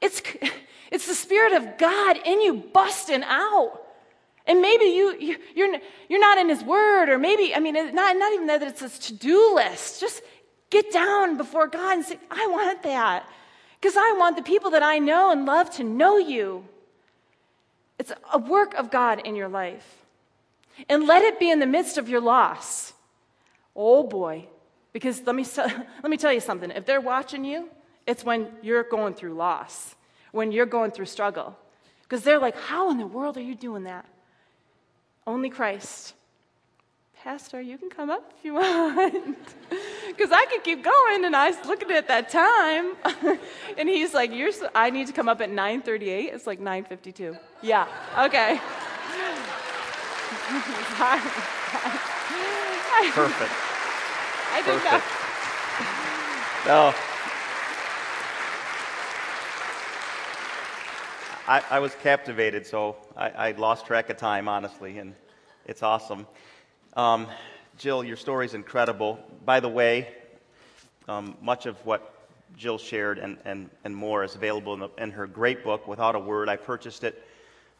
it's, 0.00 0.22
it's 0.90 1.06
the 1.06 1.14
Spirit 1.14 1.52
of 1.52 1.78
God 1.78 2.18
in 2.24 2.40
you 2.40 2.54
busting 2.54 3.22
out. 3.24 3.80
And 4.46 4.60
maybe 4.60 4.86
you, 4.86 5.16
you, 5.18 5.36
you're, 5.54 5.78
you're 6.08 6.20
not 6.20 6.38
in 6.38 6.48
His 6.48 6.62
Word, 6.62 7.08
or 7.08 7.18
maybe, 7.18 7.54
I 7.54 7.60
mean, 7.60 7.74
not, 7.74 8.16
not 8.16 8.32
even 8.32 8.46
that 8.46 8.62
it's 8.62 8.82
a 8.82 8.88
to 8.88 9.12
do 9.12 9.54
list. 9.54 10.00
Just 10.00 10.22
get 10.70 10.90
down 10.92 11.36
before 11.36 11.66
God 11.66 11.98
and 11.98 12.04
say, 12.04 12.18
I 12.30 12.46
want 12.46 12.82
that. 12.84 13.28
Because 13.80 13.96
I 13.96 14.14
want 14.18 14.36
the 14.36 14.42
people 14.42 14.70
that 14.70 14.82
I 14.82 14.98
know 14.98 15.30
and 15.30 15.46
love 15.46 15.70
to 15.76 15.84
know 15.84 16.18
you. 16.18 16.64
It's 17.98 18.12
a 18.32 18.38
work 18.38 18.74
of 18.74 18.90
God 18.90 19.20
in 19.26 19.36
your 19.36 19.48
life. 19.48 19.86
And 20.88 21.06
let 21.06 21.22
it 21.22 21.38
be 21.38 21.50
in 21.50 21.60
the 21.60 21.66
midst 21.66 21.98
of 21.98 22.08
your 22.08 22.20
loss. 22.20 22.92
Oh 23.76 24.02
boy. 24.02 24.46
Because 24.92 25.22
let 25.26 25.34
me, 25.36 25.44
let 25.56 26.10
me 26.10 26.16
tell 26.16 26.32
you 26.32 26.40
something. 26.40 26.70
If 26.70 26.86
they're 26.86 27.00
watching 27.00 27.44
you, 27.44 27.68
it's 28.10 28.24
when 28.24 28.48
you're 28.60 28.82
going 28.82 29.14
through 29.14 29.34
loss, 29.34 29.94
when 30.32 30.50
you're 30.50 30.66
going 30.66 30.90
through 30.90 31.06
struggle. 31.06 31.56
Because 32.02 32.24
they're 32.24 32.40
like, 32.40 32.56
How 32.56 32.90
in 32.90 32.98
the 32.98 33.06
world 33.06 33.36
are 33.36 33.42
you 33.42 33.54
doing 33.54 33.84
that? 33.84 34.04
Only 35.26 35.48
Christ. 35.48 36.14
Pastor, 37.22 37.60
you 37.60 37.78
can 37.78 37.88
come 37.88 38.10
up 38.10 38.32
if 38.36 38.44
you 38.44 38.54
want. 38.60 39.38
Because 40.08 40.32
I 40.32 40.44
could 40.46 40.64
keep 40.64 40.82
going. 40.82 41.24
And 41.24 41.36
I 41.36 41.50
was 41.50 41.64
looking 41.64 41.92
at 41.92 42.08
that 42.08 42.28
time. 42.30 42.96
and 43.78 43.88
he's 43.88 44.12
like, 44.12 44.32
You're 44.32 44.50
so, 44.50 44.68
I 44.74 44.90
need 44.90 45.06
to 45.06 45.12
come 45.12 45.28
up 45.28 45.40
at 45.40 45.50
9.38. 45.50 46.34
It's 46.34 46.48
like 46.48 46.58
9.52. 46.60 47.38
Yeah, 47.62 47.86
okay. 48.18 48.60
Perfect. 53.12 53.52
I 54.52 54.60
know. 54.66 54.78
Perfect. 54.80 56.66
No. 56.66 57.09
I, 61.50 61.64
I 61.68 61.78
was 61.80 61.92
captivated, 61.96 62.64
so 62.64 62.94
I, 63.16 63.30
I 63.30 63.50
lost 63.50 63.84
track 63.84 64.08
of 64.08 64.16
time, 64.16 64.46
honestly, 64.46 64.98
and 64.98 65.16
it's 65.66 65.82
awesome. 65.82 66.28
Um, 66.94 67.26
Jill, 67.76 68.04
your 68.04 68.16
story 68.16 68.46
is 68.46 68.54
incredible. 68.54 69.18
By 69.44 69.58
the 69.58 69.68
way, 69.68 70.14
um, 71.08 71.36
much 71.42 71.66
of 71.66 71.74
what 71.84 72.28
Jill 72.56 72.78
shared 72.78 73.18
and, 73.18 73.36
and, 73.44 73.68
and 73.82 73.96
more 73.96 74.22
is 74.22 74.36
available 74.36 74.74
in, 74.74 74.78
the, 74.78 74.90
in 74.98 75.10
her 75.10 75.26
great 75.26 75.64
book, 75.64 75.88
Without 75.88 76.14
a 76.14 76.20
Word. 76.20 76.48
I 76.48 76.54
purchased 76.54 77.02
it 77.02 77.26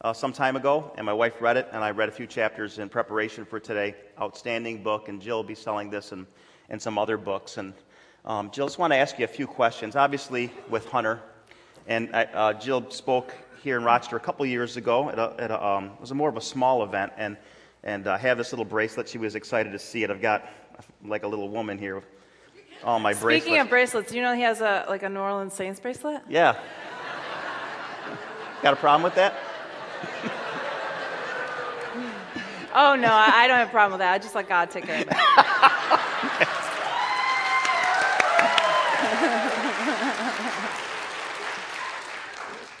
uh, 0.01 0.11
some 0.11 0.33
time 0.33 0.57
ago, 0.57 0.91
and 0.97 1.05
my 1.05 1.13
wife 1.13 1.39
read 1.39 1.55
it, 1.55 1.69
and 1.71 1.81
I 1.81 1.91
read 1.91 2.09
a 2.09 2.11
few 2.11 2.27
chapters 2.27 2.77
in 2.77 2.89
preparation 2.89 3.45
for 3.45 3.61
today. 3.61 3.95
Outstanding 4.19 4.83
book, 4.83 5.07
and 5.07 5.21
Jill 5.21 5.37
will 5.37 5.43
be 5.45 5.55
selling 5.55 5.89
this 5.89 6.11
and, 6.11 6.27
and 6.67 6.81
some 6.81 6.97
other 6.97 7.15
books. 7.15 7.55
And 7.55 7.73
um, 8.25 8.51
Jill, 8.51 8.67
just 8.67 8.79
want 8.79 8.91
to 8.91 8.97
ask 8.97 9.17
you 9.17 9.23
a 9.23 9.29
few 9.29 9.47
questions. 9.47 9.95
Obviously, 9.95 10.51
with 10.69 10.85
Hunter, 10.87 11.21
and 11.87 12.13
I, 12.13 12.25
uh, 12.25 12.53
Jill 12.53 12.91
spoke 12.91 13.33
here 13.61 13.77
in 13.77 13.83
Rochester 13.83 14.15
a 14.15 14.19
couple 14.19 14.45
years 14.45 14.77
ago. 14.77 15.09
At 15.09 15.19
a, 15.19 15.33
at 15.37 15.51
a, 15.51 15.65
um, 15.65 15.85
it 15.85 16.01
was 16.01 16.11
a 16.11 16.15
more 16.15 16.29
of 16.29 16.37
a 16.37 16.41
small 16.41 16.83
event, 16.83 17.13
and 17.17 17.37
and 17.83 18.07
uh, 18.07 18.13
I 18.13 18.17
have 18.17 18.37
this 18.37 18.51
little 18.51 18.65
bracelet. 18.65 19.07
She 19.07 19.17
was 19.17 19.35
excited 19.35 19.71
to 19.71 19.79
see 19.79 20.03
it. 20.03 20.11
I've 20.11 20.21
got 20.21 20.49
like 21.05 21.23
a 21.23 21.27
little 21.27 21.49
woman 21.49 21.77
here 21.77 21.95
with 21.95 22.05
all 22.83 22.99
my 22.99 23.11
Speaking 23.11 23.23
bracelets. 23.23 23.45
Speaking 23.45 23.61
of 23.61 23.69
bracelets, 23.69 24.13
you 24.13 24.21
know 24.21 24.33
he 24.33 24.41
has 24.41 24.61
a 24.61 24.85
like 24.89 25.03
a 25.03 25.09
New 25.09 25.19
Orleans 25.19 25.53
Saints 25.53 25.79
bracelet? 25.79 26.21
Yeah. 26.27 26.59
got 28.61 28.73
a 28.73 28.77
problem 28.77 29.03
with 29.03 29.15
that? 29.15 29.33
oh 32.73 32.95
no, 32.95 33.09
I, 33.09 33.31
I, 33.33 33.47
don't 33.47 33.57
have 33.57 33.67
a 33.67 33.71
problem 33.71 33.93
with 33.93 33.99
that. 33.99 34.13
I 34.13 34.17
just 34.17 34.35
let 34.35 34.49
God 34.49 34.71
take 34.71 34.85
care 34.85 35.01
of 35.01 35.07
it. 35.07 35.13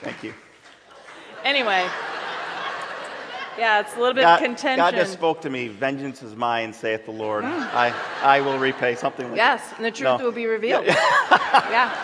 Thank 0.01 0.23
you. 0.23 0.33
Anyway. 1.43 1.87
Yeah, 3.57 3.81
it's 3.81 3.95
a 3.95 3.99
little 3.99 4.13
bit 4.13 4.21
God, 4.21 4.39
contention. 4.39 4.77
God 4.77 4.95
just 4.95 5.13
spoke 5.13 5.41
to 5.41 5.49
me. 5.49 5.67
Vengeance 5.67 6.23
is 6.23 6.35
mine, 6.35 6.73
saith 6.73 7.05
the 7.05 7.11
Lord. 7.11 7.43
Mm. 7.43 7.69
I, 7.73 7.93
I 8.23 8.41
will 8.41 8.57
repay 8.57 8.95
something 8.95 9.27
like 9.27 9.37
Yes, 9.37 9.61
and 9.75 9.85
the 9.85 9.91
truth 9.91 10.19
no. 10.19 10.25
will 10.25 10.31
be 10.31 10.45
revealed. 10.57 10.85
yeah. 10.85 11.95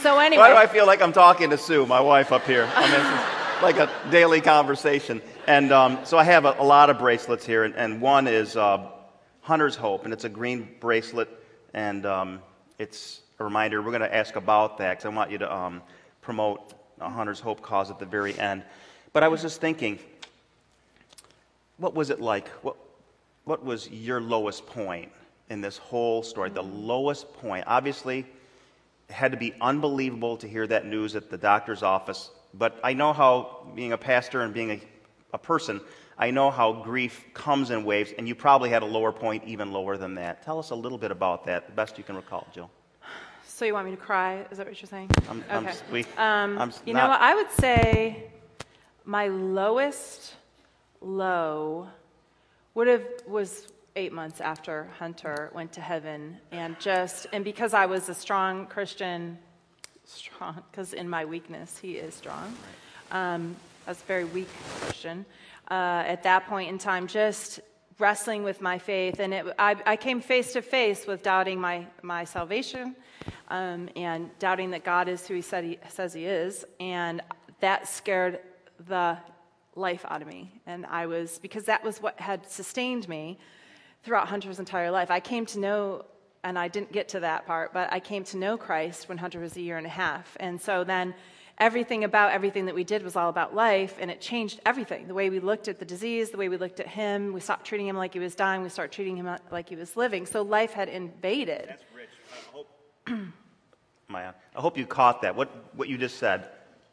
So 0.00 0.18
anyway. 0.18 0.40
Why 0.40 0.50
do 0.50 0.56
I 0.56 0.66
feel 0.66 0.86
like 0.86 1.02
I'm 1.02 1.12
talking 1.12 1.50
to 1.50 1.58
Sue, 1.58 1.84
my 1.84 2.00
wife 2.00 2.32
up 2.32 2.46
here? 2.46 2.68
I 2.74 2.90
mean, 2.90 3.62
like 3.62 3.76
a 3.76 3.90
daily 4.10 4.40
conversation. 4.40 5.20
And 5.46 5.72
um, 5.72 5.98
so 6.04 6.16
I 6.16 6.24
have 6.24 6.46
a, 6.46 6.56
a, 6.58 6.64
lot 6.64 6.90
of 6.90 6.98
bracelets 6.98 7.44
here, 7.44 7.64
and, 7.64 7.74
and 7.74 8.00
one 8.00 8.26
is 8.26 8.56
uh, 8.56 8.88
Hunter's 9.42 9.76
Hope, 9.76 10.04
and 10.04 10.12
it's 10.12 10.24
a 10.24 10.28
green 10.28 10.68
bracelet, 10.80 11.28
and 11.74 12.06
um, 12.06 12.40
it's 12.78 13.20
a 13.38 13.44
reminder. 13.44 13.82
We're 13.82 13.90
going 13.90 14.00
to 14.00 14.14
ask 14.14 14.36
about 14.36 14.78
that 14.78 14.92
because 14.92 15.04
I 15.04 15.08
want 15.10 15.30
you 15.30 15.38
to 15.38 15.54
um, 15.54 15.82
promote 16.22 16.72
A 17.00 17.08
hunter's 17.08 17.40
Hope 17.40 17.62
cause 17.62 17.90
at 17.90 17.98
the 17.98 18.06
very 18.06 18.38
end. 18.38 18.62
But 19.12 19.22
I 19.22 19.28
was 19.28 19.42
just 19.42 19.60
thinking, 19.60 19.98
what 21.78 21.94
was 21.94 22.10
it 22.10 22.20
like? 22.20 22.48
What, 22.62 22.76
what 23.44 23.64
was 23.64 23.90
your 23.90 24.20
lowest 24.20 24.66
point 24.66 25.10
in 25.48 25.60
this 25.60 25.78
whole 25.78 26.22
story? 26.22 26.50
The 26.50 26.62
lowest 26.62 27.32
point. 27.34 27.64
Obviously, 27.66 28.20
it 29.08 29.12
had 29.12 29.32
to 29.32 29.38
be 29.38 29.54
unbelievable 29.60 30.36
to 30.36 30.48
hear 30.48 30.66
that 30.66 30.86
news 30.86 31.16
at 31.16 31.30
the 31.30 31.38
doctor's 31.38 31.82
office. 31.82 32.30
But 32.54 32.78
I 32.84 32.92
know 32.92 33.12
how, 33.12 33.66
being 33.74 33.92
a 33.92 33.98
pastor 33.98 34.42
and 34.42 34.52
being 34.52 34.70
a, 34.70 34.80
a 35.32 35.38
person, 35.38 35.80
I 36.18 36.30
know 36.30 36.50
how 36.50 36.72
grief 36.72 37.24
comes 37.32 37.70
in 37.70 37.84
waves, 37.84 38.12
and 38.18 38.28
you 38.28 38.34
probably 38.34 38.68
had 38.68 38.82
a 38.82 38.86
lower 38.86 39.10
point 39.10 39.44
even 39.46 39.72
lower 39.72 39.96
than 39.96 40.14
that. 40.16 40.42
Tell 40.42 40.58
us 40.58 40.70
a 40.70 40.74
little 40.74 40.98
bit 40.98 41.10
about 41.10 41.46
that, 41.46 41.66
the 41.66 41.72
best 41.72 41.96
you 41.96 42.04
can 42.04 42.14
recall, 42.14 42.46
Jill. 42.52 42.70
So 43.60 43.66
you 43.66 43.74
want 43.74 43.84
me 43.84 43.90
to 43.90 43.98
cry? 43.98 44.46
Is 44.50 44.56
that 44.56 44.66
what 44.66 44.80
you're 44.80 44.88
saying? 44.88 45.10
I'm, 45.28 45.40
okay. 45.40 45.54
I'm, 45.54 45.92
we, 45.92 46.00
um, 46.16 46.58
I'm 46.58 46.72
you 46.86 46.94
know 46.94 47.06
what? 47.06 47.20
I 47.20 47.34
would 47.34 47.50
say 47.50 48.24
my 49.04 49.28
lowest 49.28 50.36
low 51.02 51.86
would 52.74 52.88
have 52.88 53.04
was 53.26 53.70
eight 53.96 54.14
months 54.14 54.40
after 54.40 54.88
Hunter 54.98 55.50
went 55.52 55.74
to 55.74 55.82
heaven, 55.82 56.38
and 56.52 56.80
just 56.80 57.26
and 57.34 57.44
because 57.44 57.74
I 57.74 57.84
was 57.84 58.08
a 58.08 58.14
strong 58.14 58.64
Christian, 58.64 59.36
strong 60.06 60.62
because 60.70 60.94
in 60.94 61.06
my 61.06 61.26
weakness 61.26 61.76
he 61.76 61.96
is 61.96 62.14
strong. 62.14 62.56
Um, 63.10 63.54
I 63.86 63.90
was 63.90 64.00
a 64.00 64.06
very 64.06 64.24
weak 64.24 64.48
Christian 64.80 65.26
uh, 65.70 66.04
at 66.06 66.22
that 66.22 66.46
point 66.46 66.70
in 66.70 66.78
time, 66.78 67.06
just 67.06 67.60
wrestling 68.00 68.42
with 68.42 68.60
my 68.60 68.78
faith, 68.78 69.20
and 69.20 69.34
it, 69.34 69.46
I, 69.58 69.76
I 69.86 69.96
came 69.96 70.20
face 70.20 70.52
to 70.54 70.62
face 70.62 71.06
with 71.06 71.22
doubting 71.22 71.60
my 71.60 71.86
my 72.02 72.24
salvation, 72.24 72.96
um, 73.48 73.88
and 73.96 74.30
doubting 74.38 74.70
that 74.70 74.84
God 74.84 75.08
is 75.08 75.26
who 75.26 75.34
He 75.34 75.42
said 75.42 75.64
He 75.64 75.78
says 75.88 76.14
He 76.14 76.24
is, 76.24 76.64
and 76.80 77.20
that 77.60 77.88
scared 77.88 78.40
the 78.88 79.18
life 79.76 80.04
out 80.08 80.22
of 80.22 80.28
me. 80.28 80.60
And 80.66 80.86
I 80.86 81.06
was, 81.06 81.38
because 81.38 81.64
that 81.64 81.84
was 81.84 82.02
what 82.02 82.18
had 82.20 82.48
sustained 82.48 83.08
me 83.08 83.38
throughout 84.02 84.28
Hunter's 84.28 84.58
entire 84.58 84.90
life. 84.90 85.10
I 85.10 85.20
came 85.20 85.46
to 85.46 85.58
know, 85.58 86.04
and 86.44 86.58
I 86.58 86.68
didn't 86.68 86.92
get 86.92 87.08
to 87.10 87.20
that 87.20 87.46
part, 87.46 87.72
but 87.72 87.92
I 87.92 88.00
came 88.00 88.24
to 88.24 88.36
know 88.36 88.56
Christ 88.56 89.08
when 89.08 89.18
Hunter 89.18 89.40
was 89.40 89.56
a 89.56 89.60
year 89.60 89.78
and 89.78 89.86
a 89.86 89.90
half. 89.90 90.36
And 90.40 90.60
so 90.60 90.84
then 90.84 91.14
everything 91.60 92.04
about 92.04 92.32
everything 92.32 92.66
that 92.66 92.74
we 92.74 92.82
did 92.82 93.02
was 93.02 93.14
all 93.14 93.28
about 93.28 93.54
life, 93.54 93.96
and 94.00 94.10
it 94.10 94.20
changed 94.20 94.60
everything. 94.64 95.06
The 95.06 95.14
way 95.14 95.28
we 95.30 95.38
looked 95.38 95.68
at 95.68 95.78
the 95.78 95.84
disease, 95.84 96.30
the 96.30 96.38
way 96.38 96.48
we 96.48 96.56
looked 96.56 96.80
at 96.80 96.88
him, 96.88 97.32
we 97.32 97.40
stopped 97.40 97.66
treating 97.66 97.86
him 97.86 97.96
like 97.96 98.14
he 98.14 98.18
was 98.18 98.34
dying, 98.34 98.62
we 98.62 98.70
started 98.70 98.92
treating 98.92 99.16
him 99.16 99.28
like 99.52 99.68
he 99.68 99.76
was 99.76 99.96
living. 99.96 100.26
So 100.26 100.42
life 100.42 100.72
had 100.72 100.88
invaded. 100.88 101.66
That's 101.68 101.84
rich. 101.94 102.08
I 102.48 102.56
hope, 102.56 102.68
Maya, 104.08 104.32
I 104.56 104.60
hope 104.60 104.78
you 104.78 104.86
caught 104.86 105.22
that. 105.22 105.36
What, 105.36 105.50
what 105.74 105.88
you 105.88 105.98
just 105.98 106.16
said 106.16 106.48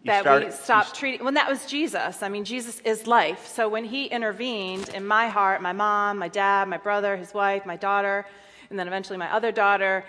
that 0.05 0.21
started, 0.21 0.47
we 0.47 0.51
stopped 0.51 0.95
treating. 0.95 1.23
Well, 1.23 1.33
that 1.33 1.49
was 1.49 1.65
Jesus. 1.65 2.21
I 2.21 2.29
mean, 2.29 2.43
Jesus 2.43 2.79
is 2.81 3.07
life. 3.07 3.47
So 3.47 3.69
when 3.69 3.85
he 3.85 4.05
intervened 4.05 4.89
in 4.89 5.05
my 5.05 5.27
heart, 5.27 5.61
my 5.61 5.73
mom, 5.73 6.17
my 6.19 6.27
dad, 6.27 6.67
my 6.67 6.77
brother, 6.77 7.15
his 7.15 7.33
wife, 7.33 7.65
my 7.65 7.77
daughter, 7.77 8.25
and 8.69 8.77
then 8.77 8.87
eventually 8.87 9.17
my 9.17 9.31
other 9.33 9.51
daughter, 9.51 10.05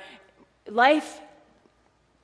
life 0.68 1.20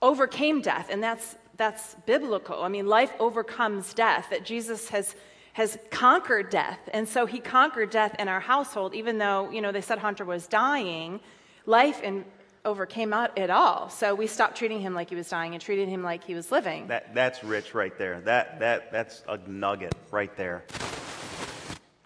overcame 0.03 0.61
death, 0.61 0.89
and 0.91 1.03
that's 1.03 1.37
that's 1.57 1.97
biblical. 2.07 2.63
I 2.63 2.69
mean, 2.69 2.87
life 2.87 3.13
overcomes 3.19 3.95
death. 3.95 4.29
That 4.31 4.45
Jesus 4.45 4.89
has 4.89 5.15
has 5.55 5.79
conquered 5.91 6.51
death, 6.51 6.81
and 6.93 7.09
so 7.09 7.27
he 7.27 7.39
conquered 7.39 7.91
death 7.91 8.17
in 8.19 8.29
our 8.29 8.41
household. 8.41 8.95
Even 8.95 9.19
though 9.19 9.51
you 9.51 9.61
know 9.61 9.73
they 9.73 9.81
said 9.81 9.99
Hunter 9.99 10.25
was 10.25 10.47
dying, 10.47 11.21
life 11.67 12.03
in 12.03 12.25
overcame 12.65 13.13
it 13.37 13.51
all. 13.51 13.91
So 13.91 14.15
we 14.15 14.27
stopped 14.27 14.57
treating 14.57 14.81
him 14.81 14.95
like 14.95 15.11
he 15.11 15.17
was 15.17 15.29
dying 15.29 15.53
and 15.53 15.61
treated 15.61 15.89
him 15.89 16.03
like 16.03 16.25
he 16.25 16.35
was 16.35 16.51
living. 16.51 16.87
That, 16.89 17.15
that's 17.15 17.45
rich 17.45 17.75
right 17.75 17.97
there. 17.99 18.21
That, 18.23 18.59
that, 18.61 18.91
that's 18.91 19.23
a 19.29 19.39
nugget 19.47 19.95
right 20.11 20.35
there. 20.37 20.65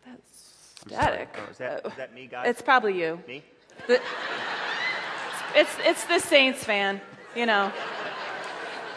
That's 0.04 0.74
static. 0.86 1.28
Oh, 1.38 1.50
is, 1.50 1.58
that, 1.58 1.86
is 1.86 1.92
that 1.96 2.14
me, 2.14 2.26
guys? 2.26 2.48
It's 2.48 2.62
probably 2.62 3.00
you. 3.00 3.22
Me? 3.28 3.44
The, 3.86 4.00
it's, 5.54 5.76
it's 5.80 6.04
the 6.06 6.18
Saints 6.18 6.64
fan, 6.64 7.00
you 7.36 7.46
know. 7.46 7.72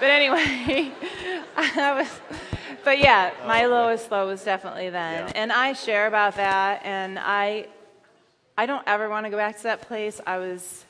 But 0.01 0.09
anyway, 0.09 0.91
I 1.55 1.93
was, 1.93 2.09
but 2.83 2.97
yeah, 2.97 3.29
my 3.45 3.67
lowest 3.67 4.11
low 4.11 4.25
was 4.25 4.43
definitely 4.43 4.89
then. 4.89 5.27
Yeah. 5.27 5.31
And 5.35 5.51
I 5.51 5.73
share 5.73 6.07
about 6.07 6.37
that, 6.37 6.81
and 6.83 7.19
I, 7.19 7.67
I 8.57 8.65
don't 8.65 8.81
ever 8.87 9.09
want 9.09 9.27
to 9.27 9.29
go 9.29 9.37
back 9.37 9.57
to 9.57 9.63
that 9.63 9.81
place. 9.81 10.19
I 10.25 10.39
was 10.39 10.85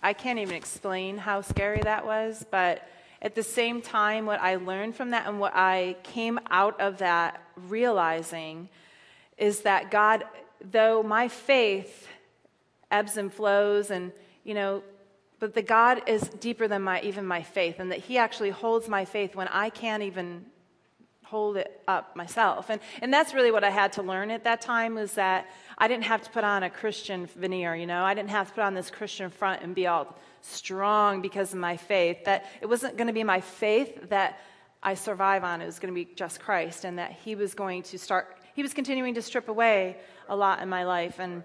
I 0.00 0.12
can't 0.12 0.38
even 0.38 0.54
explain 0.54 1.18
how 1.18 1.40
scary 1.40 1.80
that 1.80 2.06
was, 2.06 2.46
but 2.52 2.86
at 3.20 3.34
the 3.34 3.42
same 3.42 3.82
time, 3.82 4.26
what 4.26 4.38
I 4.38 4.56
learned 4.56 4.94
from 4.94 5.10
that 5.10 5.26
and 5.26 5.40
what 5.40 5.52
I 5.56 5.96
came 6.02 6.38
out 6.50 6.78
of 6.78 6.98
that 6.98 7.42
realizing 7.68 8.68
is 9.38 9.62
that 9.62 9.90
God, 9.90 10.22
though 10.60 11.02
my 11.02 11.26
faith 11.26 12.06
ebbs 12.92 13.16
and 13.16 13.32
flows 13.32 13.90
and, 13.90 14.12
you 14.44 14.54
know, 14.54 14.82
but 15.44 15.52
the 15.52 15.60
God 15.60 16.00
is 16.06 16.22
deeper 16.40 16.66
than 16.66 16.80
my 16.80 17.02
even 17.02 17.26
my 17.26 17.42
faith, 17.42 17.78
and 17.78 17.92
that 17.92 17.98
He 17.98 18.16
actually 18.16 18.48
holds 18.48 18.88
my 18.88 19.04
faith 19.04 19.36
when 19.36 19.46
I 19.48 19.68
can't 19.68 20.02
even 20.02 20.46
hold 21.22 21.58
it 21.58 21.82
up 21.86 22.16
myself. 22.16 22.70
And, 22.70 22.80
and 23.02 23.12
that's 23.12 23.34
really 23.34 23.50
what 23.50 23.62
I 23.62 23.68
had 23.68 23.92
to 23.94 24.02
learn 24.02 24.30
at 24.30 24.44
that 24.44 24.62
time 24.62 24.94
was 24.94 25.12
that 25.16 25.50
I 25.76 25.86
didn't 25.86 26.04
have 26.04 26.22
to 26.22 26.30
put 26.30 26.44
on 26.44 26.62
a 26.62 26.70
Christian 26.70 27.26
veneer, 27.26 27.74
you 27.74 27.84
know. 27.84 28.04
I 28.04 28.14
didn't 28.14 28.30
have 28.30 28.48
to 28.48 28.54
put 28.54 28.64
on 28.64 28.72
this 28.72 28.90
Christian 28.90 29.28
front 29.28 29.60
and 29.60 29.74
be 29.74 29.86
all 29.86 30.16
strong 30.40 31.20
because 31.20 31.52
of 31.52 31.58
my 31.58 31.76
faith. 31.76 32.24
That 32.24 32.46
it 32.62 32.66
wasn't 32.66 32.96
going 32.96 33.08
to 33.08 33.12
be 33.12 33.22
my 33.22 33.42
faith 33.42 34.08
that 34.08 34.40
I 34.82 34.94
survive 34.94 35.44
on. 35.44 35.60
It 35.60 35.66
was 35.66 35.78
going 35.78 35.92
to 35.92 35.94
be 35.94 36.08
just 36.14 36.40
Christ 36.40 36.86
and 36.86 36.98
that 36.98 37.12
He 37.22 37.34
was 37.34 37.52
going 37.52 37.82
to 37.82 37.98
start, 37.98 38.38
He 38.54 38.62
was 38.62 38.72
continuing 38.72 39.12
to 39.12 39.20
strip 39.20 39.50
away 39.50 39.98
a 40.26 40.34
lot 40.34 40.62
in 40.62 40.70
my 40.70 40.84
life. 40.84 41.18
And, 41.18 41.42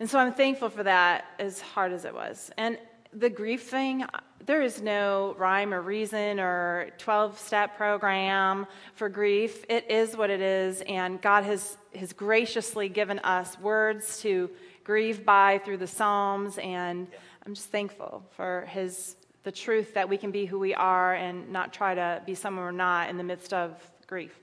and 0.00 0.10
so 0.10 0.18
I'm 0.18 0.32
thankful 0.34 0.70
for 0.70 0.82
that, 0.82 1.26
as 1.38 1.60
hard 1.60 1.92
as 1.92 2.04
it 2.04 2.12
was. 2.12 2.50
And 2.56 2.76
the 3.12 3.30
grief 3.30 3.62
thing, 3.62 4.04
there 4.46 4.62
is 4.62 4.80
no 4.80 5.34
rhyme 5.38 5.74
or 5.74 5.80
reason 5.80 6.40
or 6.40 6.90
12 6.98 7.38
step 7.38 7.76
program 7.76 8.66
for 8.94 9.08
grief. 9.08 9.64
It 9.68 9.90
is 9.90 10.16
what 10.16 10.30
it 10.30 10.40
is, 10.40 10.82
and 10.82 11.20
God 11.20 11.44
has, 11.44 11.76
has 11.94 12.12
graciously 12.12 12.88
given 12.88 13.18
us 13.20 13.58
words 13.58 14.20
to 14.22 14.50
grieve 14.84 15.24
by 15.24 15.60
through 15.64 15.78
the 15.78 15.86
Psalms. 15.86 16.58
And 16.58 17.06
I'm 17.44 17.54
just 17.54 17.70
thankful 17.70 18.24
for 18.36 18.66
his, 18.68 19.16
the 19.42 19.52
truth 19.52 19.94
that 19.94 20.08
we 20.08 20.16
can 20.16 20.30
be 20.30 20.46
who 20.46 20.58
we 20.58 20.74
are 20.74 21.14
and 21.14 21.50
not 21.50 21.72
try 21.72 21.94
to 21.94 22.22
be 22.24 22.34
someone 22.34 22.64
we're 22.64 22.70
not 22.70 23.10
in 23.10 23.16
the 23.16 23.24
midst 23.24 23.52
of 23.52 23.72
grief. 24.06 24.38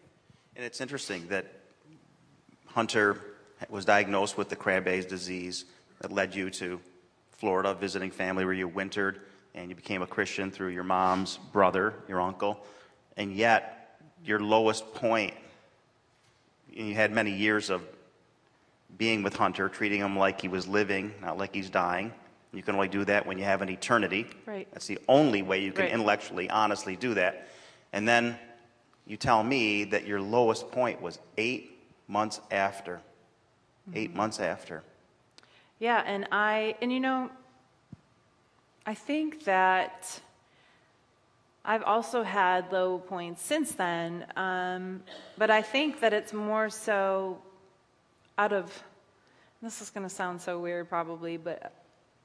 And 0.55 0.65
it's 0.65 0.81
interesting 0.81 1.27
that 1.27 1.45
Hunter 2.65 3.17
was 3.69 3.85
diagnosed 3.85 4.37
with 4.37 4.49
the 4.49 4.55
Krabbe's 4.55 5.05
disease 5.05 5.65
that 6.01 6.11
led 6.11 6.35
you 6.35 6.49
to 6.51 6.79
Florida 7.37 7.73
visiting 7.73 8.11
family 8.11 8.45
where 8.45 8.53
you 8.53 8.67
wintered 8.67 9.21
and 9.55 9.69
you 9.69 9.75
became 9.75 10.01
a 10.01 10.07
Christian 10.07 10.51
through 10.51 10.69
your 10.69 10.83
mom's 10.83 11.37
brother, 11.51 11.93
your 12.07 12.21
uncle. 12.21 12.63
And 13.15 13.33
yet, 13.33 13.99
your 14.23 14.39
lowest 14.39 14.93
point, 14.93 15.33
you 16.71 16.93
had 16.93 17.11
many 17.11 17.31
years 17.31 17.69
of 17.69 17.81
being 18.97 19.23
with 19.23 19.35
Hunter, 19.35 19.69
treating 19.69 19.99
him 19.99 20.17
like 20.17 20.41
he 20.41 20.47
was 20.47 20.67
living, 20.67 21.13
not 21.21 21.37
like 21.37 21.53
he's 21.53 21.69
dying. 21.69 22.13
You 22.53 22.63
can 22.63 22.75
only 22.75 22.87
do 22.87 23.05
that 23.05 23.25
when 23.25 23.37
you 23.37 23.43
have 23.43 23.61
an 23.61 23.69
eternity. 23.69 24.27
Right. 24.45 24.67
That's 24.71 24.87
the 24.87 24.99
only 25.07 25.41
way 25.41 25.61
you 25.61 25.71
can 25.71 25.85
Right. 25.85 25.93
intellectually, 25.93 26.49
honestly 26.49 26.95
do 26.95 27.13
that. 27.15 27.49
And 27.93 28.07
then 28.07 28.37
you 29.05 29.17
tell 29.17 29.43
me 29.43 29.83
that 29.85 30.05
your 30.05 30.21
lowest 30.21 30.71
point 30.71 31.01
was 31.01 31.19
eight 31.37 31.79
months 32.07 32.41
after. 32.51 33.01
Eight 33.93 34.09
mm-hmm. 34.09 34.17
months 34.17 34.39
after. 34.39 34.83
Yeah, 35.79 36.01
and 36.05 36.27
I, 36.31 36.75
and 36.81 36.91
you 36.91 36.99
know, 36.99 37.29
I 38.85 38.95
think 38.95 39.43
that 39.43 40.21
I've 41.63 41.83
also 41.83 42.23
had 42.23 42.71
low 42.71 42.97
points 42.97 43.43
since 43.43 43.73
then, 43.73 44.25
um, 44.35 45.03
but 45.37 45.51
I 45.51 45.61
think 45.61 45.99
that 45.99 46.13
it's 46.13 46.33
more 46.33 46.71
so 46.71 47.37
out 48.39 48.53
of, 48.53 48.71
this 49.61 49.81
is 49.81 49.91
going 49.91 50.07
to 50.07 50.13
sound 50.13 50.41
so 50.41 50.59
weird 50.59 50.89
probably, 50.89 51.37
but 51.37 51.71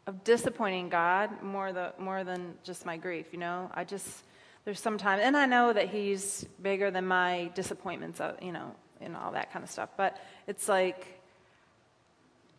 of 0.06 0.24
disappointing 0.24 0.88
God 0.88 1.42
more, 1.42 1.74
the, 1.74 1.92
more 1.98 2.24
than 2.24 2.54
just 2.64 2.86
my 2.86 2.96
grief, 2.96 3.26
you 3.32 3.38
know? 3.38 3.70
I 3.74 3.84
just, 3.84 4.22
there's 4.64 4.80
sometimes, 4.80 5.22
and 5.22 5.36
I 5.36 5.44
know 5.44 5.74
that 5.74 5.90
He's 5.90 6.46
bigger 6.62 6.90
than 6.90 7.06
my 7.06 7.50
disappointments, 7.54 8.18
of, 8.18 8.42
you 8.42 8.52
know, 8.52 8.74
and 9.02 9.14
all 9.14 9.32
that 9.32 9.52
kind 9.52 9.62
of 9.62 9.70
stuff, 9.70 9.90
but 9.98 10.16
it's 10.46 10.68
like, 10.68 11.21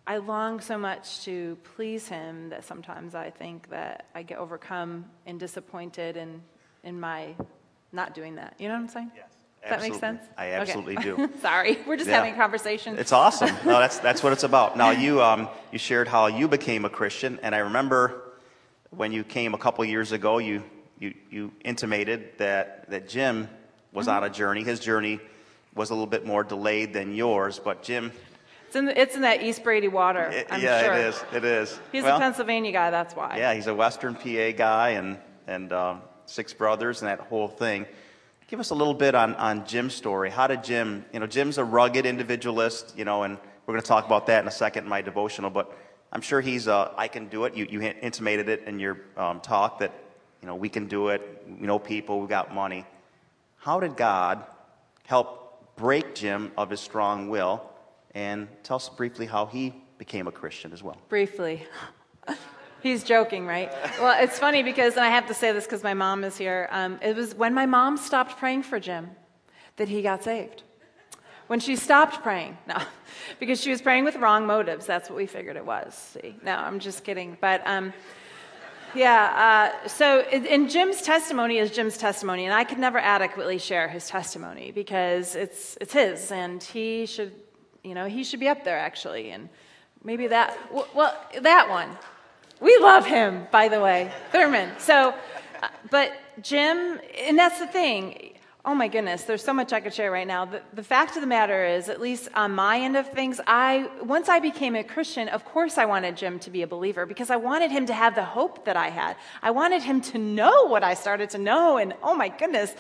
I 0.06 0.18
long 0.18 0.60
so 0.60 0.78
much 0.78 1.24
to 1.26 1.58
please 1.76 2.08
him 2.08 2.50
that 2.50 2.66
sometimes 2.66 3.16
I 3.16 3.30
think 3.30 3.70
that 3.70 4.06
I 4.14 4.24
get 4.24 4.38
overcome 4.38 5.06
and 5.26 5.40
disappointed 5.40 6.18
in, 6.18 6.42
in 6.84 7.00
my 7.00 7.36
not 7.92 8.14
doing 8.14 8.36
that. 8.36 8.56
You 8.60 8.68
know 8.68 8.74
what 8.74 8.82
I'm 8.82 8.88
saying? 8.90 9.12
Yes. 9.16 9.26
Does 9.62 9.70
that 9.70 9.82
make 9.82 9.94
sense? 10.00 10.22
I 10.38 10.48
Okay. 10.48 10.56
absolutely 10.56 10.96
do. 10.98 11.30
Sorry, 11.42 11.78
we're 11.88 11.96
just 11.96 12.10
Yeah. 12.10 12.16
having 12.18 12.34
a 12.34 12.38
conversation. 12.38 12.98
It's 12.98 13.14
awesome. 13.14 13.56
No, 13.66 13.80
that's, 13.80 14.00
that's 14.00 14.22
what 14.22 14.34
it's 14.34 14.44
about. 14.44 14.76
Now, 14.76 14.90
you, 14.92 15.22
um, 15.22 15.48
you 15.72 15.80
shared 15.80 16.10
how 16.10 16.28
you 16.28 16.50
became 16.50 16.84
a 16.84 16.90
Christian, 16.90 17.40
and 17.42 17.56
I 17.56 17.60
remember 17.60 18.22
when 18.90 19.14
you 19.14 19.24
came 19.24 19.54
a 19.54 19.58
couple 19.58 19.86
years 19.86 20.12
ago, 20.12 20.38
you, 20.40 20.64
you, 21.00 21.14
you 21.32 21.52
intimated 21.64 22.38
that, 22.40 22.90
that 22.90 23.08
Jim 23.08 23.48
was 23.94 24.08
Mm-hmm. 24.08 24.18
on 24.18 24.24
a 24.26 24.30
journey. 24.30 24.64
His 24.64 24.82
journey 24.82 25.22
was 25.76 25.92
a 25.92 25.94
little 25.94 26.08
bit 26.08 26.26
more 26.26 26.44
delayed 26.44 26.92
than 26.94 27.16
yours, 27.16 27.58
but 27.64 27.84
Jim, 27.84 28.12
It's 28.74 28.80
in, 28.80 28.90
it's 28.90 29.16
in 29.16 29.22
that 29.22 29.44
East 29.44 29.64
Brady 29.64 29.88
water. 29.88 30.32
it- 30.32 30.48
I'm 30.50 30.60
yeah, 30.60 30.82
sure. 30.82 30.94
it 30.94 31.06
is. 31.06 31.24
It 31.32 31.46
is. 31.46 31.80
He's 31.92 32.02
Well, 32.02 32.16
a 32.16 32.20
Pennsylvania 32.20 32.72
guy, 32.72 32.90
that's 32.90 33.16
why. 33.16 33.38
Yeah, 33.38 33.54
he's 33.54 33.68
a 33.68 33.76
Western 33.76 34.16
PA 34.16 34.52
guy 34.52 34.90
and, 34.98 35.20
and 35.46 35.72
um, 35.72 36.02
six 36.26 36.56
brothers 36.56 37.04
and 37.04 37.08
that 37.08 37.20
whole 37.20 37.48
thing. 37.48 37.86
Give 38.48 38.60
us 38.60 38.72
a 38.72 38.74
little 38.74 38.96
bit 38.96 39.14
on, 39.14 39.36
on 39.36 39.68
Jim's 39.68 39.94
story. 39.94 40.32
How 40.32 40.48
did 40.48 40.64
Jim, 40.64 41.06
you 41.14 41.20
know, 41.20 41.28
Jim's 41.28 41.60
a 41.60 41.64
rugged 41.64 42.08
individualist, 42.08 42.96
you 42.98 43.06
know, 43.06 43.22
and 43.22 43.38
we're 43.68 43.74
going 43.74 43.82
to 43.84 43.88
talk 43.88 44.08
about 44.08 44.26
that 44.26 44.42
in 44.42 44.48
a 44.48 44.52
second 44.52 44.86
in 44.86 44.90
my 44.90 45.04
devotional, 45.04 45.52
but 45.52 45.72
I'm 46.12 46.22
sure 46.22 46.42
he's, 46.42 46.68
uh, 46.68 46.94
I 46.98 47.08
can 47.10 47.28
do 47.28 47.46
it. 47.46 47.56
You, 47.56 47.68
you 47.70 47.80
intimated 47.84 48.50
it 48.50 48.64
in 48.66 48.80
your 48.80 49.02
um, 49.18 49.40
talk 49.40 49.82
that, 49.82 49.94
you 50.42 50.48
know, 50.48 50.56
we 50.56 50.70
can 50.70 50.88
do 50.88 51.10
it. 51.10 51.46
We 51.48 51.68
know 51.68 51.78
people, 51.78 52.20
we 52.22 52.28
got 52.28 52.52
money. 52.52 52.88
How 53.58 53.80
did 53.80 53.96
God 53.96 54.44
help 55.06 55.76
break 55.76 56.16
Jim 56.16 56.52
of 56.58 56.72
his 56.72 56.80
strong 56.80 57.30
will? 57.30 57.70
And 58.16 58.48
tell 58.64 58.76
us 58.76 58.90
briefly 58.90 59.26
how 59.26 59.46
he 59.46 59.74
became 59.98 60.28
a 60.28 60.32
Christian 60.32 60.72
as 60.74 60.84
well. 60.84 60.98
Briefly. 61.10 61.66
He's 62.84 63.04
joking, 63.04 63.46
right? 63.48 63.72
Well, 64.00 64.22
it's 64.22 64.38
funny 64.38 64.62
because, 64.62 64.96
and 64.96 65.06
I 65.06 65.10
have 65.10 65.28
to 65.28 65.34
say 65.34 65.54
this 65.54 65.64
because 65.64 65.84
my 65.84 65.94
mom 65.94 66.26
is 66.26 66.38
here. 66.38 66.68
Um, 66.70 67.00
it 67.02 67.16
was 67.16 67.34
when 67.34 67.54
my 67.54 67.66
mom 67.66 67.96
stopped 67.96 68.38
praying 68.38 68.64
for 68.64 68.80
Jim 68.80 69.12
that 69.78 69.88
he 69.88 70.02
got 70.02 70.24
saved. 70.24 70.64
When 71.48 71.60
she 71.60 71.76
stopped 71.76 72.22
praying, 72.24 72.58
no, 72.68 72.78
because 73.40 73.62
she 73.62 73.70
was 73.70 73.82
praying 73.82 74.04
with 74.04 74.16
wrong 74.18 74.46
motives. 74.46 74.86
That's 74.86 75.10
what 75.10 75.16
we 75.16 75.28
figured 75.28 75.56
it 75.56 75.66
was. 75.66 75.94
See, 75.94 76.36
no, 76.44 76.56
I'm 76.56 76.80
just 76.80 77.04
kidding. 77.04 77.38
But 77.40 77.62
um, 77.66 77.94
yeah, 78.96 79.72
uh, 79.84 79.88
so 79.88 80.26
in 80.32 80.46
in 80.46 80.70
Jim's 80.70 81.02
testimony 81.02 81.58
is 81.58 81.72
Jim's 81.72 81.98
testimony, 81.98 82.46
and 82.46 82.54
I 82.54 82.64
could 82.64 82.80
never 82.80 83.00
adequately 83.00 83.58
share 83.58 83.88
his 83.88 84.08
testimony 84.08 84.72
because 84.72 85.36
it's 85.36 85.78
it's 85.82 85.94
his, 85.94 86.32
and 86.32 86.62
he 86.62 87.06
should, 87.06 87.34
you 87.84 87.94
know, 87.94 88.08
he 88.08 88.24
should 88.24 88.40
be 88.40 88.48
up 88.48 88.64
there 88.64 88.78
actually, 88.78 89.32
and 89.32 89.50
maybe 90.04 90.28
that, 90.28 90.58
well, 90.72 91.16
that 91.42 91.70
one. 91.70 91.90
We 92.60 92.78
love 92.78 93.06
him, 93.06 93.48
by 93.52 93.68
the 93.68 93.82
way, 93.82 94.12
Thurman. 94.32 94.72
So, 94.80 95.14
uh, 95.62 95.68
but 95.90 96.14
Jim, 96.42 97.00
and 97.26 97.38
that's 97.38 97.60
the 97.60 97.68
thing. 97.68 98.30
Oh 98.66 98.74
my 98.74 98.88
goodness, 98.88 99.24
there's 99.24 99.44
so 99.44 99.52
much 99.52 99.74
I 99.74 99.82
could 99.82 99.94
share 99.94 100.10
right 100.10 100.26
now. 100.26 100.46
The, 100.46 100.62
the 100.72 100.84
fact 100.84 101.18
of 101.18 101.22
the 101.22 101.28
matter 101.28 101.66
is, 101.66 101.90
at 101.90 102.00
least 102.00 102.30
on 102.34 102.52
my 102.54 102.80
end 102.80 102.96
of 102.96 103.10
things, 103.10 103.42
I 103.46 103.90
once 104.02 104.30
I 104.30 104.40
became 104.40 104.76
a 104.76 104.84
Christian, 104.86 105.28
of 105.28 105.44
course 105.44 105.78
I 105.78 105.84
wanted 105.84 106.16
Jim 106.16 106.40
to 106.40 106.50
be 106.50 106.62
a 106.62 106.68
believer 106.68 107.06
because 107.06 107.30
I 107.30 107.36
wanted 107.36 107.72
him 107.72 107.86
to 107.88 107.94
have 107.94 108.16
the 108.16 108.24
hope 108.24 108.64
that 108.64 108.78
I 108.78 108.90
had. 108.90 109.18
I 109.42 109.52
wanted 109.52 109.84
him 109.84 110.00
to 110.02 110.18
know 110.18 110.68
what 110.68 110.82
I 110.82 110.94
started 110.94 111.30
to 111.32 111.38
know, 111.38 111.78
and 111.78 111.94
oh 112.02 112.16
my 112.16 112.30
goodness, 112.30 112.74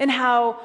and 0.00 0.10
how 0.10 0.60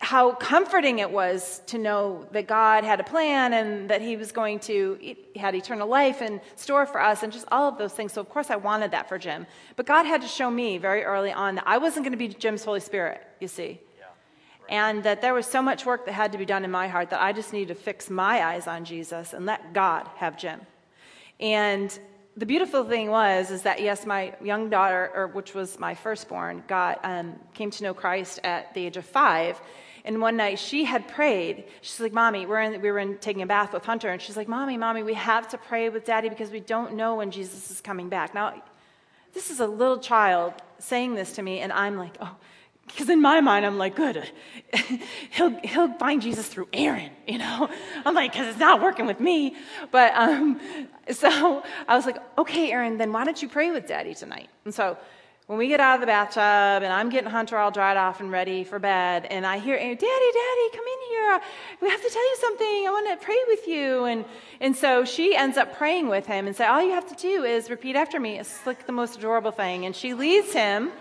how 0.00 0.32
comforting 0.32 1.00
it 1.00 1.10
was 1.10 1.60
to 1.66 1.78
know 1.78 2.26
that 2.30 2.46
God 2.46 2.84
had 2.84 3.00
a 3.00 3.04
plan 3.04 3.52
and 3.52 3.90
that 3.90 4.00
He 4.00 4.16
was 4.16 4.30
going 4.30 4.60
to 4.60 4.96
he 5.00 5.16
had 5.36 5.54
eternal 5.54 5.88
life 5.88 6.22
in 6.22 6.40
store 6.56 6.86
for 6.86 7.00
us, 7.00 7.22
and 7.22 7.32
just 7.32 7.46
all 7.50 7.68
of 7.68 7.78
those 7.78 7.92
things. 7.92 8.12
So 8.12 8.20
of 8.20 8.28
course 8.28 8.50
I 8.50 8.56
wanted 8.56 8.92
that 8.92 9.08
for 9.08 9.18
Jim, 9.18 9.46
but 9.76 9.86
God 9.86 10.06
had 10.06 10.22
to 10.22 10.28
show 10.28 10.50
me 10.50 10.78
very 10.78 11.02
early 11.02 11.32
on 11.32 11.56
that 11.56 11.64
I 11.66 11.78
wasn't 11.78 12.04
going 12.04 12.12
to 12.12 12.18
be 12.18 12.28
Jim's 12.28 12.64
Holy 12.64 12.80
Spirit. 12.80 13.22
You 13.40 13.48
see. 13.48 13.80
And 14.70 15.02
that 15.04 15.22
there 15.22 15.32
was 15.32 15.46
so 15.46 15.62
much 15.62 15.86
work 15.86 16.04
that 16.04 16.12
had 16.12 16.32
to 16.32 16.38
be 16.38 16.44
done 16.44 16.62
in 16.62 16.70
my 16.70 16.88
heart 16.88 17.08
that 17.08 17.22
I 17.22 17.32
just 17.32 17.54
needed 17.54 17.68
to 17.68 17.74
fix 17.74 18.10
my 18.10 18.44
eyes 18.44 18.66
on 18.66 18.84
Jesus 18.84 19.32
and 19.32 19.46
let 19.46 19.72
God 19.72 20.06
have 20.16 20.36
Jim. 20.36 20.60
And 21.40 21.98
the 22.36 22.46
beautiful 22.46 22.84
thing 22.84 23.10
was 23.10 23.50
is 23.50 23.62
that 23.62 23.80
yes, 23.80 24.04
my 24.04 24.34
young 24.42 24.68
daughter, 24.68 25.10
or 25.14 25.28
which 25.28 25.54
was 25.54 25.78
my 25.78 25.94
firstborn, 25.94 26.62
got 26.68 27.00
um, 27.02 27.34
came 27.54 27.70
to 27.70 27.82
know 27.82 27.94
Christ 27.94 28.40
at 28.44 28.74
the 28.74 28.84
age 28.86 28.96
of 28.96 29.04
five. 29.04 29.60
And 30.04 30.20
one 30.20 30.36
night 30.36 30.58
she 30.58 30.84
had 30.84 31.08
prayed. 31.08 31.64
She's 31.80 32.00
like, 32.00 32.12
"Mommy, 32.12 32.46
we're 32.46 32.60
in, 32.60 32.80
we 32.80 32.90
were 32.90 32.98
in 32.98 33.18
taking 33.18 33.42
a 33.42 33.46
bath 33.46 33.72
with 33.72 33.84
Hunter, 33.84 34.08
and 34.08 34.20
she's 34.20 34.36
like, 34.36 34.48
"Mommy, 34.48 34.76
mommy, 34.76 35.02
we 35.02 35.14
have 35.14 35.48
to 35.48 35.58
pray 35.58 35.88
with 35.88 36.04
Daddy 36.04 36.28
because 36.28 36.50
we 36.50 36.60
don't 36.60 36.94
know 36.94 37.16
when 37.16 37.30
Jesus 37.30 37.70
is 37.70 37.80
coming 37.80 38.08
back." 38.08 38.34
Now, 38.34 38.62
this 39.34 39.50
is 39.50 39.60
a 39.60 39.66
little 39.66 39.98
child 39.98 40.54
saying 40.78 41.14
this 41.14 41.32
to 41.34 41.42
me, 41.42 41.60
and 41.60 41.72
I'm 41.72 41.96
like, 41.96 42.16
"Oh." 42.20 42.36
Because 42.88 43.10
in 43.10 43.20
my 43.20 43.40
mind, 43.40 43.66
I'm 43.66 43.78
like, 43.78 43.94
good. 43.94 44.28
he'll, 45.30 45.50
he'll 45.62 45.92
find 45.98 46.22
Jesus 46.22 46.48
through 46.48 46.68
Erin, 46.72 47.10
you 47.26 47.38
know? 47.38 47.68
I'm 48.04 48.14
like, 48.14 48.32
because 48.32 48.48
it's 48.48 48.58
not 48.58 48.80
working 48.80 49.06
with 49.06 49.20
me. 49.20 49.56
But 49.90 50.14
um, 50.14 50.58
so 51.10 51.62
I 51.86 51.96
was 51.96 52.06
like, 52.06 52.16
okay, 52.38 52.72
Erin, 52.72 52.98
then 52.98 53.12
why 53.12 53.24
don't 53.24 53.40
you 53.40 53.48
pray 53.48 53.70
with 53.70 53.86
daddy 53.86 54.14
tonight? 54.14 54.48
And 54.64 54.74
so 54.74 54.96
when 55.48 55.58
we 55.58 55.66
get 55.66 55.80
out 55.80 55.94
of 55.94 56.02
the 56.02 56.06
bathtub 56.06 56.82
and 56.82 56.92
I'm 56.92 57.08
getting 57.08 57.30
Hunter 57.30 57.56
all 57.56 57.70
dried 57.70 57.96
off 57.96 58.20
and 58.20 58.30
ready 58.30 58.64
for 58.64 58.78
bed, 58.78 59.24
and 59.30 59.46
I 59.46 59.56
hear, 59.56 59.78
Daddy, 59.78 59.96
Daddy, 59.96 60.70
come 60.72 60.84
in 60.84 61.08
here. 61.08 61.40
We 61.80 61.88
have 61.88 62.02
to 62.02 62.10
tell 62.10 62.22
you 62.22 62.36
something. 62.38 62.66
I 62.66 62.90
want 62.90 63.18
to 63.18 63.24
pray 63.24 63.38
with 63.46 63.66
you. 63.66 64.04
And, 64.04 64.26
and 64.60 64.76
so 64.76 65.06
she 65.06 65.34
ends 65.34 65.56
up 65.56 65.74
praying 65.78 66.08
with 66.08 66.26
him 66.26 66.46
and 66.46 66.54
say, 66.54 66.66
all 66.66 66.82
you 66.82 66.90
have 66.90 67.08
to 67.08 67.14
do 67.14 67.44
is 67.44 67.70
repeat 67.70 67.96
after 67.96 68.20
me. 68.20 68.38
It's 68.38 68.66
like 68.66 68.84
the 68.84 68.92
most 68.92 69.16
adorable 69.16 69.50
thing. 69.50 69.86
And 69.86 69.96
she 69.96 70.12
leads 70.12 70.52
him 70.52 70.92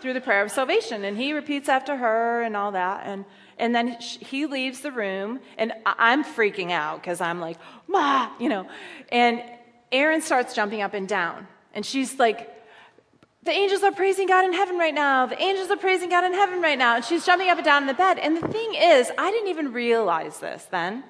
through 0.00 0.14
the 0.14 0.20
prayer 0.20 0.42
of 0.42 0.50
salvation 0.50 1.04
and 1.04 1.16
he 1.16 1.32
repeats 1.32 1.66
after 1.66 1.96
her 1.96 2.42
and 2.42 2.54
all 2.54 2.72
that 2.72 3.06
and 3.06 3.24
and 3.58 3.74
then 3.74 3.96
he 3.98 4.44
leaves 4.44 4.80
the 4.80 4.92
room 4.92 5.40
and 5.56 5.72
i'm 5.86 6.22
freaking 6.22 6.70
out 6.70 7.00
because 7.00 7.22
i'm 7.22 7.40
like 7.40 7.56
ma 7.86 8.30
you 8.38 8.50
know 8.50 8.68
and 9.10 9.42
Erin 9.92 10.20
starts 10.20 10.54
jumping 10.54 10.82
up 10.82 10.92
and 10.92 11.08
down 11.08 11.48
and 11.72 11.86
she's 11.86 12.18
like 12.18 12.53
the 13.44 13.52
angels 13.52 13.82
are 13.82 13.92
praising 13.92 14.26
god 14.26 14.44
in 14.44 14.52
heaven 14.52 14.78
right 14.78 14.94
now 14.94 15.26
the 15.26 15.40
angels 15.40 15.70
are 15.70 15.76
praising 15.76 16.08
god 16.08 16.24
in 16.24 16.32
heaven 16.32 16.60
right 16.60 16.78
now 16.78 16.96
and 16.96 17.04
she's 17.04 17.24
jumping 17.24 17.48
up 17.48 17.58
and 17.58 17.64
down 17.64 17.82
in 17.82 17.86
the 17.86 17.94
bed 17.94 18.18
and 18.18 18.36
the 18.36 18.48
thing 18.48 18.74
is 18.74 19.10
i 19.18 19.30
didn't 19.30 19.48
even 19.48 19.72
realize 19.72 20.40
this 20.40 20.66
then 20.70 21.04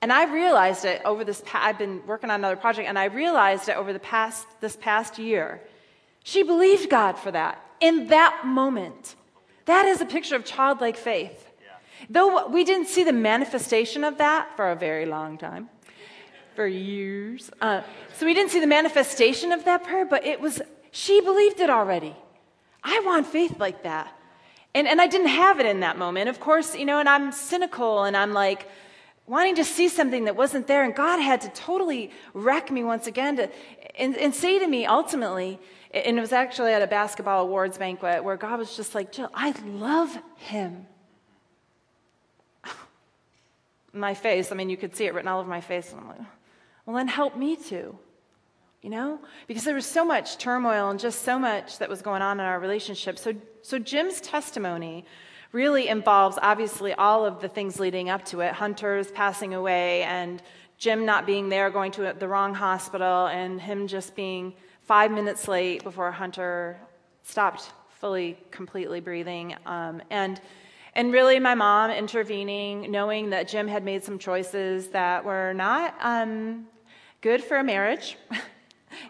and 0.00 0.12
I 0.12 0.32
realized 0.32 0.84
it 0.84 1.02
over 1.04 1.24
this. 1.24 1.42
Pa- 1.44 1.60
I've 1.62 1.78
been 1.78 2.06
working 2.06 2.30
on 2.30 2.40
another 2.40 2.56
project, 2.56 2.88
and 2.88 2.98
I 2.98 3.06
realized 3.06 3.68
it 3.68 3.76
over 3.76 3.92
the 3.92 3.98
past 3.98 4.46
this 4.60 4.76
past 4.76 5.18
year. 5.18 5.60
She 6.22 6.42
believed 6.42 6.88
God 6.88 7.18
for 7.18 7.30
that 7.32 7.60
in 7.80 8.08
that 8.08 8.42
moment. 8.44 9.16
That 9.64 9.86
is 9.86 10.00
a 10.00 10.06
picture 10.06 10.36
of 10.36 10.44
childlike 10.44 10.96
faith. 10.96 11.46
Though 12.08 12.46
we 12.48 12.62
didn't 12.64 12.86
see 12.86 13.02
the 13.02 13.12
manifestation 13.12 14.04
of 14.04 14.18
that 14.18 14.56
for 14.56 14.70
a 14.70 14.76
very 14.76 15.04
long 15.04 15.36
time, 15.36 15.68
for 16.54 16.66
years. 16.66 17.50
Uh, 17.60 17.82
so 18.16 18.24
we 18.24 18.34
didn't 18.34 18.50
see 18.50 18.60
the 18.60 18.68
manifestation 18.68 19.50
of 19.50 19.64
that 19.64 19.82
prayer, 19.82 20.06
but 20.06 20.24
it 20.24 20.40
was, 20.40 20.62
she 20.90 21.20
believed 21.20 21.60
it 21.60 21.70
already. 21.70 22.16
I 22.82 23.00
want 23.04 23.26
faith 23.26 23.58
like 23.58 23.82
that. 23.82 24.14
And, 24.74 24.86
and 24.86 25.00
I 25.00 25.06
didn't 25.06 25.28
have 25.28 25.60
it 25.60 25.66
in 25.66 25.80
that 25.80 25.98
moment. 25.98 26.28
Of 26.28 26.40
course, 26.40 26.76
you 26.76 26.84
know, 26.84 26.98
and 26.98 27.08
I'm 27.08 27.32
cynical 27.32 28.04
and 28.04 28.16
I'm 28.16 28.32
like, 28.32 28.66
wanting 29.28 29.54
to 29.56 29.64
see 29.64 29.88
something 29.88 30.24
that 30.24 30.34
wasn't 30.34 30.66
there. 30.66 30.84
And 30.84 30.94
God 30.94 31.18
had 31.18 31.42
to 31.42 31.48
totally 31.50 32.10
wreck 32.32 32.70
me 32.70 32.82
once 32.82 33.06
again 33.06 33.36
to, 33.36 33.50
and, 33.98 34.16
and 34.16 34.34
say 34.34 34.58
to 34.58 34.66
me 34.66 34.86
ultimately, 34.86 35.60
and 35.92 36.18
it 36.18 36.20
was 36.20 36.32
actually 36.32 36.72
at 36.72 36.82
a 36.82 36.86
basketball 36.86 37.42
awards 37.42 37.78
banquet 37.78 38.24
where 38.24 38.36
God 38.36 38.58
was 38.58 38.76
just 38.76 38.94
like, 38.94 39.12
Jill, 39.12 39.30
I 39.34 39.54
love 39.64 40.16
him. 40.36 40.86
my 43.92 44.14
face, 44.14 44.50
I 44.50 44.54
mean, 44.54 44.70
you 44.70 44.76
could 44.76 44.96
see 44.96 45.04
it 45.04 45.14
written 45.14 45.28
all 45.28 45.40
over 45.40 45.48
my 45.48 45.60
face. 45.60 45.92
And 45.92 46.00
I'm 46.00 46.08
like, 46.08 46.18
well, 46.86 46.96
then 46.96 47.08
help 47.08 47.36
me 47.36 47.56
too. 47.56 47.98
You 48.82 48.90
know? 48.90 49.20
Because 49.46 49.64
there 49.64 49.74
was 49.74 49.86
so 49.86 50.04
much 50.04 50.38
turmoil 50.38 50.90
and 50.90 51.00
just 51.00 51.22
so 51.22 51.38
much 51.38 51.78
that 51.78 51.88
was 51.88 52.00
going 52.00 52.22
on 52.22 52.38
in 52.38 52.46
our 52.46 52.60
relationship. 52.60 53.18
So, 53.18 53.34
so 53.62 53.78
Jim's 53.78 54.20
testimony 54.20 55.04
really 55.52 55.88
involves 55.88 56.38
obviously 56.42 56.92
all 56.94 57.24
of 57.24 57.40
the 57.40 57.48
things 57.48 57.80
leading 57.80 58.08
up 58.08 58.24
to 58.26 58.40
it 58.40 58.52
Hunter's 58.52 59.10
passing 59.10 59.54
away, 59.54 60.02
and 60.02 60.42
Jim 60.76 61.04
not 61.04 61.26
being 61.26 61.48
there, 61.48 61.70
going 61.70 61.90
to 61.92 62.14
the 62.18 62.28
wrong 62.28 62.54
hospital, 62.54 63.26
and 63.26 63.60
him 63.60 63.88
just 63.88 64.14
being 64.14 64.54
five 64.82 65.10
minutes 65.10 65.48
late 65.48 65.82
before 65.82 66.12
Hunter 66.12 66.78
stopped 67.22 67.72
fully, 67.88 68.38
completely 68.50 69.00
breathing. 69.00 69.56
Um, 69.66 70.02
and 70.10 70.40
and 70.94 71.12
really, 71.12 71.38
my 71.38 71.54
mom 71.54 71.90
intervening, 71.90 72.90
knowing 72.90 73.30
that 73.30 73.46
Jim 73.46 73.68
had 73.68 73.84
made 73.84 74.02
some 74.02 74.18
choices 74.18 74.88
that 74.88 75.24
were 75.24 75.52
not 75.52 75.94
um, 76.00 76.66
good 77.20 77.42
for 77.42 77.58
a 77.58 77.64
marriage. 77.64 78.16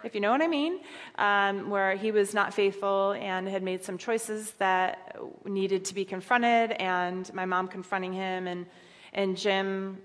if 0.05 0.15
you 0.15 0.21
know 0.21 0.31
what 0.31 0.43
I 0.43 0.49
mean, 0.49 0.81
um, 1.17 1.71
where 1.71 1.97
he 1.97 2.11
was 2.11 2.35
not 2.35 2.55
faithful 2.55 3.13
and 3.13 3.49
had 3.49 3.63
made 3.63 3.85
some 3.85 3.99
choices 3.99 4.53
that 4.59 5.17
needed 5.45 5.85
to 5.87 5.95
be 5.95 6.05
confronted, 6.05 6.73
and 6.73 7.33
my 7.35 7.45
mom 7.45 7.69
confronting 7.69 8.13
him, 8.13 8.47
and, 8.47 8.67
and 9.13 9.37
Jim 9.37 9.99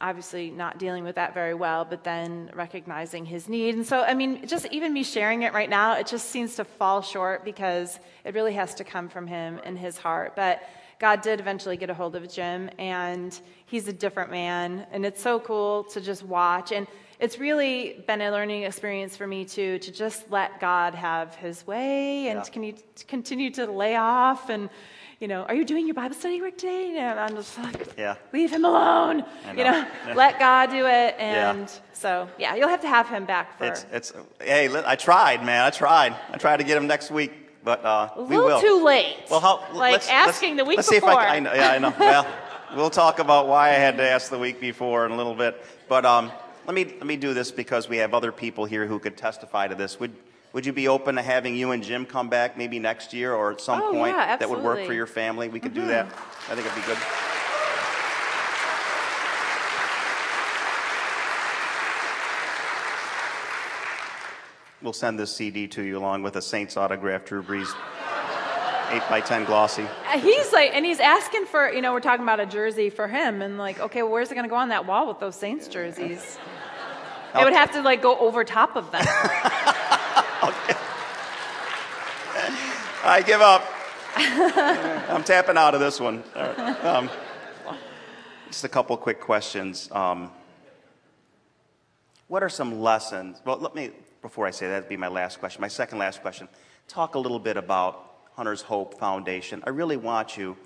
obviously 0.00 0.50
not 0.50 0.78
dealing 0.78 1.02
with 1.02 1.16
that 1.16 1.34
very 1.34 1.54
well, 1.54 1.84
but 1.84 2.04
then 2.04 2.50
recognizing 2.54 3.24
his 3.24 3.48
need. 3.48 3.74
And 3.74 3.84
so, 3.84 4.02
I 4.02 4.14
mean, 4.14 4.46
just 4.46 4.66
even 4.66 4.92
me 4.92 5.02
sharing 5.02 5.42
it 5.42 5.52
right 5.52 5.68
now, 5.68 5.94
it 5.94 6.06
just 6.06 6.30
seems 6.30 6.54
to 6.56 6.64
fall 6.64 7.02
short 7.02 7.44
because 7.44 7.98
it 8.24 8.34
really 8.34 8.52
has 8.54 8.74
to 8.76 8.84
come 8.84 9.08
from 9.08 9.26
him 9.26 9.60
and 9.64 9.76
his 9.76 9.98
heart. 9.98 10.36
But 10.36 10.62
God 11.00 11.20
did 11.22 11.40
eventually 11.40 11.76
get 11.76 11.90
a 11.90 11.94
hold 11.94 12.16
of 12.16 12.30
Jim, 12.30 12.70
and 12.78 13.38
he's 13.66 13.88
a 13.88 13.92
different 13.92 14.30
man, 14.30 14.86
and 14.92 15.04
it's 15.04 15.22
so 15.22 15.40
cool 15.40 15.84
to 15.84 16.00
just 16.00 16.22
watch. 16.22 16.72
And 16.72 16.86
it's 17.20 17.38
really 17.38 18.04
been 18.06 18.20
a 18.20 18.30
learning 18.30 18.62
experience 18.62 19.16
for 19.16 19.26
me 19.26 19.44
too 19.44 19.78
to 19.80 19.92
just 19.92 20.30
let 20.30 20.60
God 20.60 20.94
have 20.94 21.34
His 21.36 21.66
way 21.66 22.28
and 22.28 22.42
yeah. 22.54 22.72
to 22.96 23.04
continue 23.06 23.50
to 23.52 23.66
lay 23.66 23.96
off 23.96 24.50
and 24.50 24.70
you 25.20 25.26
know, 25.26 25.42
are 25.42 25.54
you 25.54 25.64
doing 25.64 25.86
your 25.86 25.94
Bible 25.94 26.14
study 26.14 26.40
work 26.40 26.56
today? 26.56 26.96
And 26.96 27.18
I'm 27.18 27.34
just 27.34 27.58
like, 27.58 27.94
yeah. 27.98 28.14
leave 28.32 28.52
him 28.52 28.64
alone. 28.64 29.18
Know. 29.18 29.26
You 29.56 29.64
know, 29.64 29.86
let 30.14 30.38
God 30.38 30.70
do 30.70 30.86
it. 30.86 31.16
And 31.18 31.60
yeah. 31.62 31.92
so, 31.92 32.28
yeah, 32.38 32.54
you'll 32.54 32.68
have 32.68 32.82
to 32.82 32.88
have 32.88 33.08
him 33.08 33.24
back 33.24 33.58
for. 33.58 33.64
It's, 33.64 33.86
it's, 33.90 34.12
hey, 34.40 34.70
I 34.86 34.94
tried, 34.94 35.44
man. 35.44 35.64
I 35.64 35.70
tried. 35.70 36.14
I 36.30 36.36
tried 36.36 36.58
to 36.58 36.64
get 36.64 36.76
him 36.76 36.86
next 36.86 37.10
week, 37.10 37.32
but 37.64 37.84
uh, 37.84 38.10
a 38.14 38.22
we 38.22 38.36
will. 38.36 38.60
too 38.60 38.84
late. 38.84 39.16
Well, 39.28 39.40
how, 39.40 39.58
like 39.74 39.94
let's, 39.94 40.08
asking 40.08 40.56
let's, 40.56 40.62
the 40.62 40.68
week 40.68 40.76
let's 40.76 40.90
before. 40.90 41.10
See 41.10 41.14
if 41.14 41.18
I, 41.18 41.36
I 41.36 41.40
know, 41.40 41.52
yeah, 41.52 41.70
I 41.72 41.78
know. 41.78 41.94
well, 41.98 42.26
we'll 42.76 42.90
talk 42.90 43.18
about 43.18 43.48
why 43.48 43.70
I 43.70 43.74
had 43.74 43.96
to 43.96 44.08
ask 44.08 44.30
the 44.30 44.38
week 44.38 44.60
before 44.60 45.04
in 45.04 45.10
a 45.10 45.16
little 45.16 45.34
bit. 45.34 45.60
But 45.88 46.06
um, 46.06 46.30
let 46.68 46.74
me, 46.74 46.84
let 46.84 47.06
me 47.06 47.16
do 47.16 47.32
this 47.32 47.50
because 47.50 47.88
we 47.88 47.96
have 47.96 48.12
other 48.12 48.30
people 48.30 48.66
here 48.66 48.86
who 48.86 48.98
could 48.98 49.16
testify 49.16 49.66
to 49.66 49.74
this. 49.74 49.98
Would, 49.98 50.12
would 50.52 50.66
you 50.66 50.74
be 50.74 50.86
open 50.86 51.14
to 51.14 51.22
having 51.22 51.56
you 51.56 51.70
and 51.70 51.82
Jim 51.82 52.04
come 52.04 52.28
back 52.28 52.58
maybe 52.58 52.78
next 52.78 53.14
year 53.14 53.32
or 53.32 53.52
at 53.52 53.62
some 53.62 53.80
oh, 53.80 53.92
point 53.92 54.14
yeah, 54.14 54.36
that 54.36 54.50
would 54.50 54.62
work 54.62 54.84
for 54.84 54.92
your 54.92 55.06
family? 55.06 55.48
We 55.48 55.60
could 55.60 55.72
mm-hmm. 55.72 55.80
do 55.80 55.88
that. 55.88 56.06
I 56.50 56.54
think 56.54 56.66
it'd 56.66 56.74
be 56.74 56.82
good. 56.82 56.98
We'll 64.82 64.92
send 64.92 65.18
this 65.18 65.34
CD 65.34 65.68
to 65.68 65.82
you 65.82 65.96
along 65.96 66.22
with 66.22 66.36
a 66.36 66.42
Saints 66.42 66.76
autograph, 66.76 67.24
Drew 67.24 67.42
Brees. 67.42 67.74
8 68.90 69.02
by 69.10 69.20
10 69.20 69.44
glossy. 69.44 69.82
Uh, 69.82 70.18
he's 70.18 70.50
like, 70.50 70.70
and 70.74 70.82
he's 70.82 70.98
asking 70.98 71.44
for, 71.44 71.70
you 71.70 71.82
know, 71.82 71.92
we're 71.92 72.00
talking 72.00 72.22
about 72.22 72.40
a 72.40 72.46
jersey 72.46 72.88
for 72.88 73.06
him, 73.06 73.42
and 73.42 73.58
like, 73.58 73.78
okay, 73.80 74.02
well, 74.02 74.12
where's 74.12 74.30
it 74.30 74.34
going 74.34 74.46
to 74.46 74.48
go 74.48 74.56
on 74.56 74.70
that 74.70 74.86
wall 74.86 75.06
with 75.06 75.20
those 75.20 75.36
Saints 75.36 75.68
jerseys? 75.68 76.38
It 77.34 77.44
would 77.44 77.52
have 77.52 77.72
to 77.72 77.82
like 77.82 78.02
go 78.02 78.18
over 78.18 78.44
top 78.44 78.76
of 78.76 78.90
them. 78.90 79.02
okay. 80.42 80.78
I 83.04 83.22
give 83.24 83.40
up. 83.40 83.64
I'm 84.16 85.22
tapping 85.24 85.56
out 85.56 85.74
of 85.74 85.80
this 85.80 86.00
one. 86.00 86.24
Um, 86.34 87.10
just 88.48 88.64
a 88.64 88.68
couple 88.68 88.96
quick 88.96 89.20
questions. 89.20 89.90
Um, 89.92 90.30
what 92.26 92.42
are 92.42 92.48
some 92.48 92.80
lessons? 92.80 93.40
Well, 93.44 93.58
let 93.58 93.74
me, 93.74 93.90
before 94.22 94.46
I 94.46 94.50
say 94.50 94.66
that, 94.66 94.72
that'd 94.72 94.88
be 94.88 94.96
my 94.96 95.08
last 95.08 95.38
question. 95.38 95.60
My 95.60 95.68
second 95.68 95.98
last 95.98 96.22
question. 96.22 96.48
Talk 96.88 97.14
a 97.14 97.18
little 97.18 97.38
bit 97.38 97.56
about 97.56 98.04
Hunter's 98.34 98.62
Hope 98.62 98.98
Foundation. 98.98 99.62
I 99.66 99.70
really 99.70 99.96
want 99.96 100.36
you 100.36 100.56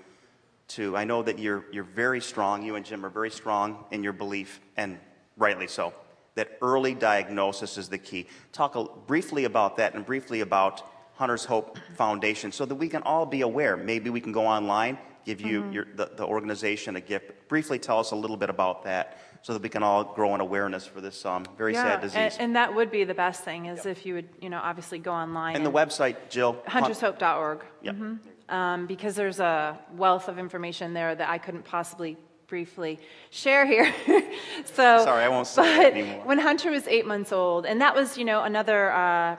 to, 0.69 0.95
I 0.95 1.03
know 1.03 1.23
that 1.23 1.39
you're, 1.39 1.65
you're 1.71 1.83
very 1.83 2.21
strong, 2.21 2.63
you 2.63 2.75
and 2.75 2.85
Jim 2.85 3.05
are 3.05 3.09
very 3.09 3.31
strong 3.31 3.85
in 3.91 4.03
your 4.03 4.13
belief, 4.13 4.59
and 4.77 4.97
rightly 5.37 5.67
so 5.67 5.93
that 6.35 6.57
early 6.61 6.93
diagnosis 6.93 7.77
is 7.77 7.89
the 7.89 7.97
key. 7.97 8.27
Talk 8.51 8.75
a, 8.75 8.85
briefly 9.05 9.45
about 9.45 9.77
that 9.77 9.93
and 9.93 10.05
briefly 10.05 10.41
about 10.41 10.83
Hunter's 11.15 11.45
Hope 11.45 11.77
Foundation 11.95 12.51
so 12.51 12.65
that 12.65 12.75
we 12.75 12.89
can 12.89 13.03
all 13.03 13.25
be 13.25 13.41
aware. 13.41 13.77
Maybe 13.77 14.09
we 14.09 14.19
can 14.19 14.31
go 14.31 14.45
online, 14.45 14.97
give 15.25 15.41
you 15.41 15.61
mm-hmm. 15.61 15.71
your, 15.71 15.87
the, 15.95 16.11
the, 16.15 16.25
organization 16.25 16.95
a 16.95 17.01
gift. 17.01 17.47
Briefly 17.47 17.77
tell 17.77 17.99
us 17.99 18.11
a 18.11 18.15
little 18.15 18.37
bit 18.37 18.49
about 18.49 18.83
that 18.85 19.19
so 19.43 19.53
that 19.53 19.61
we 19.61 19.69
can 19.69 19.83
all 19.83 20.03
grow 20.03 20.33
an 20.33 20.41
awareness 20.41 20.87
for 20.87 21.01
this 21.01 21.25
um, 21.25 21.45
very 21.57 21.73
yeah, 21.73 21.83
sad 21.83 22.01
disease. 22.01 22.15
And, 22.15 22.33
and, 22.39 22.55
that 22.55 22.73
would 22.73 22.89
be 22.89 23.03
the 23.03 23.13
best 23.13 23.43
thing 23.43 23.67
is 23.67 23.79
yep. 23.79 23.97
if 23.97 24.05
you 24.05 24.15
would, 24.15 24.29
you 24.41 24.49
know, 24.49 24.59
obviously 24.63 24.99
go 24.99 25.11
online. 25.11 25.55
And, 25.55 25.65
and 25.65 25.73
the 25.73 25.77
website, 25.77 26.15
Jill? 26.29 26.55
Huntershope.org. 26.67 27.63
Yep. 27.83 27.95
Mm-hmm. 27.95 28.55
Um, 28.55 28.87
because 28.87 29.15
there's 29.15 29.39
a 29.39 29.79
wealth 29.95 30.27
of 30.27 30.39
information 30.39 30.93
there 30.93 31.13
that 31.13 31.29
I 31.29 31.37
couldn't 31.37 31.63
possibly 31.63 32.17
briefly 32.53 32.99
share 33.31 33.65
here. 33.65 33.91
so 34.65 35.03
sorry, 35.03 35.23
I 35.23 35.27
won't 35.27 35.47
say 35.47 35.85
anymore. 35.87 36.21
When 36.23 36.37
Hunter 36.37 36.69
was 36.69 36.87
eight 36.87 37.07
months 37.07 37.31
old, 37.31 37.65
and 37.65 37.81
that 37.81 37.95
was, 37.95 38.15
you 38.15 38.25
know, 38.25 38.43
another. 38.43 38.91
Uh, 38.91 39.37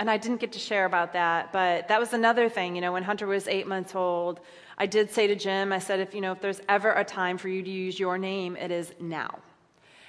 and 0.00 0.10
I 0.10 0.16
didn't 0.16 0.40
get 0.40 0.50
to 0.50 0.58
share 0.58 0.84
about 0.84 1.12
that, 1.12 1.52
but 1.52 1.86
that 1.86 2.00
was 2.00 2.12
another 2.12 2.48
thing. 2.48 2.74
You 2.74 2.80
know, 2.80 2.92
when 2.92 3.04
Hunter 3.04 3.28
was 3.28 3.46
eight 3.46 3.68
months 3.68 3.94
old, 3.94 4.40
I 4.76 4.86
did 4.86 5.12
say 5.12 5.28
to 5.28 5.36
Jim, 5.36 5.72
I 5.72 5.78
said, 5.78 6.00
if 6.00 6.12
you 6.12 6.20
know, 6.20 6.32
if 6.32 6.40
there's 6.40 6.60
ever 6.68 6.90
a 6.90 7.04
time 7.04 7.38
for 7.38 7.48
you 7.48 7.62
to 7.62 7.70
use 7.70 8.00
your 8.00 8.18
name, 8.18 8.56
it 8.56 8.72
is 8.72 8.92
now 8.98 9.38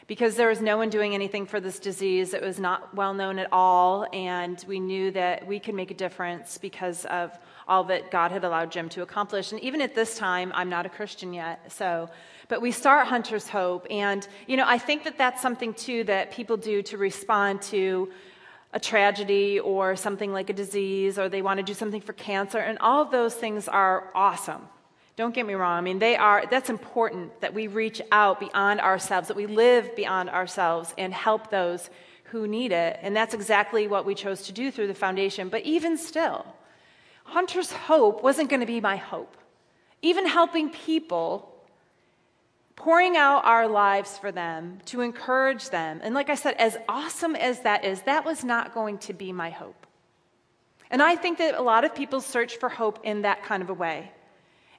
because 0.08 0.36
there 0.36 0.50
was 0.50 0.62
no 0.62 0.78
one 0.78 0.90
doing 0.90 1.14
anything 1.14 1.46
for 1.46 1.60
this 1.60 1.78
disease. 1.80 2.34
It 2.34 2.42
was 2.42 2.60
not 2.60 2.94
well 2.96 3.14
known 3.14 3.38
at 3.38 3.50
all, 3.52 4.08
and 4.14 4.64
we 4.68 4.80
knew 4.80 5.12
that 5.12 5.46
we 5.46 5.60
could 5.60 5.76
make 5.76 5.92
a 5.92 5.96
difference 6.06 6.58
because 6.58 7.06
of 7.06 7.38
all 7.68 7.84
that 7.86 8.12
God 8.12 8.32
had 8.32 8.44
allowed 8.44 8.72
Jim 8.72 8.90
to 8.90 9.02
accomplish. 9.02 9.52
And 9.52 9.62
even 9.62 9.82
at 9.82 9.96
this 9.96 10.18
time, 10.18 10.52
I'm 10.56 10.70
not 10.70 10.86
a 10.86 10.90
Christian 10.90 11.34
yet, 11.34 11.72
so. 11.72 12.10
But 12.48 12.62
we 12.62 12.72
start 12.72 13.08
Hunter's 13.08 13.48
Hope, 13.48 13.88
and 13.90 14.28
you 14.48 14.56
know, 14.56 14.66
I 14.68 14.78
think 14.78 15.04
that 15.06 15.18
that's 15.18 15.42
something 15.42 15.74
too 15.74 16.04
that 16.04 16.32
people 16.32 16.58
do 16.58 16.84
to 16.84 16.98
respond 16.98 17.64
to 17.64 18.12
a 18.72 18.80
tragedy 18.80 19.60
or 19.60 19.96
something 19.96 20.32
like 20.32 20.50
a 20.50 20.54
disease, 20.54 21.18
or 21.18 21.28
they 21.28 21.42
want 21.42 21.58
to 21.58 21.64
do 21.64 21.74
something 21.74 22.02
for 22.02 22.14
cancer, 22.14 22.60
and 22.60 22.78
all 22.80 23.02
of 23.02 23.10
those 23.10 23.34
things 23.34 23.68
are 23.68 24.12
awesome. 24.14 24.62
Don't 25.16 25.34
get 25.34 25.48
me 25.48 25.54
wrong. 25.54 25.78
I 25.78 25.82
mean, 25.82 26.00
they 26.00 26.18
are, 26.18 26.44
that's 26.52 26.70
important 26.70 27.40
that 27.40 27.54
we 27.54 27.68
reach 27.68 28.02
out 28.12 28.40
beyond 28.40 28.82
ourselves, 28.82 29.30
that 29.30 29.38
we 29.38 29.46
live 29.46 29.96
beyond 29.96 30.30
ourselves 30.30 30.94
and 30.98 31.14
help 31.14 31.50
those 31.50 31.90
who 32.26 32.48
need 32.48 32.74
it. 32.74 33.00
And 33.02 33.16
that's 33.16 33.34
exactly 33.34 33.88
what 33.88 34.06
we 34.06 34.14
chose 34.14 34.42
to 34.48 34.52
do 34.52 34.72
through 34.72 34.88
the 34.88 34.94
foundation. 34.94 35.48
But 35.48 35.62
even 35.62 35.98
still, 35.98 36.46
Hunter's 37.26 37.72
hope 37.72 38.24
wasn't 38.24 38.50
going 38.50 38.62
to 38.62 38.66
be 38.66 38.80
my 38.80 38.96
hope. 38.96 39.36
Even 40.02 40.26
helping 40.26 40.70
people, 40.70 41.54
pouring 42.76 43.18
out 43.18 43.44
our 43.46 43.68
lives 43.68 44.18
for 44.18 44.32
them 44.32 44.80
to 44.86 45.02
encourage 45.02 45.70
them. 45.70 46.00
And 46.04 46.16
like 46.16 46.30
I 46.30 46.36
said, 46.36 46.56
as 46.56 46.78
awesome 46.88 47.36
as 47.36 47.62
that 47.62 47.84
is, 47.84 48.02
that 48.04 48.26
was 48.26 48.44
not 48.44 48.74
going 48.74 49.00
to 49.00 49.14
be 49.14 49.32
my 49.32 49.50
hope. 49.50 49.86
And 50.92 51.02
I 51.02 51.16
think 51.16 51.40
that 51.40 51.56
a 51.56 51.62
lot 51.62 51.84
of 51.84 51.96
people 51.96 52.22
search 52.22 52.58
for 52.58 52.70
hope 52.70 53.00
in 53.04 53.24
that 53.24 53.44
kind 53.44 53.64
of 53.64 53.70
a 53.70 53.74
way. 53.74 54.12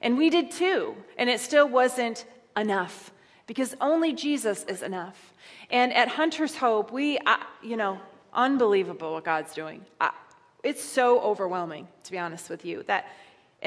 And 0.01 0.17
we 0.17 0.29
did 0.29 0.51
too. 0.51 0.95
And 1.17 1.29
it 1.29 1.39
still 1.39 1.67
wasn't 1.67 2.25
enough 2.55 3.11
because 3.45 3.75
only 3.81 4.13
Jesus 4.13 4.63
is 4.63 4.81
enough. 4.81 5.33
And 5.69 5.93
at 5.93 6.07
Hunter's 6.07 6.55
Hope, 6.55 6.91
we, 6.91 7.19
you 7.61 7.77
know, 7.77 7.99
unbelievable 8.33 9.13
what 9.13 9.25
God's 9.25 9.53
doing. 9.53 9.85
Uh, 9.99 10.09
it's 10.69 10.83
so 10.83 11.05
overwhelming, 11.31 11.87
to 12.03 12.11
be 12.11 12.19
honest 12.25 12.49
with 12.49 12.63
you, 12.69 12.83
that 12.91 13.03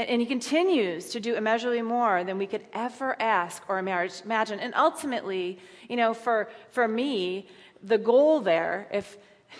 And, 0.00 0.08
and 0.12 0.18
he 0.20 0.26
continues 0.36 1.02
to 1.14 1.18
do 1.18 1.34
immeasurably 1.40 1.82
more 1.82 2.16
than 2.26 2.38
we 2.38 2.46
could 2.46 2.64
ever 2.86 3.10
ask 3.18 3.58
or 3.68 3.76
imagine. 3.78 4.58
And 4.64 4.72
ultimately, 4.88 5.58
you 5.90 5.96
know, 6.00 6.14
for, 6.14 6.48
for 6.76 6.86
me, 6.86 7.46
the 7.92 7.98
goal 7.98 8.40
there, 8.52 8.74
if, 9.00 9.06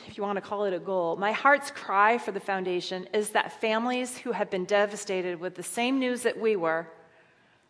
if 0.09 0.13
you 0.17 0.23
want 0.29 0.37
to 0.37 0.47
call 0.51 0.63
it 0.69 0.75
a 0.81 0.83
goal, 0.93 1.17
my 1.17 1.33
heart's 1.33 1.71
cry 1.85 2.19
for 2.19 2.33
the 2.33 2.45
foundation 2.53 3.09
is 3.13 3.31
that 3.31 3.47
families 3.61 4.11
who 4.23 4.33
have 4.33 4.49
been 4.51 4.67
devastated 4.67 5.35
with 5.41 5.55
the 5.55 5.69
same 5.79 5.95
news 6.05 6.21
that 6.23 6.37
we 6.47 6.55
were 6.65 6.83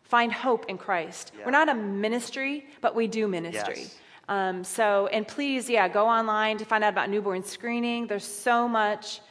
find 0.03 0.31
hope 0.31 0.63
in 0.71 0.77
Christ. 0.77 1.31
Yeah. 1.31 1.45
We're 1.45 1.57
not 1.61 1.69
a 1.69 1.77
ministry, 2.07 2.53
but 2.81 2.91
we 2.99 3.07
do 3.07 3.27
ministry. 3.27 3.81
Yes. 3.81 3.97
Um, 4.27 4.63
so, 4.63 5.07
and 5.15 5.23
please, 5.35 5.63
yeah, 5.77 5.89
go 5.99 6.03
online 6.19 6.55
to 6.57 6.65
find 6.65 6.83
out 6.83 6.93
about 6.93 7.09
newborn 7.09 7.43
screening. 7.43 8.07
There's 8.07 8.29
so 8.49 8.67
much 8.67 9.21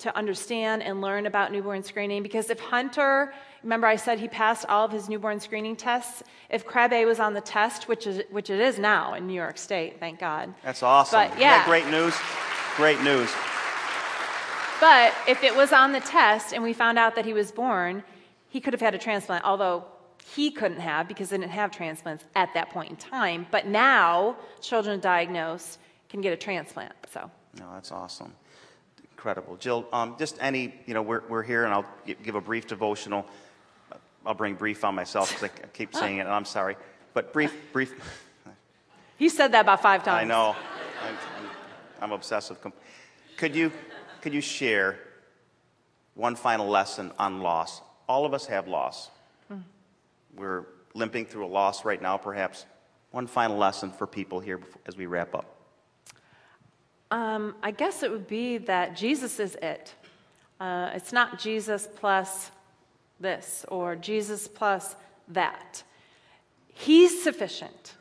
to 0.00 0.16
understand 0.16 0.82
and 0.82 1.02
learn 1.02 1.26
about 1.26 1.52
newborn 1.52 1.82
screening 1.82 2.22
because 2.22 2.48
if 2.48 2.58
Hunter, 2.58 3.34
remember 3.62 3.86
I 3.86 3.96
said 3.96 4.18
he 4.18 4.28
passed 4.28 4.64
all 4.66 4.84
of 4.84 4.90
his 4.90 5.08
newborn 5.10 5.38
screening 5.38 5.76
tests, 5.76 6.22
if 6.48 6.66
Krabbe 6.66 7.06
was 7.06 7.20
on 7.20 7.34
the 7.34 7.40
test, 7.40 7.86
which, 7.86 8.06
is, 8.06 8.22
which 8.30 8.48
it 8.48 8.60
is 8.60 8.78
now 8.78 9.14
in 9.14 9.26
New 9.26 9.34
York 9.34 9.58
State, 9.58 10.00
thank 10.00 10.18
God. 10.18 10.54
That's 10.64 10.82
awesome. 10.82 11.28
But, 11.28 11.38
yeah. 11.38 11.64
great 11.66 11.86
news? 11.88 12.14
Great 12.76 13.00
news. 13.02 13.30
But 14.80 15.12
if 15.28 15.44
it 15.44 15.54
was 15.54 15.72
on 15.72 15.92
the 15.92 16.00
test 16.00 16.54
and 16.54 16.62
we 16.62 16.72
found 16.72 16.98
out 16.98 17.14
that 17.16 17.26
he 17.26 17.34
was 17.34 17.52
born, 17.52 18.02
he 18.48 18.58
could 18.58 18.72
have 18.72 18.80
had 18.80 18.94
a 18.94 18.98
transplant, 18.98 19.44
although 19.44 19.84
he 20.34 20.50
couldn't 20.50 20.80
have 20.80 21.06
because 21.06 21.28
they 21.28 21.36
didn't 21.36 21.52
have 21.52 21.70
transplants 21.70 22.24
at 22.34 22.54
that 22.54 22.70
point 22.70 22.88
in 22.88 22.96
time. 22.96 23.46
But 23.50 23.66
now, 23.66 24.36
children 24.62 24.98
diagnosed 24.98 25.78
can 26.08 26.22
get 26.22 26.32
a 26.32 26.36
transplant. 26.36 26.94
So. 27.12 27.30
No, 27.58 27.66
that's 27.74 27.92
awesome 27.92 28.32
incredible. 29.20 29.54
Jill, 29.58 29.86
um, 29.92 30.16
just 30.18 30.38
any, 30.40 30.74
you 30.86 30.94
know, 30.94 31.02
we're, 31.02 31.20
we're 31.28 31.42
here 31.42 31.66
and 31.66 31.74
I'll 31.74 31.84
give 32.22 32.36
a 32.36 32.40
brief 32.40 32.66
devotional. 32.66 33.26
I'll 34.24 34.32
bring 34.32 34.54
brief 34.54 34.82
on 34.82 34.94
myself 34.94 35.28
because 35.28 35.50
I 35.62 35.66
keep 35.74 35.94
saying 35.94 36.16
it 36.16 36.20
and 36.20 36.30
I'm 36.30 36.46
sorry. 36.46 36.76
But 37.12 37.34
brief, 37.34 37.54
brief. 37.70 37.92
You 39.18 39.28
said 39.28 39.52
that 39.52 39.60
about 39.60 39.82
five 39.82 40.04
times. 40.04 40.22
I 40.22 40.24
know. 40.24 40.56
I'm, 41.06 41.16
I'm 42.00 42.12
obsessive. 42.12 42.56
Could 43.36 43.54
you, 43.54 43.70
could 44.22 44.32
you 44.32 44.40
share 44.40 44.98
one 46.14 46.34
final 46.34 46.66
lesson 46.66 47.12
on 47.18 47.42
loss? 47.42 47.82
All 48.08 48.24
of 48.24 48.32
us 48.32 48.46
have 48.46 48.68
loss. 48.68 49.10
Mm. 49.52 49.64
We're 50.34 50.64
limping 50.94 51.26
through 51.26 51.44
a 51.44 51.52
loss 51.52 51.84
right 51.84 52.00
now, 52.00 52.16
perhaps. 52.16 52.64
One 53.10 53.26
final 53.26 53.58
lesson 53.58 53.92
for 53.92 54.06
people 54.06 54.40
here 54.40 54.60
as 54.86 54.96
we 54.96 55.04
wrap 55.04 55.34
up. 55.34 55.59
Um, 57.10 57.54
I 57.62 57.70
guess 57.72 58.02
it 58.02 58.10
would 58.10 58.28
be 58.28 58.58
that 58.58 58.96
Jesus 58.96 59.40
is 59.40 59.56
it. 59.56 59.94
Uh, 60.60 60.90
it's 60.94 61.12
not 61.12 61.38
Jesus 61.38 61.88
plus 61.96 62.50
this 63.18 63.64
or 63.68 63.96
Jesus 63.96 64.46
plus 64.46 64.94
that. 65.28 65.82
He's 66.72 67.22
sufficient 67.22 67.94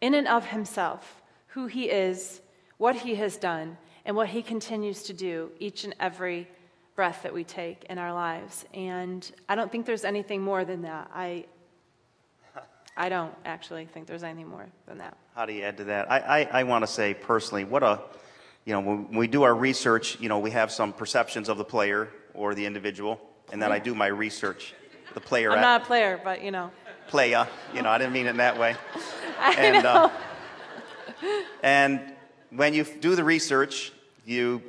in 0.00 0.14
and 0.14 0.26
of 0.26 0.46
himself, 0.46 1.22
who 1.48 1.66
he 1.66 1.90
is, 1.90 2.40
what 2.78 2.96
he 2.96 3.16
has 3.16 3.36
done, 3.36 3.76
and 4.04 4.16
what 4.16 4.28
he 4.28 4.42
continues 4.42 5.02
to 5.04 5.12
do 5.12 5.50
each 5.58 5.84
and 5.84 5.94
every 6.00 6.48
breath 6.96 7.22
that 7.22 7.34
we 7.34 7.44
take 7.44 7.84
in 7.84 7.98
our 7.98 8.12
lives. 8.12 8.64
And 8.72 9.30
I 9.48 9.54
don't 9.54 9.70
think 9.70 9.86
there's 9.86 10.04
anything 10.04 10.42
more 10.42 10.64
than 10.64 10.82
that. 10.82 11.10
I, 11.14 11.44
I 12.96 13.08
don't 13.08 13.34
actually 13.44 13.86
think 13.86 14.06
there's 14.06 14.24
anything 14.24 14.48
more 14.48 14.66
than 14.86 14.98
that. 14.98 15.16
How 15.34 15.46
do 15.46 15.52
you 15.52 15.62
add 15.62 15.76
to 15.76 15.84
that? 15.84 16.10
I, 16.10 16.18
I, 16.18 16.48
I 16.60 16.62
want 16.64 16.82
to 16.82 16.86
say 16.86 17.14
personally, 17.14 17.64
what 17.64 17.82
a 17.82 18.00
you 18.68 18.74
know, 18.74 18.80
when 18.80 19.08
we 19.12 19.26
do 19.26 19.44
our 19.44 19.54
research, 19.54 20.20
you 20.20 20.28
know, 20.28 20.40
we 20.40 20.50
have 20.50 20.70
some 20.70 20.92
perceptions 20.92 21.48
of 21.48 21.56
the 21.56 21.64
player 21.64 22.10
or 22.34 22.54
the 22.54 22.66
individual, 22.66 23.18
and 23.50 23.62
then 23.62 23.72
I 23.72 23.78
do 23.78 23.94
my 23.94 24.08
research. 24.08 24.74
The 25.14 25.22
player. 25.22 25.50
I'm 25.52 25.62
not 25.62 25.80
a 25.80 25.84
player, 25.86 26.20
but 26.22 26.42
you 26.42 26.50
know. 26.50 26.70
Playa, 27.06 27.46
you 27.72 27.80
know, 27.80 27.88
I 27.88 27.96
didn't 27.96 28.12
mean 28.12 28.26
it 28.26 28.30
in 28.30 28.36
that 28.36 28.58
way. 28.58 28.76
I 29.40 29.54
and, 29.54 29.82
know. 29.82 30.12
Uh, 31.24 31.42
and 31.62 32.12
when 32.50 32.74
you 32.74 32.84
do 32.84 33.16
the 33.16 33.24
research, 33.24 33.90
you 34.26 34.62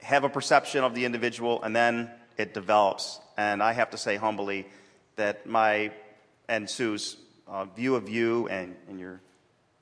have 0.00 0.22
a 0.22 0.28
perception 0.28 0.84
of 0.84 0.94
the 0.94 1.04
individual, 1.04 1.60
and 1.64 1.74
then 1.74 2.12
it 2.38 2.54
develops. 2.54 3.18
And 3.36 3.64
I 3.64 3.72
have 3.72 3.90
to 3.90 3.98
say 3.98 4.14
humbly 4.14 4.64
that 5.16 5.44
my 5.44 5.90
and 6.46 6.70
Sue's 6.70 7.16
uh, 7.48 7.64
view 7.64 7.96
of 7.96 8.08
you 8.08 8.46
and, 8.46 8.76
and 8.88 9.00
your 9.00 9.20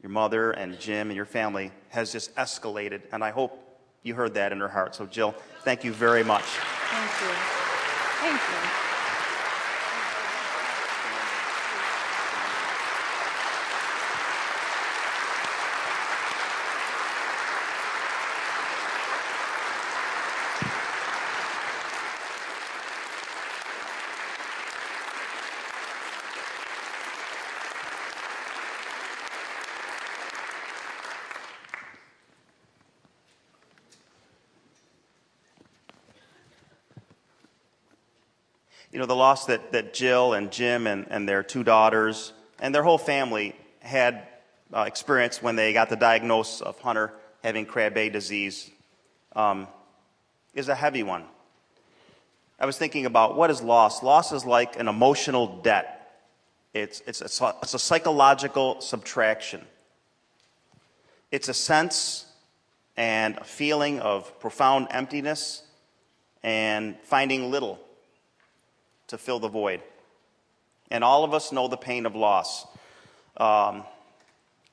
your 0.02 0.10
mother 0.10 0.50
and 0.50 0.78
Jim 0.78 1.08
and 1.08 1.16
your 1.16 1.26
family 1.26 1.70
has 1.88 2.12
just 2.12 2.34
escalated. 2.36 3.02
And 3.12 3.22
I 3.22 3.30
hope 3.30 3.58
you 4.02 4.14
heard 4.14 4.34
that 4.34 4.52
in 4.52 4.60
her 4.60 4.68
heart. 4.68 4.94
So, 4.94 5.06
Jill, 5.06 5.34
thank 5.62 5.84
you 5.84 5.92
very 5.92 6.24
much. 6.24 6.42
Thank 6.44 7.10
you. 7.20 7.36
Thank 8.20 8.40
you. 8.40 8.81
You 38.92 38.98
know, 38.98 39.06
the 39.06 39.16
loss 39.16 39.46
that, 39.46 39.72
that 39.72 39.94
Jill 39.94 40.34
and 40.34 40.52
Jim 40.52 40.86
and, 40.86 41.06
and 41.10 41.26
their 41.26 41.42
two 41.42 41.64
daughters 41.64 42.32
and 42.60 42.74
their 42.74 42.82
whole 42.82 42.98
family 42.98 43.56
had 43.80 44.28
uh, 44.72 44.84
experienced 44.86 45.42
when 45.42 45.56
they 45.56 45.72
got 45.72 45.88
the 45.88 45.96
diagnosis 45.96 46.60
of 46.60 46.78
Hunter 46.80 47.12
having 47.42 47.66
Krabbe 47.66 48.12
disease 48.12 48.70
um, 49.34 49.66
is 50.54 50.68
a 50.68 50.74
heavy 50.74 51.02
one. 51.02 51.24
I 52.60 52.66
was 52.66 52.78
thinking 52.78 53.06
about 53.06 53.36
what 53.36 53.50
is 53.50 53.62
loss? 53.62 54.02
Loss 54.02 54.32
is 54.32 54.44
like 54.44 54.78
an 54.78 54.88
emotional 54.88 55.60
debt. 55.62 55.98
It's, 56.74 57.02
it's, 57.06 57.40
a, 57.40 57.54
it's 57.62 57.74
a 57.74 57.78
psychological 57.78 58.80
subtraction. 58.80 59.62
It's 61.30 61.48
a 61.48 61.54
sense 61.54 62.26
and 62.96 63.38
a 63.38 63.44
feeling 63.44 64.00
of 64.00 64.38
profound 64.38 64.88
emptiness 64.90 65.62
and 66.42 66.96
finding 67.02 67.50
little 67.50 67.80
to 69.12 69.18
fill 69.18 69.38
the 69.38 69.48
void. 69.48 69.82
And 70.90 71.04
all 71.04 71.22
of 71.22 71.34
us 71.34 71.52
know 71.52 71.68
the 71.68 71.76
pain 71.76 72.06
of 72.06 72.16
loss. 72.16 72.66
Um, 73.36 73.84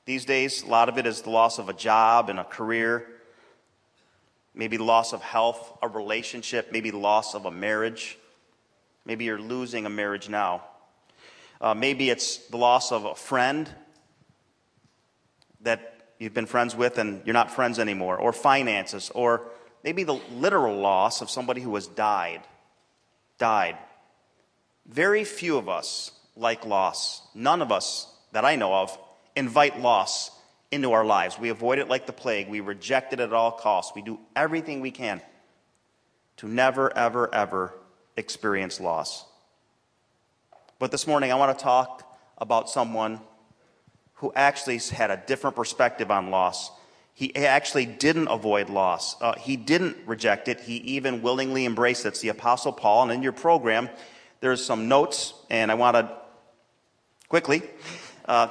these 0.06 0.24
days, 0.24 0.62
a 0.62 0.66
lot 0.66 0.88
of 0.88 0.96
it 0.96 1.06
is 1.06 1.20
the 1.20 1.30
loss 1.30 1.58
of 1.58 1.68
a 1.68 1.74
job 1.74 2.30
and 2.30 2.40
a 2.40 2.44
career, 2.44 3.06
maybe 4.54 4.78
loss 4.78 5.12
of 5.12 5.20
health, 5.20 5.78
a 5.82 5.88
relationship, 5.88 6.72
maybe 6.72 6.90
loss 6.90 7.34
of 7.34 7.44
a 7.44 7.50
marriage. 7.50 8.18
Maybe 9.04 9.26
you're 9.26 9.38
losing 9.38 9.84
a 9.84 9.90
marriage 9.90 10.30
now. 10.30 10.62
Uh, 11.60 11.74
maybe 11.74 12.08
it's 12.08 12.38
the 12.48 12.56
loss 12.56 12.92
of 12.92 13.04
a 13.04 13.14
friend 13.14 13.68
that 15.60 16.06
you've 16.18 16.32
been 16.32 16.46
friends 16.46 16.74
with 16.74 16.96
and 16.96 17.20
you're 17.26 17.34
not 17.34 17.50
friends 17.50 17.78
anymore, 17.78 18.16
or 18.16 18.32
finances, 18.32 19.10
or 19.14 19.42
maybe 19.84 20.02
the 20.02 20.18
literal 20.32 20.78
loss 20.78 21.20
of 21.20 21.28
somebody 21.28 21.60
who 21.60 21.74
has 21.74 21.86
died. 21.86 22.40
Died. 23.36 23.76
Very 24.86 25.24
few 25.24 25.56
of 25.56 25.68
us 25.68 26.12
like 26.36 26.64
loss. 26.64 27.22
None 27.34 27.62
of 27.62 27.70
us 27.70 28.12
that 28.32 28.44
I 28.44 28.56
know 28.56 28.74
of 28.74 28.98
invite 29.36 29.80
loss 29.80 30.30
into 30.70 30.92
our 30.92 31.04
lives. 31.04 31.38
We 31.38 31.48
avoid 31.48 31.78
it 31.78 31.88
like 31.88 32.06
the 32.06 32.12
plague. 32.12 32.48
We 32.48 32.60
reject 32.60 33.12
it 33.12 33.20
at 33.20 33.32
all 33.32 33.52
costs. 33.52 33.92
We 33.94 34.02
do 34.02 34.18
everything 34.36 34.80
we 34.80 34.90
can 34.90 35.20
to 36.38 36.48
never, 36.48 36.96
ever, 36.96 37.32
ever 37.34 37.74
experience 38.16 38.80
loss. 38.80 39.24
But 40.78 40.90
this 40.90 41.06
morning, 41.06 41.30
I 41.32 41.34
want 41.34 41.56
to 41.58 41.62
talk 41.62 42.16
about 42.38 42.70
someone 42.70 43.20
who 44.14 44.32
actually 44.34 44.78
had 44.78 45.10
a 45.10 45.22
different 45.26 45.56
perspective 45.56 46.10
on 46.10 46.30
loss. 46.30 46.70
He 47.14 47.34
actually 47.36 47.84
didn't 47.84 48.28
avoid 48.28 48.70
loss. 48.70 49.20
Uh, 49.20 49.34
he 49.38 49.56
didn't 49.56 49.96
reject 50.06 50.48
it. 50.48 50.60
He 50.60 50.76
even 50.76 51.20
willingly 51.20 51.66
embraced 51.66 52.06
it. 52.06 52.08
It's 52.08 52.20
the 52.20 52.28
Apostle 52.28 52.72
Paul. 52.72 53.04
And 53.04 53.12
in 53.12 53.22
your 53.22 53.32
program, 53.32 53.90
there's 54.40 54.64
some 54.64 54.88
notes, 54.88 55.34
and 55.50 55.70
I 55.70 55.74
want 55.74 55.96
to 55.96 56.10
quickly 57.28 57.62
uh, 58.24 58.48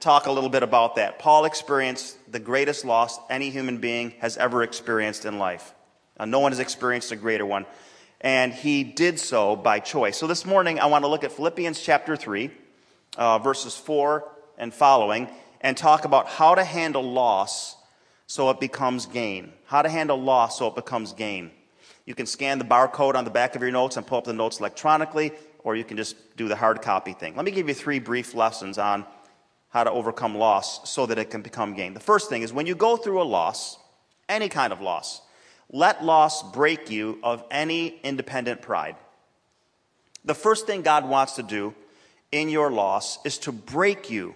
talk 0.00 0.26
a 0.26 0.32
little 0.32 0.48
bit 0.48 0.62
about 0.62 0.96
that. 0.96 1.18
Paul 1.18 1.44
experienced 1.44 2.16
the 2.30 2.38
greatest 2.38 2.84
loss 2.84 3.18
any 3.28 3.50
human 3.50 3.78
being 3.78 4.12
has 4.20 4.36
ever 4.36 4.62
experienced 4.62 5.26
in 5.26 5.38
life. 5.38 5.74
Uh, 6.16 6.24
no 6.24 6.40
one 6.40 6.52
has 6.52 6.58
experienced 6.58 7.12
a 7.12 7.16
greater 7.16 7.44
one. 7.44 7.66
And 8.20 8.54
he 8.54 8.82
did 8.82 9.20
so 9.20 9.56
by 9.56 9.80
choice. 9.80 10.16
So 10.16 10.26
this 10.26 10.46
morning, 10.46 10.80
I 10.80 10.86
want 10.86 11.04
to 11.04 11.08
look 11.08 11.24
at 11.24 11.32
Philippians 11.32 11.78
chapter 11.80 12.16
3, 12.16 12.50
uh, 13.18 13.38
verses 13.40 13.76
4 13.76 14.26
and 14.56 14.72
following, 14.72 15.28
and 15.60 15.76
talk 15.76 16.06
about 16.06 16.28
how 16.28 16.54
to 16.54 16.64
handle 16.64 17.02
loss 17.02 17.76
so 18.26 18.48
it 18.48 18.58
becomes 18.58 19.04
gain. 19.04 19.52
How 19.66 19.82
to 19.82 19.90
handle 19.90 20.16
loss 20.16 20.58
so 20.58 20.68
it 20.68 20.74
becomes 20.74 21.12
gain. 21.12 21.50
You 22.06 22.14
can 22.14 22.26
scan 22.26 22.58
the 22.58 22.64
barcode 22.64 23.14
on 23.14 23.24
the 23.24 23.30
back 23.30 23.56
of 23.56 23.62
your 23.62 23.70
notes 23.70 23.96
and 23.96 24.06
pull 24.06 24.18
up 24.18 24.24
the 24.24 24.32
notes 24.32 24.60
electronically, 24.60 25.32
or 25.60 25.74
you 25.74 25.84
can 25.84 25.96
just 25.96 26.36
do 26.36 26.48
the 26.48 26.56
hard 26.56 26.82
copy 26.82 27.12
thing. 27.12 27.34
Let 27.34 27.44
me 27.44 27.50
give 27.50 27.68
you 27.68 27.74
three 27.74 27.98
brief 27.98 28.34
lessons 28.34 28.78
on 28.78 29.06
how 29.70 29.84
to 29.84 29.90
overcome 29.90 30.36
loss 30.36 30.88
so 30.88 31.06
that 31.06 31.18
it 31.18 31.30
can 31.30 31.42
become 31.42 31.74
gain. 31.74 31.94
The 31.94 32.00
first 32.00 32.28
thing 32.28 32.42
is 32.42 32.52
when 32.52 32.66
you 32.66 32.74
go 32.74 32.96
through 32.96 33.20
a 33.20 33.24
loss, 33.24 33.78
any 34.28 34.48
kind 34.48 34.72
of 34.72 34.80
loss, 34.80 35.20
let 35.72 36.04
loss 36.04 36.42
break 36.52 36.90
you 36.90 37.18
of 37.22 37.42
any 37.50 37.98
independent 38.02 38.62
pride. 38.62 38.96
The 40.24 40.34
first 40.34 40.66
thing 40.66 40.82
God 40.82 41.08
wants 41.08 41.34
to 41.34 41.42
do 41.42 41.74
in 42.30 42.48
your 42.48 42.70
loss 42.70 43.18
is 43.24 43.38
to 43.38 43.52
break 43.52 44.10
you 44.10 44.34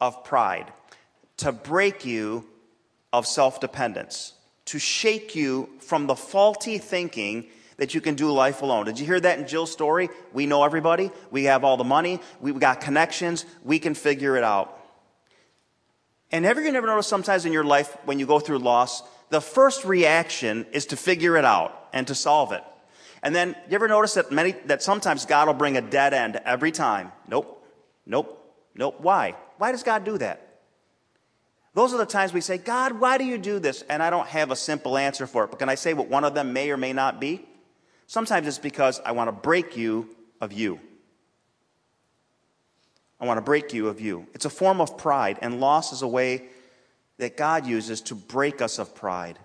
of 0.00 0.22
pride, 0.24 0.72
to 1.38 1.50
break 1.50 2.04
you 2.04 2.46
of 3.12 3.26
self 3.26 3.60
dependence, 3.60 4.34
to 4.66 4.78
shake 4.78 5.34
you 5.34 5.68
from 5.80 6.06
the 6.06 6.16
faulty 6.16 6.78
thinking 6.78 7.46
that 7.76 7.94
you 7.94 8.00
can 8.00 8.14
do 8.14 8.30
life 8.30 8.62
alone. 8.62 8.86
Did 8.86 8.98
you 8.98 9.06
hear 9.06 9.20
that 9.20 9.38
in 9.38 9.46
Jill's 9.46 9.70
story? 9.70 10.08
We 10.32 10.46
know 10.46 10.64
everybody. 10.64 11.10
We 11.30 11.44
have 11.44 11.64
all 11.64 11.76
the 11.76 11.84
money. 11.84 12.20
We've 12.40 12.58
got 12.58 12.80
connections. 12.80 13.44
We 13.64 13.78
can 13.78 13.94
figure 13.94 14.36
it 14.36 14.44
out. 14.44 14.78
And 16.32 16.44
have 16.44 16.58
you 16.58 16.72
never 16.72 16.86
noticed 16.86 17.08
sometimes 17.08 17.46
in 17.46 17.52
your 17.52 17.64
life 17.64 17.96
when 18.04 18.18
you 18.18 18.26
go 18.26 18.40
through 18.40 18.58
loss, 18.58 19.02
the 19.30 19.40
first 19.40 19.84
reaction 19.84 20.66
is 20.72 20.86
to 20.86 20.96
figure 20.96 21.36
it 21.36 21.44
out 21.44 21.88
and 21.92 22.06
to 22.06 22.14
solve 22.14 22.52
it. 22.52 22.62
And 23.22 23.34
then 23.34 23.56
you 23.68 23.74
ever 23.74 23.88
notice 23.88 24.14
that 24.14 24.32
many 24.32 24.52
that 24.66 24.82
sometimes 24.82 25.26
God 25.26 25.46
will 25.46 25.54
bring 25.54 25.76
a 25.76 25.80
dead 25.80 26.14
end 26.14 26.40
every 26.44 26.72
time? 26.72 27.12
Nope. 27.28 27.64
Nope. 28.04 28.42
Nope. 28.74 29.00
Why? 29.00 29.36
Why 29.58 29.72
does 29.72 29.82
God 29.82 30.04
do 30.04 30.18
that? 30.18 30.45
Those 31.76 31.92
are 31.92 31.98
the 31.98 32.06
times 32.06 32.32
we 32.32 32.40
say, 32.40 32.56
God, 32.56 33.00
why 33.00 33.18
do 33.18 33.24
you 33.24 33.36
do 33.36 33.58
this? 33.58 33.82
And 33.82 34.02
I 34.02 34.08
don't 34.08 34.26
have 34.28 34.50
a 34.50 34.56
simple 34.56 34.96
answer 34.96 35.26
for 35.26 35.44
it. 35.44 35.50
But 35.50 35.58
can 35.58 35.68
I 35.68 35.74
say 35.74 35.92
what 35.92 36.08
one 36.08 36.24
of 36.24 36.32
them 36.32 36.54
may 36.54 36.70
or 36.70 36.78
may 36.78 36.94
not 36.94 37.20
be? 37.20 37.44
Sometimes 38.06 38.46
it's 38.46 38.56
because 38.56 38.98
I 39.04 39.12
want 39.12 39.28
to 39.28 39.32
break 39.32 39.76
you 39.76 40.08
of 40.40 40.54
you. 40.54 40.80
I 43.20 43.26
want 43.26 43.36
to 43.36 43.42
break 43.42 43.74
you 43.74 43.88
of 43.88 44.00
you. 44.00 44.26
It's 44.32 44.46
a 44.46 44.50
form 44.50 44.80
of 44.80 44.96
pride, 44.96 45.38
and 45.42 45.60
loss 45.60 45.92
is 45.92 46.00
a 46.00 46.08
way 46.08 46.44
that 47.18 47.36
God 47.36 47.66
uses 47.66 48.00
to 48.02 48.14
break 48.14 48.62
us 48.62 48.78
of 48.78 48.94
pride. 48.94 49.38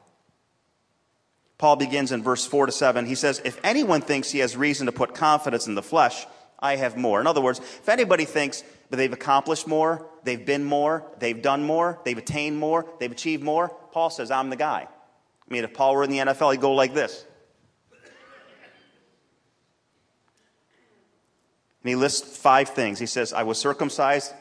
Paul 1.57 1.75
begins 1.75 2.13
in 2.13 2.23
verse 2.23 2.45
4 2.45 2.67
to 2.67 2.71
7. 2.71 3.07
He 3.07 3.15
says, 3.15 3.41
If 3.43 3.59
anyone 3.61 3.99
thinks 3.99 4.31
he 4.31 4.39
has 4.39 4.55
reason 4.55 4.85
to 4.85 4.93
put 4.93 5.13
confidence 5.13 5.67
in 5.67 5.75
the 5.75 5.83
flesh, 5.83 6.25
I 6.57 6.77
have 6.77 6.95
more. 6.95 7.19
In 7.19 7.27
other 7.27 7.41
words, 7.41 7.59
if 7.59 7.89
anybody 7.89 8.23
thinks 8.23 8.63
that 8.91 8.97
they've 8.97 9.11
accomplished 9.13 9.67
more, 9.67 10.05
they've 10.23 10.45
been 10.45 10.65
more, 10.65 11.05
they've 11.17 11.41
done 11.41 11.63
more, 11.63 11.99
they've 12.03 12.17
attained 12.17 12.57
more, 12.57 12.85
they've 12.99 13.11
achieved 13.11 13.41
more, 13.41 13.69
Paul 13.91 14.09
says, 14.09 14.29
I'm 14.29 14.49
the 14.49 14.57
guy. 14.57 14.85
I 14.87 15.53
mean, 15.53 15.63
if 15.63 15.73
Paul 15.73 15.95
were 15.95 16.03
in 16.03 16.11
the 16.11 16.19
NFL, 16.19 16.51
he'd 16.51 16.61
go 16.61 16.73
like 16.73 16.93
this. 16.93 17.25
And 21.83 21.89
he 21.89 21.95
lists 21.95 22.37
five 22.37 22.69
things. 22.69 22.99
He 22.99 23.05
says, 23.05 23.33
I 23.33 23.43
was 23.43 23.57
circumcised 23.57 24.33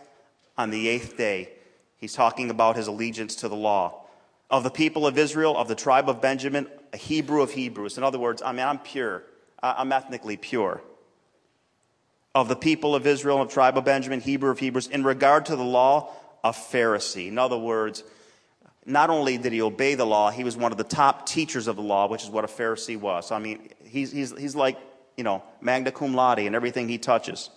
on 0.59 0.71
the 0.71 0.89
eighth 0.89 1.17
day. 1.17 1.49
He's 1.97 2.13
talking 2.13 2.51
about 2.51 2.77
his 2.77 2.87
allegiance 2.87 3.37
to 3.37 3.49
the 3.49 3.57
law. 3.57 4.05
Of 4.51 4.65
the 4.65 4.71
people 4.71 5.07
of 5.07 5.17
Israel, 5.17 5.57
of 5.57 5.69
the 5.69 5.75
tribe 5.75 6.09
of 6.09 6.21
Benjamin, 6.21 6.67
a 6.93 6.97
Hebrew 6.97 7.41
of 7.41 7.53
Hebrews. 7.53 7.97
In 7.97 8.05
other 8.05 8.19
words, 8.19 8.43
I 8.43 8.53
mean, 8.53 8.67
I'm 8.67 8.79
pure. 8.79 9.23
I'm 9.63 9.93
ethnically 9.93 10.37
pure. 10.37 10.83
Of 12.35 12.49
the 12.49 12.57
people 12.57 12.95
of 12.95 13.07
Israel, 13.07 13.43
of 13.43 13.53
tribe 13.53 13.77
of 13.77 13.85
Benjamin, 13.85 14.21
Hebrew 14.21 14.51
of 14.51 14.59
Hebrews. 14.59 14.87
In 14.87 15.05
regard 15.05 15.47
to 15.47 15.57
the 15.57 15.65
law, 15.65 16.13
a 16.45 16.53
Pharisee. 16.53 17.29
In 17.29 17.39
other 17.39 17.59
words, 17.59 18.05
not 18.87 19.11
only 19.11 19.37
did 19.37 19.53
he 19.53 19.61
obey 19.61 19.95
the 19.95 20.07
law, 20.07 20.31
he 20.31 20.45
was 20.45 20.57
one 20.57 20.73
of 20.73 20.79
the 20.79 20.85
top 20.85 21.27
teachers 21.27 21.67
of 21.67 21.77
the 21.77 21.83
law, 21.83 22.09
which 22.09 22.23
is 22.23 22.31
what 22.31 22.45
a 22.45 22.49
Pharisee 22.49 22.99
was. 22.99 23.29
So, 23.29 23.35
I 23.35 23.39
mean, 23.39 23.69
he's, 23.85 24.13
he's, 24.13 24.37
he's 24.39 24.55
like 24.55 24.79
you 25.21 25.25
know, 25.25 25.43
magna 25.61 25.93
cum 25.93 26.15
laude 26.15 26.39
and 26.39 26.57
everything 26.57 26.89
he 26.89 26.97
touches. 26.97 27.51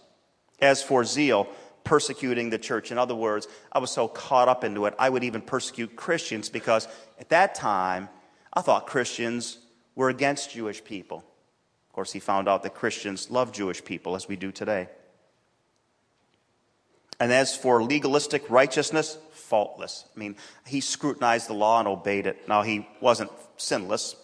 As 0.60 0.84
for 0.84 1.06
zeal, 1.06 1.48
persecuting 1.86 2.50
the 2.50 2.58
church. 2.58 2.92
In 2.92 2.98
other 2.98 3.16
words, 3.16 3.48
I 3.72 3.80
was 3.80 3.90
so 3.90 4.10
caught 4.10 4.50
up 4.50 4.66
into 4.66 4.86
it, 4.86 4.94
I 5.00 5.10
would 5.10 5.24
even 5.24 5.42
persecute 5.42 5.96
Christians 5.96 6.50
because 6.50 6.90
at 7.20 7.30
that 7.30 7.56
time, 7.56 8.10
I 8.54 8.60
thought 8.60 8.86
Christians 8.86 9.60
were 9.96 10.10
against 10.10 10.52
Jewish 10.52 10.84
people. 10.84 11.24
Of 11.94 11.96
course, 11.96 12.12
he 12.12 12.20
found 12.20 12.50
out 12.50 12.64
that 12.64 12.74
Christians 12.74 13.30
love 13.30 13.52
Jewish 13.52 13.86
people 13.86 14.16
as 14.16 14.28
we 14.28 14.36
do 14.36 14.52
today. 14.52 14.88
And 17.20 17.32
as 17.32 17.56
for 17.56 17.84
legalistic 17.84 18.50
righteousness, 18.50 19.16
faultless. 19.32 20.04
I 20.16 20.20
mean, 20.20 20.36
he 20.66 20.82
scrutinized 20.82 21.48
the 21.48 21.54
law 21.54 21.78
and 21.78 21.88
obeyed 21.88 22.26
it. 22.26 22.50
Now, 22.50 22.64
he 22.64 22.88
wasn't 23.00 23.30
sinless, 23.58 24.16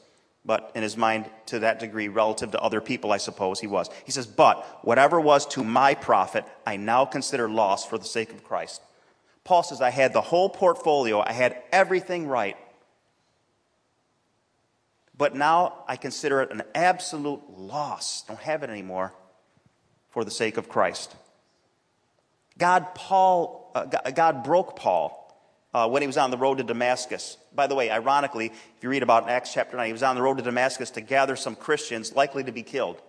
but 0.44 0.72
in 0.74 0.82
his 0.82 0.98
mind, 0.98 1.30
to 1.46 1.60
that 1.60 1.80
degree, 1.80 2.08
relative 2.08 2.50
to 2.54 2.60
other 2.60 2.82
people, 2.82 3.12
I 3.12 3.18
suppose 3.18 3.60
he 3.60 3.68
was. 3.68 3.88
He 4.04 4.12
says, 4.12 4.26
But 4.26 4.66
whatever 4.82 5.22
was 5.22 5.46
to 5.50 5.64
my 5.64 5.94
profit, 5.94 6.46
I 6.66 6.78
now 6.78 7.06
consider 7.06 7.48
loss 7.48 7.86
for 7.86 8.00
the 8.00 8.04
sake 8.04 8.32
of 8.32 8.44
Christ. 8.44 8.82
Paul 9.44 9.62
says, 9.62 9.80
I 9.80 9.92
had 9.92 10.12
the 10.12 10.22
whole 10.22 10.50
portfolio, 10.50 11.22
I 11.24 11.34
had 11.34 11.62
everything 11.72 12.26
right. 12.26 12.58
But 15.20 15.36
now 15.36 15.84
I 15.86 15.98
consider 15.98 16.42
it 16.42 16.50
an 16.50 16.64
absolute 16.74 17.42
loss. 17.58 18.24
Don't 18.24 18.40
have 18.40 18.64
it 18.64 18.70
anymore 18.70 19.14
for 20.12 20.24
the 20.24 20.32
sake 20.32 20.56
of 20.56 20.70
Christ. 20.70 21.14
God, 22.58 22.96
Paul, 22.96 23.70
uh, 23.76 23.84
God 23.86 24.46
broke 24.46 24.78
Paul 24.78 25.38
uh, 25.74 25.90
when 25.90 26.02
he 26.02 26.08
was 26.08 26.16
on 26.16 26.32
the 26.32 26.38
road 26.38 26.60
to 26.60 26.64
Damascus. 26.64 27.36
By 27.54 27.68
the 27.68 27.76
way, 27.76 27.92
ironically, 27.92 28.46
if 28.46 28.82
you 28.82 28.88
read 28.88 29.04
about 29.04 29.24
in 29.24 29.30
Acts 29.30 29.54
chapter 29.54 29.76
9, 29.76 29.88
he 29.88 29.92
was 29.92 30.04
on 30.04 30.16
the 30.16 30.22
road 30.22 30.38
to 30.38 30.44
Damascus 30.44 30.90
to 30.92 31.02
gather 31.02 31.36
some 31.36 31.58
Christians 31.58 32.16
likely 32.16 32.46
to 32.46 32.54
be 32.54 32.64
killed. 32.64 33.02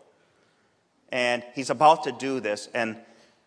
And 1.11 1.45
he's 1.55 1.71
about 1.71 2.05
to 2.05 2.13
do 2.13 2.41
this. 2.41 2.69
And 2.75 2.97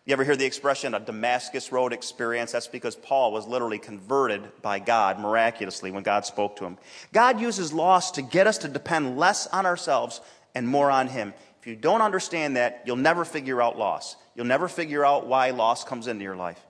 you 0.06 0.12
ever 0.12 0.24
hear 0.24 0.36
the 0.36 0.44
expression, 0.44 0.94
a 0.94 1.00
Damascus 1.00 1.72
Road 1.72 1.94
experience? 1.94 2.52
That's 2.52 2.66
because 2.66 2.94
Paul 2.94 3.32
was 3.32 3.46
literally 3.46 3.78
converted 3.78 4.42
by 4.60 4.78
God 4.78 5.18
miraculously 5.18 5.90
when 5.90 6.02
God 6.02 6.26
spoke 6.26 6.56
to 6.56 6.66
him. 6.66 6.76
God 7.12 7.40
uses 7.40 7.72
loss 7.72 8.10
to 8.12 8.22
get 8.22 8.46
us 8.46 8.58
to 8.58 8.68
depend 8.68 9.16
less 9.16 9.46
on 9.46 9.64
ourselves 9.64 10.20
and 10.54 10.68
more 10.68 10.90
on 10.90 11.08
Him. 11.08 11.34
If 11.60 11.66
you 11.66 11.76
don't 11.76 12.02
understand 12.02 12.56
that, 12.56 12.82
you'll 12.86 12.96
never 12.96 13.24
figure 13.24 13.62
out 13.62 13.78
loss. 13.78 14.16
You'll 14.34 14.46
never 14.46 14.68
figure 14.68 15.04
out 15.04 15.26
why 15.26 15.50
loss 15.50 15.84
comes 15.84 16.06
into 16.06 16.22
your 16.22 16.36
life. 16.36 16.60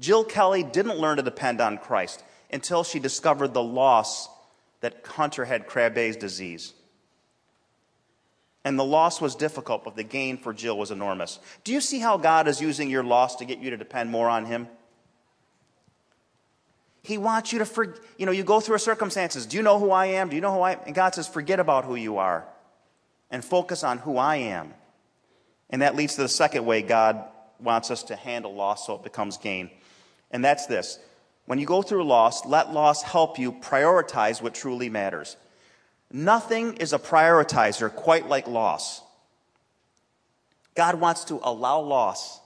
Jill 0.00 0.24
Kelly 0.24 0.62
didn't 0.62 0.98
learn 0.98 1.16
to 1.16 1.22
depend 1.22 1.60
on 1.60 1.78
Christ 1.78 2.22
until 2.52 2.84
she 2.84 2.98
discovered 2.98 3.54
the 3.54 3.62
loss 3.62 4.28
that 4.80 5.04
Hunter 5.06 5.44
had 5.44 5.66
Krabbe's 5.66 6.16
disease. 6.16 6.72
And 8.64 8.78
the 8.78 8.84
loss 8.84 9.20
was 9.20 9.34
difficult, 9.34 9.84
but 9.84 9.96
the 9.96 10.02
gain 10.02 10.36
for 10.36 10.52
Jill 10.52 10.76
was 10.76 10.90
enormous. 10.90 11.38
Do 11.64 11.72
you 11.72 11.80
see 11.80 12.00
how 12.00 12.16
God 12.16 12.48
is 12.48 12.60
using 12.60 12.90
your 12.90 13.04
loss 13.04 13.36
to 13.36 13.44
get 13.44 13.58
you 13.58 13.70
to 13.70 13.76
depend 13.76 14.10
more 14.10 14.28
on 14.28 14.44
Him? 14.44 14.68
He 17.02 17.16
wants 17.16 17.52
you 17.52 17.60
to 17.60 17.64
forget, 17.64 18.02
you 18.18 18.26
know, 18.26 18.32
you 18.32 18.42
go 18.42 18.60
through 18.60 18.78
circumstances. 18.78 19.46
Do 19.46 19.56
you 19.56 19.62
know 19.62 19.78
who 19.78 19.90
I 19.90 20.06
am? 20.06 20.28
Do 20.28 20.36
you 20.36 20.42
know 20.42 20.52
who 20.52 20.60
I 20.60 20.72
am? 20.72 20.80
And 20.86 20.94
God 20.94 21.14
says, 21.14 21.26
forget 21.26 21.60
about 21.60 21.84
who 21.84 21.94
you 21.94 22.18
are 22.18 22.46
and 23.30 23.44
focus 23.44 23.84
on 23.84 23.98
who 23.98 24.18
I 24.18 24.36
am. 24.36 24.74
And 25.70 25.82
that 25.82 25.96
leads 25.96 26.16
to 26.16 26.22
the 26.22 26.28
second 26.28 26.66
way 26.66 26.82
God 26.82 27.24
wants 27.60 27.90
us 27.90 28.02
to 28.04 28.16
handle 28.16 28.54
loss 28.54 28.86
so 28.86 28.94
it 28.94 29.02
becomes 29.02 29.38
gain. 29.38 29.70
And 30.30 30.44
that's 30.44 30.66
this 30.66 30.98
when 31.46 31.58
you 31.58 31.64
go 31.64 31.80
through 31.80 32.04
loss, 32.04 32.44
let 32.44 32.74
loss 32.74 33.02
help 33.02 33.38
you 33.38 33.52
prioritize 33.52 34.42
what 34.42 34.54
truly 34.54 34.90
matters. 34.90 35.36
Nothing 36.10 36.74
is 36.74 36.92
a 36.92 36.98
prioritizer 36.98 37.94
quite 37.94 38.28
like 38.28 38.46
loss. 38.46 39.02
God 40.74 40.96
wants 40.96 41.24
to 41.24 41.40
allow 41.42 41.80
loss 41.80 42.40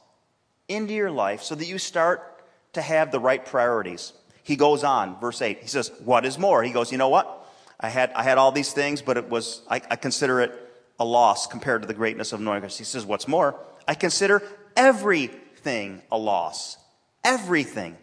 into 0.69 0.95
your 0.95 1.11
life 1.11 1.43
so 1.43 1.55
that 1.55 1.67
you 1.67 1.79
start 1.79 2.45
to 2.73 2.83
have 2.83 3.13
the 3.13 3.21
right 3.21 3.45
priorities. 3.45 4.13
He 4.43 4.57
goes 4.57 4.83
on, 4.83 5.21
verse 5.21 5.41
8. 5.43 5.61
He 5.61 5.69
says, 5.69 5.93
What 6.05 6.25
is 6.25 6.39
more? 6.39 6.63
He 6.63 6.73
goes, 6.73 6.91
You 6.91 6.99
know 6.99 7.09
what? 7.11 7.39
I 7.79 7.89
had, 7.89 8.13
I 8.13 8.23
had 8.23 8.39
all 8.39 8.53
these 8.53 8.73
things, 8.73 9.03
but 9.03 9.17
it 9.17 9.29
was, 9.29 9.63
I, 9.69 9.81
I 9.91 9.97
consider 9.97 10.41
it 10.41 10.53
a 10.99 11.05
loss 11.05 11.47
compared 11.47 11.83
to 11.83 11.89
the 11.89 11.95
greatness 11.95 12.33
of 12.33 12.41
knowing 12.41 12.61
Christ. 12.61 12.79
He 12.79 12.85
says, 12.85 13.05
What's 13.05 13.29
more? 13.29 13.61
I 13.87 13.95
consider 13.95 14.43
everything 14.77 16.03
a 16.11 16.19
loss 16.19 16.79
Everything. 17.25 17.97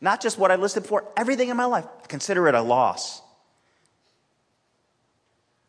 Not 0.00 0.20
just 0.20 0.38
what 0.38 0.50
I 0.50 0.56
listed 0.56 0.86
for, 0.86 1.04
everything 1.16 1.48
in 1.48 1.56
my 1.56 1.64
life. 1.64 1.86
Consider 2.06 2.48
it 2.48 2.54
a 2.54 2.62
loss. 2.62 3.20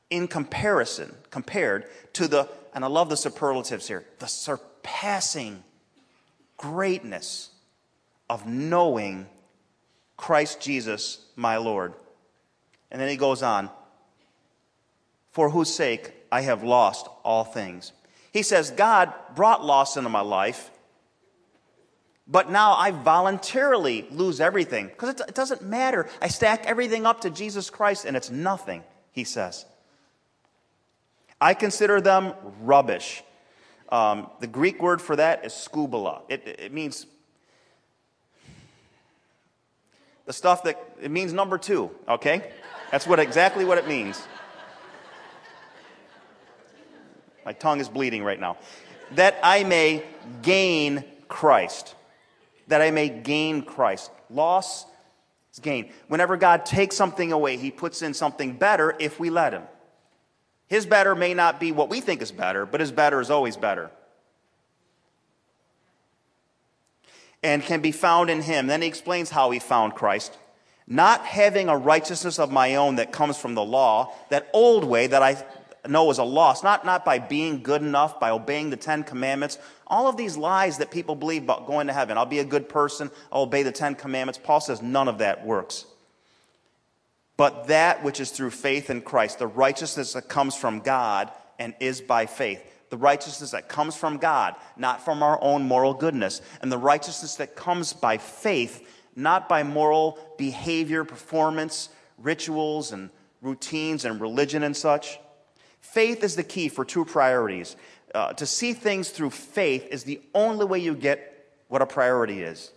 In 0.09 0.27
comparison, 0.27 1.13
compared 1.29 1.85
to 2.13 2.27
the, 2.27 2.49
and 2.73 2.83
I 2.83 2.87
love 2.87 3.09
the 3.09 3.17
superlatives 3.17 3.87
here, 3.87 4.05
the 4.19 4.27
surpassing 4.27 5.63
greatness 6.57 7.49
of 8.29 8.47
knowing 8.47 9.27
Christ 10.17 10.61
Jesus, 10.61 11.25
my 11.35 11.57
Lord. 11.57 11.93
And 12.91 12.99
then 12.99 13.09
he 13.09 13.17
goes 13.17 13.43
on, 13.43 13.69
for 15.31 15.49
whose 15.49 15.73
sake 15.73 16.13
I 16.31 16.41
have 16.41 16.63
lost 16.63 17.07
all 17.23 17.43
things. 17.43 17.91
He 18.31 18.43
says, 18.43 18.71
God 18.71 19.13
brought 19.35 19.63
loss 19.63 19.95
into 19.95 20.09
my 20.09 20.21
life 20.21 20.71
but 22.29 22.51
now 22.51 22.75
I 22.75 22.91
voluntarily 22.91 24.05
lose 24.11 24.39
everything 24.39 24.87
because 24.87 25.19
it, 25.19 25.33
doesn't 25.33 25.63
matter. 25.63 26.07
I 26.21 26.27
stack 26.27 26.65
everything 26.67 27.07
up 27.07 27.21
to 27.21 27.31
Jesus 27.31 27.71
Christ 27.71 28.05
and 28.05 28.15
it's 28.15 28.29
nothing. 28.29 28.83
He 29.11 29.23
says. 29.23 29.65
I 31.41 31.53
consider 31.53 32.01
them 32.01 32.33
rubbish. 32.61 33.23
Um, 33.89 34.29
the 34.39 34.47
Greek 34.47 34.81
word 34.81 35.01
for 35.01 35.15
that 35.15 35.45
is 35.45 35.53
skubala. 35.53 36.21
It, 36.29 36.43
it 36.59 36.73
means 36.73 37.05
the 40.25 40.33
stuff 40.33 40.63
that 40.63 40.77
it 41.01 41.09
means 41.09 41.33
number 41.33 41.57
two, 41.57 41.89
okay? 42.07 42.51
That's 42.91 43.07
what 43.07 43.19
exactly 43.19 43.65
what 43.65 43.77
it 43.77 43.87
means. 43.87 44.21
My 47.45 47.53
tongue 47.53 47.79
is 47.79 47.89
bleeding 47.89 48.23
right 48.23 48.39
now. 48.39 48.57
That 49.15 49.39
I 49.41 49.63
may 49.63 50.03
gain 50.43 51.03
Christ. 51.27 51.95
That 52.67 52.81
I 52.81 52.91
may 52.91 53.09
gain 53.09 53.63
Christ. 53.63 54.11
Loss 54.29 54.85
is 55.53 55.59
gain. 55.59 55.91
Whenever 56.09 56.37
God 56.37 56.63
takes 56.65 56.95
something 56.95 57.31
away, 57.31 57.57
he 57.57 57.71
puts 57.71 58.03
in 58.03 58.13
something 58.13 58.53
better 58.53 58.95
if 58.99 59.19
we 59.19 59.31
let 59.31 59.53
him. 59.53 59.63
His 60.69 60.85
better 60.85 61.15
may 61.15 61.33
not 61.33 61.59
be 61.59 61.71
what 61.71 61.89
we 61.89 61.99
think 61.99 62.21
is 62.21 62.31
better, 62.31 62.65
but 62.65 62.79
his 62.79 62.91
better 62.91 63.19
is 63.19 63.31
always 63.31 63.57
better. 63.57 63.89
And 67.41 67.63
can 67.63 67.81
be 67.81 67.91
found 67.91 68.29
in 68.29 68.43
him. 68.43 68.67
Then 68.67 68.83
he 68.83 68.87
explains 68.87 69.31
how 69.31 69.49
he 69.49 69.57
found 69.59 69.95
Christ. 69.95 70.37
Not 70.85 71.25
having 71.25 71.69
a 71.69 71.77
righteousness 71.77 72.37
of 72.37 72.51
my 72.51 72.75
own 72.75 72.95
that 72.95 73.11
comes 73.11 73.37
from 73.37 73.55
the 73.55 73.63
law, 73.63 74.13
that 74.29 74.47
old 74.53 74.83
way 74.83 75.07
that 75.07 75.23
I 75.23 75.43
know 75.87 76.11
is 76.11 76.19
a 76.19 76.23
loss, 76.23 76.61
not, 76.63 76.85
not 76.85 77.03
by 77.03 77.17
being 77.17 77.63
good 77.63 77.81
enough, 77.81 78.19
by 78.19 78.29
obeying 78.29 78.69
the 78.69 78.77
Ten 78.77 79.03
Commandments. 79.03 79.57
All 79.87 80.07
of 80.07 80.17
these 80.17 80.37
lies 80.37 80.77
that 80.77 80.91
people 80.91 81.15
believe 81.15 81.43
about 81.43 81.65
going 81.65 81.87
to 81.87 81.93
heaven. 81.93 82.17
I'll 82.17 82.25
be 82.25 82.39
a 82.39 82.45
good 82.45 82.69
person, 82.69 83.09
I'll 83.31 83.43
obey 83.43 83.63
the 83.63 83.71
Ten 83.71 83.95
Commandments. 83.95 84.39
Paul 84.43 84.61
says 84.61 84.83
none 84.83 85.07
of 85.07 85.17
that 85.19 85.43
works 85.45 85.85
but 87.39 87.67
that 87.67 88.03
which 88.03 88.19
is 88.19 88.31
through 88.31 88.49
faith 88.49 88.89
in 88.89 88.99
Christ, 88.99 89.39
the 89.39 89.47
righteousness 89.47 90.11
that 90.11 90.27
comes 90.27 90.55
from 90.55 90.81
God 90.81 91.31
and 91.57 91.73
is 91.79 92.01
by 92.01 92.25
faith. 92.25 92.61
The 92.89 92.97
righteousness 92.97 93.51
that 93.51 93.69
comes 93.69 93.95
from 93.95 94.17
God, 94.17 94.57
not 94.75 95.05
from 95.05 95.23
our 95.23 95.41
own 95.41 95.63
moral 95.63 95.93
goodness. 95.93 96.41
And 96.61 96.69
the 96.69 96.77
righteousness 96.77 97.35
that 97.35 97.55
comes 97.55 97.93
by 97.93 98.17
faith, 98.17 98.85
not 99.15 99.47
by 99.47 99.63
moral 99.63 100.19
behavior, 100.37 101.05
performance, 101.05 101.87
rituals, 102.17 102.91
and 102.91 103.09
routines, 103.41 104.03
and 104.03 104.19
religion 104.19 104.61
and 104.61 104.75
such. 104.75 105.17
Faith 105.79 106.25
is 106.25 106.35
the 106.35 106.43
key 106.43 106.67
for 106.67 106.83
two 106.83 107.05
priorities. 107.05 107.77
Uh, 108.13 108.33
to 108.33 108.45
see 108.45 108.73
things 108.73 109.11
through 109.11 109.29
faith 109.29 109.87
is 109.91 110.03
the 110.03 110.19
only 110.35 110.65
way 110.65 110.79
you 110.79 110.93
get 110.93 111.53
what 111.69 111.81
a 111.81 111.85
priority 111.85 112.41
is. 112.41 112.73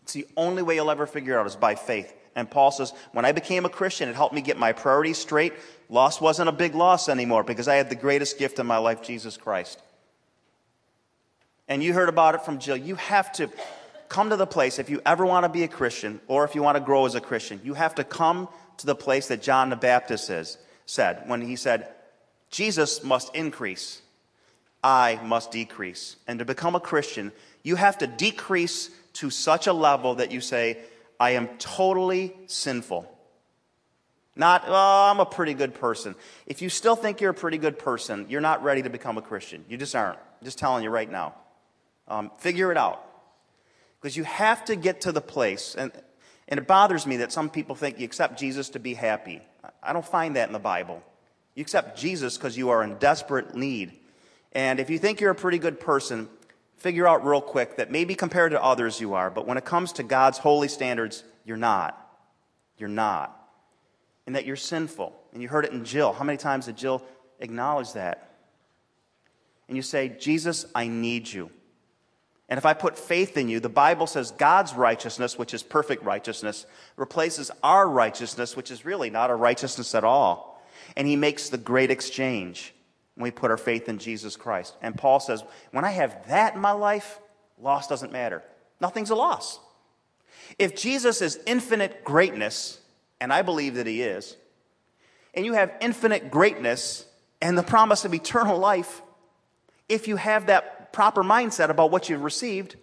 It's 0.00 0.14
the 0.14 0.26
only 0.34 0.62
way 0.62 0.76
you'll 0.76 0.90
ever 0.90 1.06
figure 1.06 1.38
out 1.38 1.46
is 1.46 1.56
by 1.56 1.74
faith. 1.74 2.14
And 2.36 2.50
Paul 2.50 2.70
says, 2.70 2.92
when 3.12 3.24
I 3.24 3.32
became 3.32 3.64
a 3.64 3.68
Christian, 3.68 4.08
it 4.08 4.16
helped 4.16 4.34
me 4.34 4.40
get 4.40 4.58
my 4.58 4.72
priorities 4.72 5.18
straight. 5.18 5.52
Loss 5.88 6.20
wasn't 6.20 6.48
a 6.48 6.52
big 6.52 6.74
loss 6.74 7.08
anymore 7.08 7.44
because 7.44 7.68
I 7.68 7.76
had 7.76 7.90
the 7.90 7.96
greatest 7.96 8.38
gift 8.38 8.58
in 8.58 8.66
my 8.66 8.78
life, 8.78 9.02
Jesus 9.02 9.36
Christ. 9.36 9.80
And 11.68 11.82
you 11.82 11.92
heard 11.92 12.08
about 12.08 12.34
it 12.34 12.42
from 12.42 12.58
Jill. 12.58 12.76
You 12.76 12.96
have 12.96 13.32
to 13.34 13.50
come 14.08 14.30
to 14.30 14.36
the 14.36 14.46
place, 14.46 14.78
if 14.78 14.90
you 14.90 15.00
ever 15.06 15.24
want 15.24 15.44
to 15.44 15.48
be 15.48 15.62
a 15.62 15.68
Christian 15.68 16.20
or 16.28 16.44
if 16.44 16.54
you 16.54 16.62
want 16.62 16.76
to 16.76 16.80
grow 16.80 17.06
as 17.06 17.14
a 17.14 17.20
Christian, 17.20 17.60
you 17.64 17.74
have 17.74 17.94
to 17.96 18.04
come 18.04 18.48
to 18.78 18.86
the 18.86 18.94
place 18.94 19.28
that 19.28 19.42
John 19.42 19.70
the 19.70 19.76
Baptist 19.76 20.30
is, 20.30 20.58
said 20.86 21.22
when 21.26 21.40
he 21.40 21.56
said, 21.56 21.88
Jesus 22.50 23.02
must 23.02 23.34
increase, 23.34 24.02
I 24.82 25.18
must 25.24 25.50
decrease. 25.50 26.16
And 26.28 26.38
to 26.38 26.44
become 26.44 26.74
a 26.74 26.80
Christian, 26.80 27.32
you 27.62 27.76
have 27.76 27.98
to 27.98 28.06
decrease 28.06 28.90
to 29.14 29.30
such 29.30 29.66
a 29.66 29.72
level 29.72 30.16
that 30.16 30.30
you 30.30 30.40
say, 30.40 30.78
I 31.18 31.30
am 31.30 31.48
totally 31.58 32.36
sinful. 32.46 33.10
Not, 34.36 34.64
oh, 34.66 35.10
I'm 35.10 35.20
a 35.20 35.26
pretty 35.26 35.54
good 35.54 35.74
person. 35.74 36.16
If 36.46 36.60
you 36.60 36.68
still 36.68 36.96
think 36.96 37.20
you're 37.20 37.30
a 37.30 37.34
pretty 37.34 37.58
good 37.58 37.78
person, 37.78 38.26
you're 38.28 38.40
not 38.40 38.64
ready 38.64 38.82
to 38.82 38.90
become 38.90 39.16
a 39.16 39.22
Christian. 39.22 39.64
You 39.68 39.76
just 39.76 39.94
aren't. 39.94 40.18
I'm 40.18 40.44
just 40.44 40.58
telling 40.58 40.82
you 40.82 40.90
right 40.90 41.10
now. 41.10 41.34
Um, 42.08 42.30
figure 42.38 42.72
it 42.72 42.76
out. 42.76 43.00
Because 44.00 44.16
you 44.16 44.24
have 44.24 44.64
to 44.66 44.76
get 44.76 45.02
to 45.02 45.12
the 45.12 45.20
place, 45.20 45.76
and, 45.78 45.92
and 46.48 46.58
it 46.58 46.66
bothers 46.66 47.06
me 47.06 47.18
that 47.18 47.32
some 47.32 47.48
people 47.48 47.76
think 47.76 47.98
you 47.98 48.04
accept 48.04 48.38
Jesus 48.38 48.70
to 48.70 48.78
be 48.80 48.94
happy. 48.94 49.40
I 49.82 49.92
don't 49.92 50.04
find 50.04 50.36
that 50.36 50.48
in 50.48 50.52
the 50.52 50.58
Bible. 50.58 51.02
You 51.54 51.62
accept 51.62 51.96
Jesus 51.98 52.36
because 52.36 52.56
you 52.58 52.70
are 52.70 52.82
in 52.82 52.96
desperate 52.96 53.54
need. 53.54 53.92
And 54.52 54.80
if 54.80 54.90
you 54.90 54.98
think 54.98 55.20
you're 55.20 55.30
a 55.30 55.36
pretty 55.36 55.58
good 55.58 55.80
person, 55.80 56.28
figure 56.84 57.08
out 57.08 57.24
real 57.24 57.40
quick 57.40 57.76
that 57.78 57.90
maybe 57.90 58.14
compared 58.14 58.52
to 58.52 58.62
others 58.62 59.00
you 59.00 59.14
are, 59.14 59.30
but 59.30 59.46
when 59.46 59.56
it 59.56 59.64
comes 59.64 59.90
to 59.90 60.02
God's 60.02 60.36
holy 60.36 60.68
standards, 60.68 61.24
you're 61.46 61.56
not. 61.56 61.98
You're 62.76 62.90
not. 62.90 63.34
And 64.26 64.36
that 64.36 64.44
you're 64.44 64.54
sinful. 64.54 65.18
And 65.32 65.40
you 65.40 65.48
heard 65.48 65.64
it 65.64 65.72
in 65.72 65.86
Jill. 65.86 66.12
How 66.12 66.24
many 66.24 66.36
times 66.36 66.66
did 66.66 66.76
Jill 66.76 67.02
acknowledge 67.40 67.94
that? 67.94 68.34
And 69.66 69.78
you 69.78 69.82
say, 69.82 70.10
Jesus, 70.10 70.66
I 70.74 70.88
need 70.88 71.26
you. 71.32 71.50
And 72.50 72.58
if 72.58 72.66
I 72.66 72.74
put 72.74 72.98
faith 72.98 73.38
in 73.38 73.48
you, 73.48 73.60
the 73.60 73.70
Bible 73.70 74.06
says 74.06 74.30
God's 74.32 74.74
righteousness, 74.74 75.38
which 75.38 75.54
is 75.54 75.62
perfect 75.62 76.04
righteousness, 76.04 76.66
replaces 76.98 77.50
our 77.62 77.88
righteousness, 77.88 78.58
which 78.58 78.70
is 78.70 78.84
really 78.84 79.08
not 79.08 79.30
a 79.30 79.34
righteousness 79.34 79.94
at 79.94 80.04
all. 80.04 80.62
And 80.98 81.08
he 81.08 81.16
makes 81.16 81.48
the 81.48 81.56
great 81.56 81.90
exchange 81.90 82.73
when 83.14 83.24
we 83.24 83.30
put 83.30 83.50
our 83.50 83.56
faith 83.56 83.88
in 83.88 83.98
Jesus 83.98 84.36
Christ. 84.36 84.74
And 84.82 84.96
Paul 84.96 85.20
says, 85.20 85.42
when 85.70 85.84
I 85.84 85.90
have 85.90 86.28
that 86.28 86.54
in 86.54 86.60
my 86.60 86.72
life, 86.72 87.20
loss 87.60 87.86
doesn't 87.86 88.12
matter. 88.12 88.42
Nothing's 88.80 89.10
a 89.10 89.14
loss. 89.14 89.60
If 90.58 90.76
Jesus 90.76 91.22
is 91.22 91.38
infinite 91.46 92.04
greatness, 92.04 92.80
and 93.20 93.32
I 93.32 93.42
believe 93.42 93.74
that 93.74 93.86
he 93.86 94.02
is, 94.02 94.36
and 95.32 95.44
you 95.44 95.54
have 95.54 95.72
infinite 95.80 96.30
greatness 96.30 97.06
and 97.40 97.56
the 97.56 97.62
promise 97.62 98.04
of 98.04 98.14
eternal 98.14 98.58
life, 98.58 99.02
if 99.88 100.08
you 100.08 100.16
have 100.16 100.46
that 100.46 100.92
proper 100.92 101.22
mindset 101.22 101.70
about 101.70 101.90
what 101.90 102.08
you've 102.08 102.22
received, 102.22 102.76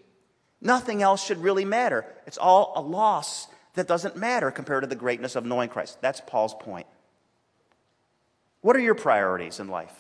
nothing 0.59 1.01
else 1.01 1.23
should 1.23 1.38
really 1.39 1.65
matter. 1.65 2.05
It's 2.27 2.38
all 2.38 2.73
a 2.75 2.82
loss 2.82 3.47
that 3.73 3.88
doesn't 3.88 4.17
matter 4.17 4.51
compared 4.51 4.84
to 4.84 4.88
the 4.88 4.95
greatness 4.95 5.36
of 5.36 5.45
knowing 5.45 5.69
Christ. 5.69 6.01
That's 6.01 6.21
Paul's 6.21 6.53
point. 6.53 6.88
What 8.61 8.75
are 8.75 8.79
your 8.79 8.95
priorities 8.95 9.59
in 9.59 9.69
life? 9.69 9.93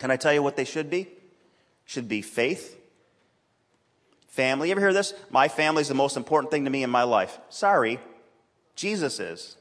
Can 0.00 0.10
I 0.10 0.16
tell 0.16 0.32
you 0.32 0.42
what 0.42 0.56
they 0.56 0.64
should 0.64 0.90
be? 0.90 1.08
Should 1.84 2.08
be 2.08 2.22
faith, 2.22 2.76
family. 4.28 4.68
You 4.68 4.72
ever 4.72 4.80
hear 4.80 4.92
this? 4.92 5.12
My 5.30 5.48
family 5.48 5.82
is 5.82 5.88
the 5.88 5.94
most 5.94 6.16
important 6.16 6.50
thing 6.50 6.64
to 6.64 6.70
me 6.70 6.82
in 6.82 6.90
my 6.90 7.02
life. 7.02 7.38
Sorry, 7.50 8.00
Jesus 8.74 9.20
is. 9.20 9.56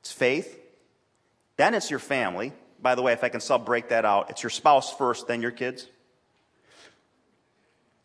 It's 0.00 0.12
faith. 0.12 0.60
Then 1.56 1.74
it's 1.74 1.90
your 1.90 1.98
family. 1.98 2.52
By 2.82 2.94
the 2.94 3.02
way, 3.02 3.12
if 3.14 3.24
I 3.24 3.30
can 3.30 3.40
sub 3.40 3.64
break 3.64 3.88
that 3.88 4.04
out, 4.04 4.30
it's 4.30 4.42
your 4.42 4.50
spouse 4.50 4.92
first, 4.92 5.26
then 5.28 5.40
your 5.40 5.50
kids. 5.50 5.88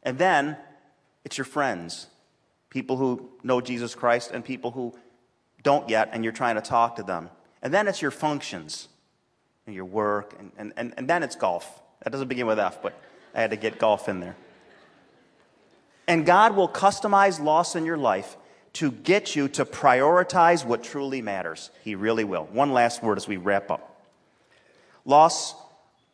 And 0.03 0.17
then 0.17 0.55
it's 1.25 1.37
your 1.37 1.45
friends, 1.45 2.07
people 2.69 2.95
who 2.95 3.29
know 3.43 3.59
Jesus 3.59 3.95
Christ 3.95 4.31
and 4.31 4.45
people 4.45 4.71
who 4.71 4.93
don't 5.61 5.89
yet, 5.89 6.09
and 6.13 6.23
you're 6.23 6.31
trying 6.31 6.55
to 6.55 6.61
talk 6.61 6.95
to 6.95 7.03
them. 7.03 7.29
And 7.61 7.73
then 7.73 7.89
it's 7.89 8.01
your 8.01 8.11
functions 8.11 8.87
and 9.65 9.75
your 9.75 9.85
work, 9.85 10.33
and, 10.39 10.51
and, 10.57 10.73
and, 10.77 10.93
and 10.97 11.07
then 11.07 11.23
it's 11.23 11.35
golf. 11.35 11.81
That 12.03 12.11
doesn't 12.11 12.27
begin 12.27 12.47
with 12.47 12.59
F, 12.59 12.81
but 12.81 12.99
I 13.33 13.41
had 13.41 13.51
to 13.51 13.57
get 13.57 13.77
golf 13.77 14.09
in 14.09 14.19
there. 14.19 14.35
And 16.07 16.25
God 16.25 16.55
will 16.55 16.69
customize 16.69 17.39
loss 17.39 17.75
in 17.75 17.85
your 17.85 17.97
life 17.97 18.35
to 18.73 18.91
get 18.91 19.35
you 19.35 19.47
to 19.49 19.65
prioritize 19.65 20.65
what 20.65 20.83
truly 20.83 21.21
matters. 21.21 21.69
He 21.83 21.95
really 21.95 22.23
will. 22.23 22.45
One 22.45 22.71
last 22.71 23.03
word 23.03 23.17
as 23.17 23.27
we 23.27 23.37
wrap 23.37 23.69
up. 23.69 24.07
Loss 25.05 25.55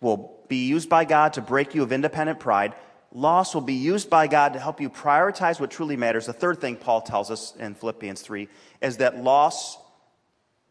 will 0.01 0.37
be 0.47 0.67
used 0.67 0.89
by 0.89 1.05
God 1.05 1.33
to 1.33 1.41
break 1.41 1.75
you 1.75 1.83
of 1.83 1.91
independent 1.91 2.39
pride. 2.39 2.73
Loss 3.11 3.53
will 3.53 3.61
be 3.61 3.73
used 3.73 4.09
by 4.09 4.27
God 4.27 4.53
to 4.53 4.59
help 4.59 4.81
you 4.81 4.89
prioritize 4.89 5.59
what 5.59 5.71
truly 5.71 5.95
matters. 5.95 6.25
The 6.25 6.33
third 6.33 6.59
thing 6.59 6.75
Paul 6.75 7.01
tells 7.01 7.31
us 7.31 7.55
in 7.57 7.75
Philippians 7.75 8.21
3 8.21 8.49
is 8.81 8.97
that 8.97 9.23
loss 9.23 9.77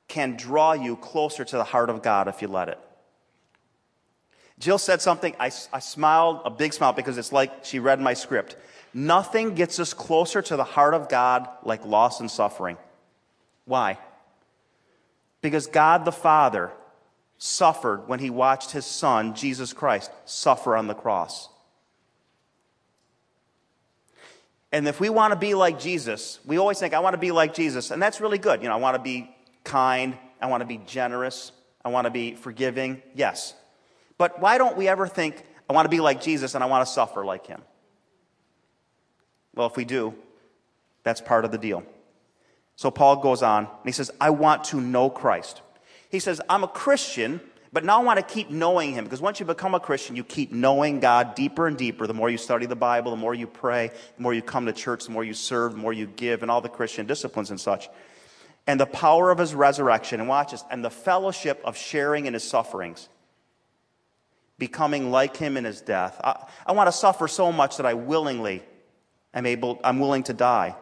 can 0.08 0.36
draw 0.36 0.72
you 0.72 0.96
closer 0.96 1.44
to 1.44 1.56
the 1.56 1.64
heart 1.64 1.90
of 1.90 2.02
God 2.02 2.28
if 2.28 2.42
you 2.42 2.48
let 2.48 2.68
it. 2.68 2.78
Jill 4.58 4.78
said 4.78 5.02
something, 5.02 5.34
I, 5.40 5.46
I 5.72 5.80
smiled, 5.80 6.42
a 6.44 6.50
big 6.50 6.72
smile, 6.72 6.92
because 6.92 7.18
it's 7.18 7.32
like 7.32 7.64
she 7.64 7.80
read 7.80 8.00
my 8.00 8.14
script. 8.14 8.56
Nothing 8.92 9.54
gets 9.54 9.80
us 9.80 9.92
closer 9.92 10.40
to 10.42 10.56
the 10.56 10.64
heart 10.64 10.94
of 10.94 11.08
God 11.08 11.48
like 11.64 11.84
loss 11.84 12.20
and 12.20 12.30
suffering. 12.30 12.76
Why? 13.64 13.98
Because 15.42 15.66
God 15.66 16.04
the 16.04 16.12
Father 16.12 16.70
suffered 17.38 18.06
when 18.06 18.20
he 18.20 18.30
watched 18.30 18.70
his 18.70 18.86
son, 18.86 19.34
Jesus 19.34 19.72
Christ, 19.72 20.10
suffer 20.24 20.76
on 20.76 20.86
the 20.86 20.94
cross. 20.94 21.48
And 24.70 24.86
if 24.88 25.00
we 25.00 25.08
want 25.08 25.32
to 25.32 25.38
be 25.38 25.54
like 25.54 25.78
Jesus, 25.78 26.38
we 26.44 26.58
always 26.58 26.78
think, 26.78 26.94
I 26.94 27.00
want 27.00 27.14
to 27.14 27.18
be 27.18 27.32
like 27.32 27.54
Jesus. 27.54 27.90
And 27.90 28.00
that's 28.00 28.20
really 28.20 28.38
good. 28.38 28.62
You 28.62 28.68
know, 28.68 28.74
I 28.74 28.78
want 28.78 28.96
to 28.96 29.02
be 29.02 29.34
kind. 29.64 30.16
I 30.40 30.46
want 30.46 30.60
to 30.60 30.66
be 30.66 30.78
generous. 30.86 31.52
I 31.84 31.88
want 31.88 32.06
to 32.06 32.10
be 32.10 32.34
forgiving. 32.34 33.02
Yes. 33.14 33.54
But 34.18 34.40
why 34.40 34.58
don't 34.58 34.76
we 34.76 34.88
ever 34.88 35.06
think, 35.06 35.42
I 35.68 35.72
want 35.72 35.86
to 35.86 35.90
be 35.90 36.00
like 36.00 36.22
Jesus 36.22 36.54
and 36.54 36.62
I 36.62 36.66
want 36.66 36.86
to 36.86 36.92
suffer 36.92 37.24
like 37.24 37.46
him? 37.46 37.62
Well, 39.54 39.66
if 39.66 39.76
we 39.76 39.84
do, 39.84 40.14
that's 41.02 41.20
part 41.20 41.44
of 41.44 41.52
the 41.52 41.58
deal. 41.58 41.84
So 42.76 42.90
Paul 42.90 43.16
goes 43.16 43.42
on 43.42 43.64
and 43.64 43.84
he 43.84 43.92
says, 43.92 44.10
I 44.20 44.30
want 44.30 44.64
to 44.64 44.80
know 44.80 45.10
Christ. 45.10 45.60
He 46.10 46.18
says, 46.18 46.40
I'm 46.48 46.64
a 46.64 46.68
Christian, 46.68 47.40
but 47.72 47.84
now 47.84 48.00
I 48.00 48.04
want 48.04 48.18
to 48.18 48.34
keep 48.34 48.50
knowing 48.50 48.92
him 48.92 49.04
because 49.04 49.20
once 49.20 49.40
you 49.40 49.46
become 49.46 49.74
a 49.74 49.80
Christian, 49.80 50.16
you 50.16 50.24
keep 50.24 50.52
knowing 50.52 51.00
God 51.00 51.34
deeper 51.34 51.66
and 51.66 51.76
deeper. 51.76 52.06
The 52.06 52.14
more 52.14 52.30
you 52.30 52.38
study 52.38 52.66
the 52.66 52.76
Bible, 52.76 53.10
the 53.10 53.16
more 53.16 53.34
you 53.34 53.46
pray, 53.46 53.90
the 54.16 54.22
more 54.22 54.34
you 54.34 54.42
come 54.42 54.66
to 54.66 54.72
church, 54.72 55.04
the 55.04 55.12
more 55.12 55.24
you 55.24 55.34
serve, 55.34 55.72
the 55.72 55.78
more 55.78 55.92
you 55.92 56.06
give, 56.06 56.42
and 56.42 56.50
all 56.50 56.60
the 56.60 56.68
Christian 56.68 57.06
disciplines 57.06 57.50
and 57.50 57.60
such. 57.60 57.88
And 58.66 58.80
the 58.80 58.86
power 58.86 59.30
of 59.30 59.38
his 59.38 59.54
resurrection, 59.54 60.20
and 60.20 60.28
watch 60.28 60.52
this, 60.52 60.64
and 60.70 60.84
the 60.84 60.90
fellowship 60.90 61.60
of 61.64 61.76
sharing 61.76 62.26
in 62.26 62.32
his 62.32 62.44
sufferings, 62.44 63.08
becoming 64.58 65.10
like 65.10 65.36
him 65.36 65.56
in 65.56 65.64
his 65.64 65.80
death. 65.80 66.18
I, 66.22 66.46
I 66.66 66.72
want 66.72 66.88
to 66.88 66.92
suffer 66.92 67.28
so 67.28 67.52
much 67.52 67.76
that 67.76 67.86
I 67.86 67.94
willingly 67.94 68.62
am 69.34 69.44
able, 69.46 69.80
I'm 69.84 70.00
willing 70.00 70.22
to 70.24 70.32
die. 70.32 70.76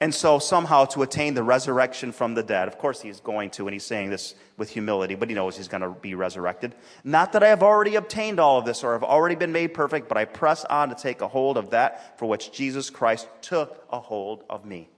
And 0.00 0.14
so 0.14 0.38
somehow 0.38 0.84
to 0.86 1.02
attain 1.02 1.34
the 1.34 1.42
resurrection 1.42 2.12
from 2.12 2.34
the 2.34 2.42
dead. 2.42 2.68
Of 2.68 2.78
course 2.78 3.00
he's 3.00 3.18
going 3.18 3.50
to, 3.50 3.66
and 3.66 3.72
he's 3.72 3.84
saying 3.84 4.10
this 4.10 4.34
with 4.56 4.70
humility, 4.70 5.16
but 5.16 5.28
he 5.28 5.34
knows 5.34 5.56
he's 5.56 5.68
going 5.68 5.80
to 5.80 5.90
be 5.90 6.14
resurrected. 6.14 6.74
Not 7.02 7.32
that 7.32 7.42
I 7.42 7.48
have 7.48 7.64
already 7.64 7.96
obtained 7.96 8.38
all 8.38 8.58
of 8.58 8.64
this 8.64 8.84
or 8.84 8.92
have 8.92 9.02
already 9.02 9.34
been 9.34 9.50
made 9.50 9.74
perfect, 9.74 10.08
but 10.08 10.16
I 10.16 10.24
press 10.24 10.64
on 10.64 10.90
to 10.90 10.94
take 10.94 11.20
a 11.20 11.28
hold 11.28 11.56
of 11.56 11.70
that 11.70 12.16
for 12.18 12.26
which 12.26 12.52
Jesus 12.52 12.90
Christ 12.90 13.26
took 13.42 13.84
a 13.90 13.98
hold 13.98 14.44
of 14.48 14.64
me. 14.64 14.88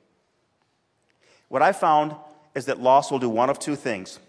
What 1.51 1.63
I 1.63 1.73
found 1.73 2.15
is 2.55 2.67
that 2.67 2.81
loss 2.81 3.11
will 3.11 3.19
do 3.19 3.29
one 3.29 3.51
of 3.51 3.59
two 3.59 3.75
things. 3.75 4.21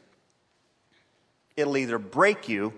It'll 1.56 1.78
either 1.78 2.00
break 2.00 2.50
you 2.50 2.74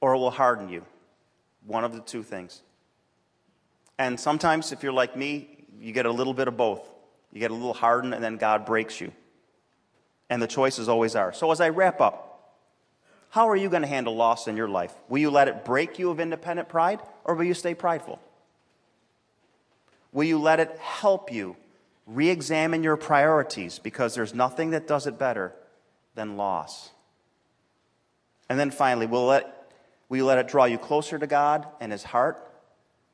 or 0.00 0.14
it 0.14 0.18
will 0.18 0.30
harden 0.30 0.68
you. 0.68 0.84
One 1.66 1.82
of 1.82 1.92
the 1.92 2.00
two 2.00 2.22
things. 2.22 2.62
And 3.98 4.18
sometimes, 4.20 4.70
if 4.70 4.84
you're 4.84 4.92
like 4.92 5.16
me, 5.16 5.64
you 5.80 5.92
get 5.92 6.06
a 6.06 6.12
little 6.12 6.34
bit 6.34 6.46
of 6.46 6.56
both. 6.56 6.88
You 7.32 7.40
get 7.40 7.50
a 7.50 7.54
little 7.54 7.74
hardened, 7.74 8.14
and 8.14 8.22
then 8.22 8.36
God 8.36 8.64
breaks 8.64 9.00
you. 9.00 9.12
And 10.30 10.40
the 10.40 10.46
choices 10.46 10.88
always 10.88 11.16
are. 11.16 11.32
So, 11.32 11.50
as 11.50 11.60
I 11.60 11.70
wrap 11.70 12.00
up, 12.00 12.54
how 13.30 13.48
are 13.48 13.56
you 13.56 13.68
going 13.68 13.82
to 13.82 13.88
handle 13.88 14.14
loss 14.14 14.46
in 14.46 14.56
your 14.56 14.68
life? 14.68 14.92
Will 15.08 15.18
you 15.18 15.30
let 15.30 15.48
it 15.48 15.64
break 15.64 15.98
you 15.98 16.10
of 16.10 16.20
independent 16.20 16.68
pride, 16.68 17.00
or 17.24 17.34
will 17.34 17.44
you 17.44 17.54
stay 17.54 17.74
prideful? 17.74 18.20
Will 20.14 20.24
you 20.24 20.38
let 20.38 20.60
it 20.60 20.78
help 20.78 21.30
you 21.32 21.56
re 22.06 22.30
examine 22.30 22.82
your 22.82 22.96
priorities 22.96 23.78
because 23.78 24.14
there's 24.14 24.32
nothing 24.32 24.70
that 24.70 24.86
does 24.86 25.06
it 25.06 25.18
better 25.18 25.52
than 26.14 26.38
loss? 26.38 26.90
And 28.48 28.58
then 28.58 28.70
finally, 28.70 29.06
will, 29.06 29.26
let, 29.26 29.72
will 30.08 30.18
you 30.18 30.24
let 30.24 30.38
it 30.38 30.48
draw 30.48 30.64
you 30.64 30.78
closer 30.78 31.18
to 31.18 31.26
God 31.26 31.66
and 31.80 31.90
His 31.90 32.04
heart? 32.04 32.38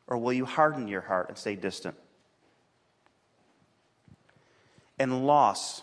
Or 0.07 0.19
will 0.19 0.33
you 0.33 0.45
harden 0.45 0.89
your 0.89 1.01
heart 1.01 1.29
and 1.31 1.39
stay 1.39 1.57
distant? 1.57 1.95
And 4.99 5.27
loss, 5.27 5.83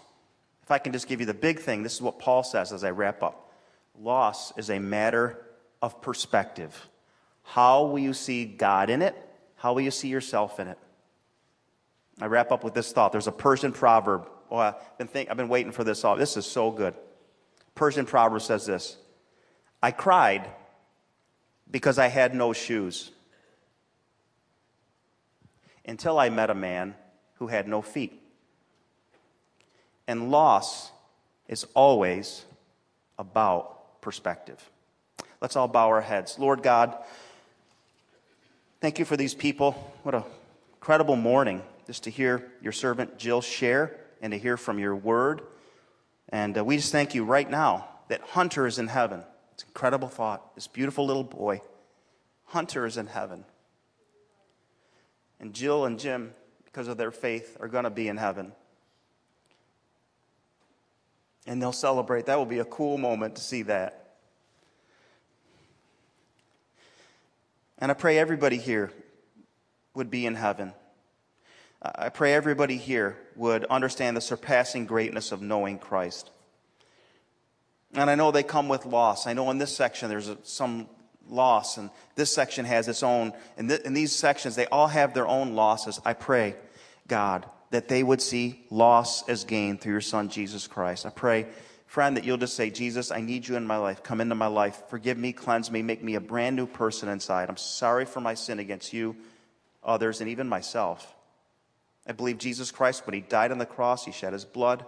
if 0.61 0.69
I 0.69 0.77
can 0.77 0.93
just 0.93 1.07
give 1.07 1.19
you 1.19 1.25
the 1.25 1.33
big 1.33 1.59
thing, 1.59 1.81
this 1.81 1.95
is 1.95 2.01
what 2.01 2.19
Paul 2.19 2.43
says 2.43 2.71
as 2.71 2.83
I 2.83 2.91
wrap 2.91 3.23
up. 3.23 3.51
Loss 3.99 4.55
is 4.57 4.69
a 4.69 4.77
matter 4.77 5.43
of 5.81 5.99
perspective. 6.01 6.87
How 7.41 7.85
will 7.85 7.99
you 7.99 8.13
see 8.13 8.45
God 8.45 8.91
in 8.91 9.01
it? 9.01 9.15
How 9.55 9.73
will 9.73 9.81
you 9.81 9.89
see 9.89 10.09
yourself 10.09 10.59
in 10.59 10.67
it? 10.67 10.77
I 12.19 12.25
wrap 12.25 12.51
up 12.51 12.63
with 12.63 12.73
this 12.73 12.91
thought. 12.91 13.11
There's 13.11 13.27
a 13.27 13.31
Persian 13.31 13.71
proverb. 13.71 14.27
Oh, 14.49 14.57
I've 14.57 14.97
been, 14.97 15.07
think, 15.07 15.29
I've 15.29 15.37
been 15.37 15.49
waiting 15.49 15.71
for 15.71 15.83
this. 15.83 16.03
All. 16.03 16.15
This 16.15 16.37
is 16.37 16.45
so 16.45 16.71
good. 16.71 16.95
Persian 17.75 18.05
proverb 18.05 18.41
says 18.41 18.65
this 18.65 18.97
I 19.81 19.91
cried 19.91 20.49
because 21.69 21.99
I 21.99 22.07
had 22.07 22.33
no 22.33 22.53
shoes 22.53 23.11
until 25.85 26.19
I 26.19 26.29
met 26.29 26.49
a 26.49 26.55
man 26.55 26.95
who 27.35 27.47
had 27.47 27.67
no 27.67 27.81
feet. 27.81 28.21
And 30.07 30.31
loss 30.31 30.91
is 31.47 31.65
always 31.73 32.45
about 33.19 34.01
perspective. 34.01 34.69
Let's 35.41 35.55
all 35.55 35.67
bow 35.67 35.87
our 35.87 36.01
heads. 36.01 36.39
Lord 36.39 36.63
God, 36.63 36.97
thank 38.81 38.97
you 38.97 39.05
for 39.05 39.17
these 39.17 39.33
people. 39.33 39.71
What 40.03 40.15
a 40.15 40.23
incredible 40.77 41.15
morning 41.15 41.61
just 41.87 42.03
to 42.03 42.09
hear 42.09 42.51
your 42.61 42.73
servant 42.73 43.17
Jill 43.17 43.41
share 43.41 43.97
and 44.21 44.33
to 44.33 44.37
hear 44.37 44.57
from 44.57 44.77
your 44.77 44.95
word. 44.95 45.41
And 46.29 46.57
uh, 46.57 46.63
we 46.63 46.75
just 46.75 46.91
thank 46.91 47.15
you 47.15 47.23
right 47.23 47.49
now 47.49 47.87
that 48.09 48.21
Hunter 48.21 48.67
is 48.67 48.77
in 48.77 48.87
heaven. 48.87 49.23
It's 49.53 49.63
an 49.63 49.69
incredible 49.69 50.09
thought. 50.09 50.53
This 50.53 50.67
beautiful 50.67 51.05
little 51.05 51.23
boy. 51.23 51.61
Hunter 52.45 52.85
is 52.85 52.97
in 52.97 53.07
heaven. 53.07 53.45
And 55.39 55.53
Jill 55.53 55.85
and 55.85 55.97
Jim, 55.97 56.33
because 56.65 56.87
of 56.87 56.97
their 56.97 57.11
faith, 57.11 57.57
are 57.59 57.67
going 57.67 57.85
to 57.85 57.89
be 57.89 58.07
in 58.07 58.17
heaven. 58.17 58.51
And 61.45 61.61
they'll 61.61 61.71
celebrate. 61.71 62.25
That 62.25 62.37
will 62.37 62.45
be 62.45 62.59
a 62.59 62.65
cool 62.65 62.97
moment 62.97 63.35
to 63.37 63.41
see 63.41 63.61
that. 63.63 64.15
And 67.79 67.91
I 67.91 67.93
pray 67.93 68.17
everybody 68.17 68.57
here 68.57 68.91
would 69.93 70.09
be 70.09 70.25
in 70.25 70.35
heaven. 70.35 70.73
I 71.81 72.09
pray 72.09 72.33
everybody 72.33 72.77
here 72.77 73.17
would 73.35 73.65
understand 73.65 74.17
the 74.17 74.21
surpassing 74.21 74.85
greatness 74.85 75.31
of 75.31 75.41
knowing 75.41 75.77
Christ. 75.77 76.31
And 77.93 78.09
I 78.09 78.15
know 78.15 78.31
they 78.31 78.43
come 78.43 78.67
with 78.67 78.85
loss. 78.85 79.27
I 79.27 79.33
know 79.33 79.49
in 79.51 79.59
this 79.59 79.75
section 79.75 80.09
there's 80.09 80.31
some 80.43 80.89
loss, 81.29 81.77
and 81.77 81.89
this 82.15 82.33
section 82.33 82.65
has 82.65 82.87
its 82.87 83.03
own. 83.03 83.33
And 83.57 83.71
in 83.71 83.93
these 83.93 84.15
sections, 84.15 84.55
they 84.55 84.65
all 84.67 84.87
have 84.87 85.13
their 85.13 85.27
own 85.27 85.53
losses. 85.53 85.99
I 86.03 86.13
pray, 86.13 86.55
God, 87.07 87.45
that 87.69 87.87
they 87.87 88.01
would 88.01 88.21
see 88.21 88.65
loss 88.69 89.27
as 89.29 89.43
gain 89.43 89.77
through 89.77 89.93
your 89.93 90.01
Son, 90.01 90.29
Jesus 90.29 90.67
Christ. 90.67 91.05
I 91.05 91.09
pray, 91.09 91.47
friend, 91.85 92.17
that 92.17 92.23
you'll 92.23 92.37
just 92.37 92.55
say, 92.55 92.69
Jesus, 92.69 93.11
I 93.11 93.21
need 93.21 93.47
you 93.47 93.55
in 93.55 93.67
my 93.67 93.77
life. 93.77 94.03
Come 94.03 94.21
into 94.21 94.35
my 94.35 94.47
life. 94.47 94.83
Forgive 94.89 95.17
me, 95.17 95.31
cleanse 95.31 95.69
me, 95.69 95.81
make 95.81 96.03
me 96.03 96.15
a 96.15 96.21
brand 96.21 96.55
new 96.55 96.65
person 96.65 97.07
inside. 97.07 97.49
I'm 97.49 97.57
sorry 97.57 98.05
for 98.05 98.19
my 98.19 98.33
sin 98.33 98.59
against 98.59 98.93
you, 98.93 99.15
others, 99.83 100.21
and 100.21 100.29
even 100.29 100.49
myself. 100.49 101.13
I 102.07 102.13
believe 102.13 102.37
Jesus 102.37 102.71
Christ, 102.71 103.05
when 103.05 103.13
he 103.13 103.21
died 103.21 103.51
on 103.51 103.57
the 103.57 103.65
cross, 103.65 104.05
he 104.05 104.11
shed 104.11 104.33
his 104.33 104.45
blood, 104.45 104.85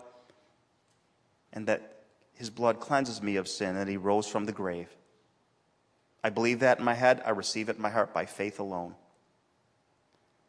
and 1.51 1.67
that 1.67 2.03
his 2.33 2.49
blood 2.49 2.79
cleanses 2.79 3.21
me 3.21 3.35
of 3.35 3.47
sin, 3.47 3.75
and 3.75 3.89
he 3.89 3.97
rose 3.97 4.27
from 4.27 4.45
the 4.45 4.53
grave. 4.53 4.87
I 6.23 6.29
believe 6.29 6.59
that 6.59 6.79
in 6.79 6.85
my 6.85 6.93
head. 6.93 7.21
I 7.25 7.31
receive 7.31 7.69
it 7.69 7.75
in 7.75 7.81
my 7.81 7.89
heart 7.89 8.13
by 8.13 8.25
faith 8.25 8.59
alone. 8.59 8.95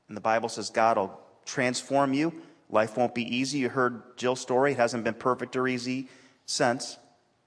And 0.09 0.17
the 0.17 0.21
Bible 0.21 0.49
says 0.49 0.71
God 0.71 0.97
will 0.97 1.21
transform 1.45 2.13
you. 2.13 2.33
Life 2.69 2.97
won't 2.97 3.15
be 3.15 3.37
easy. 3.37 3.59
You 3.59 3.69
heard 3.69 4.17
Jill's 4.17 4.41
story. 4.41 4.73
It 4.73 4.79
hasn't 4.79 5.05
been 5.05 5.15
perfect 5.15 5.57
or 5.57 5.67
easy 5.67 6.09
since, 6.47 6.99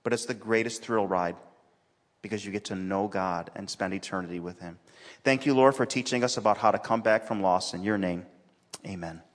but 0.04 0.14
it's 0.14 0.26
the 0.26 0.34
greatest 0.34 0.84
thrill 0.84 1.08
ride 1.08 1.36
because 2.22 2.46
you 2.46 2.52
get 2.52 2.66
to 2.66 2.76
know 2.76 3.08
God 3.08 3.52
and 3.56 3.70
spend 3.70 3.94
eternity 3.94 4.40
with 4.40 4.60
Him. 4.60 4.80
Thank 5.24 5.46
you, 5.46 5.54
Lord, 5.54 5.76
for 5.76 5.86
teaching 5.86 6.24
us 6.24 6.38
about 6.38 6.58
how 6.58 6.72
to 6.72 6.80
come 6.80 7.02
back 7.02 7.28
from 7.28 7.42
loss. 7.42 7.74
In 7.74 7.84
your 7.84 7.98
name, 7.98 8.26
amen. 8.88 9.33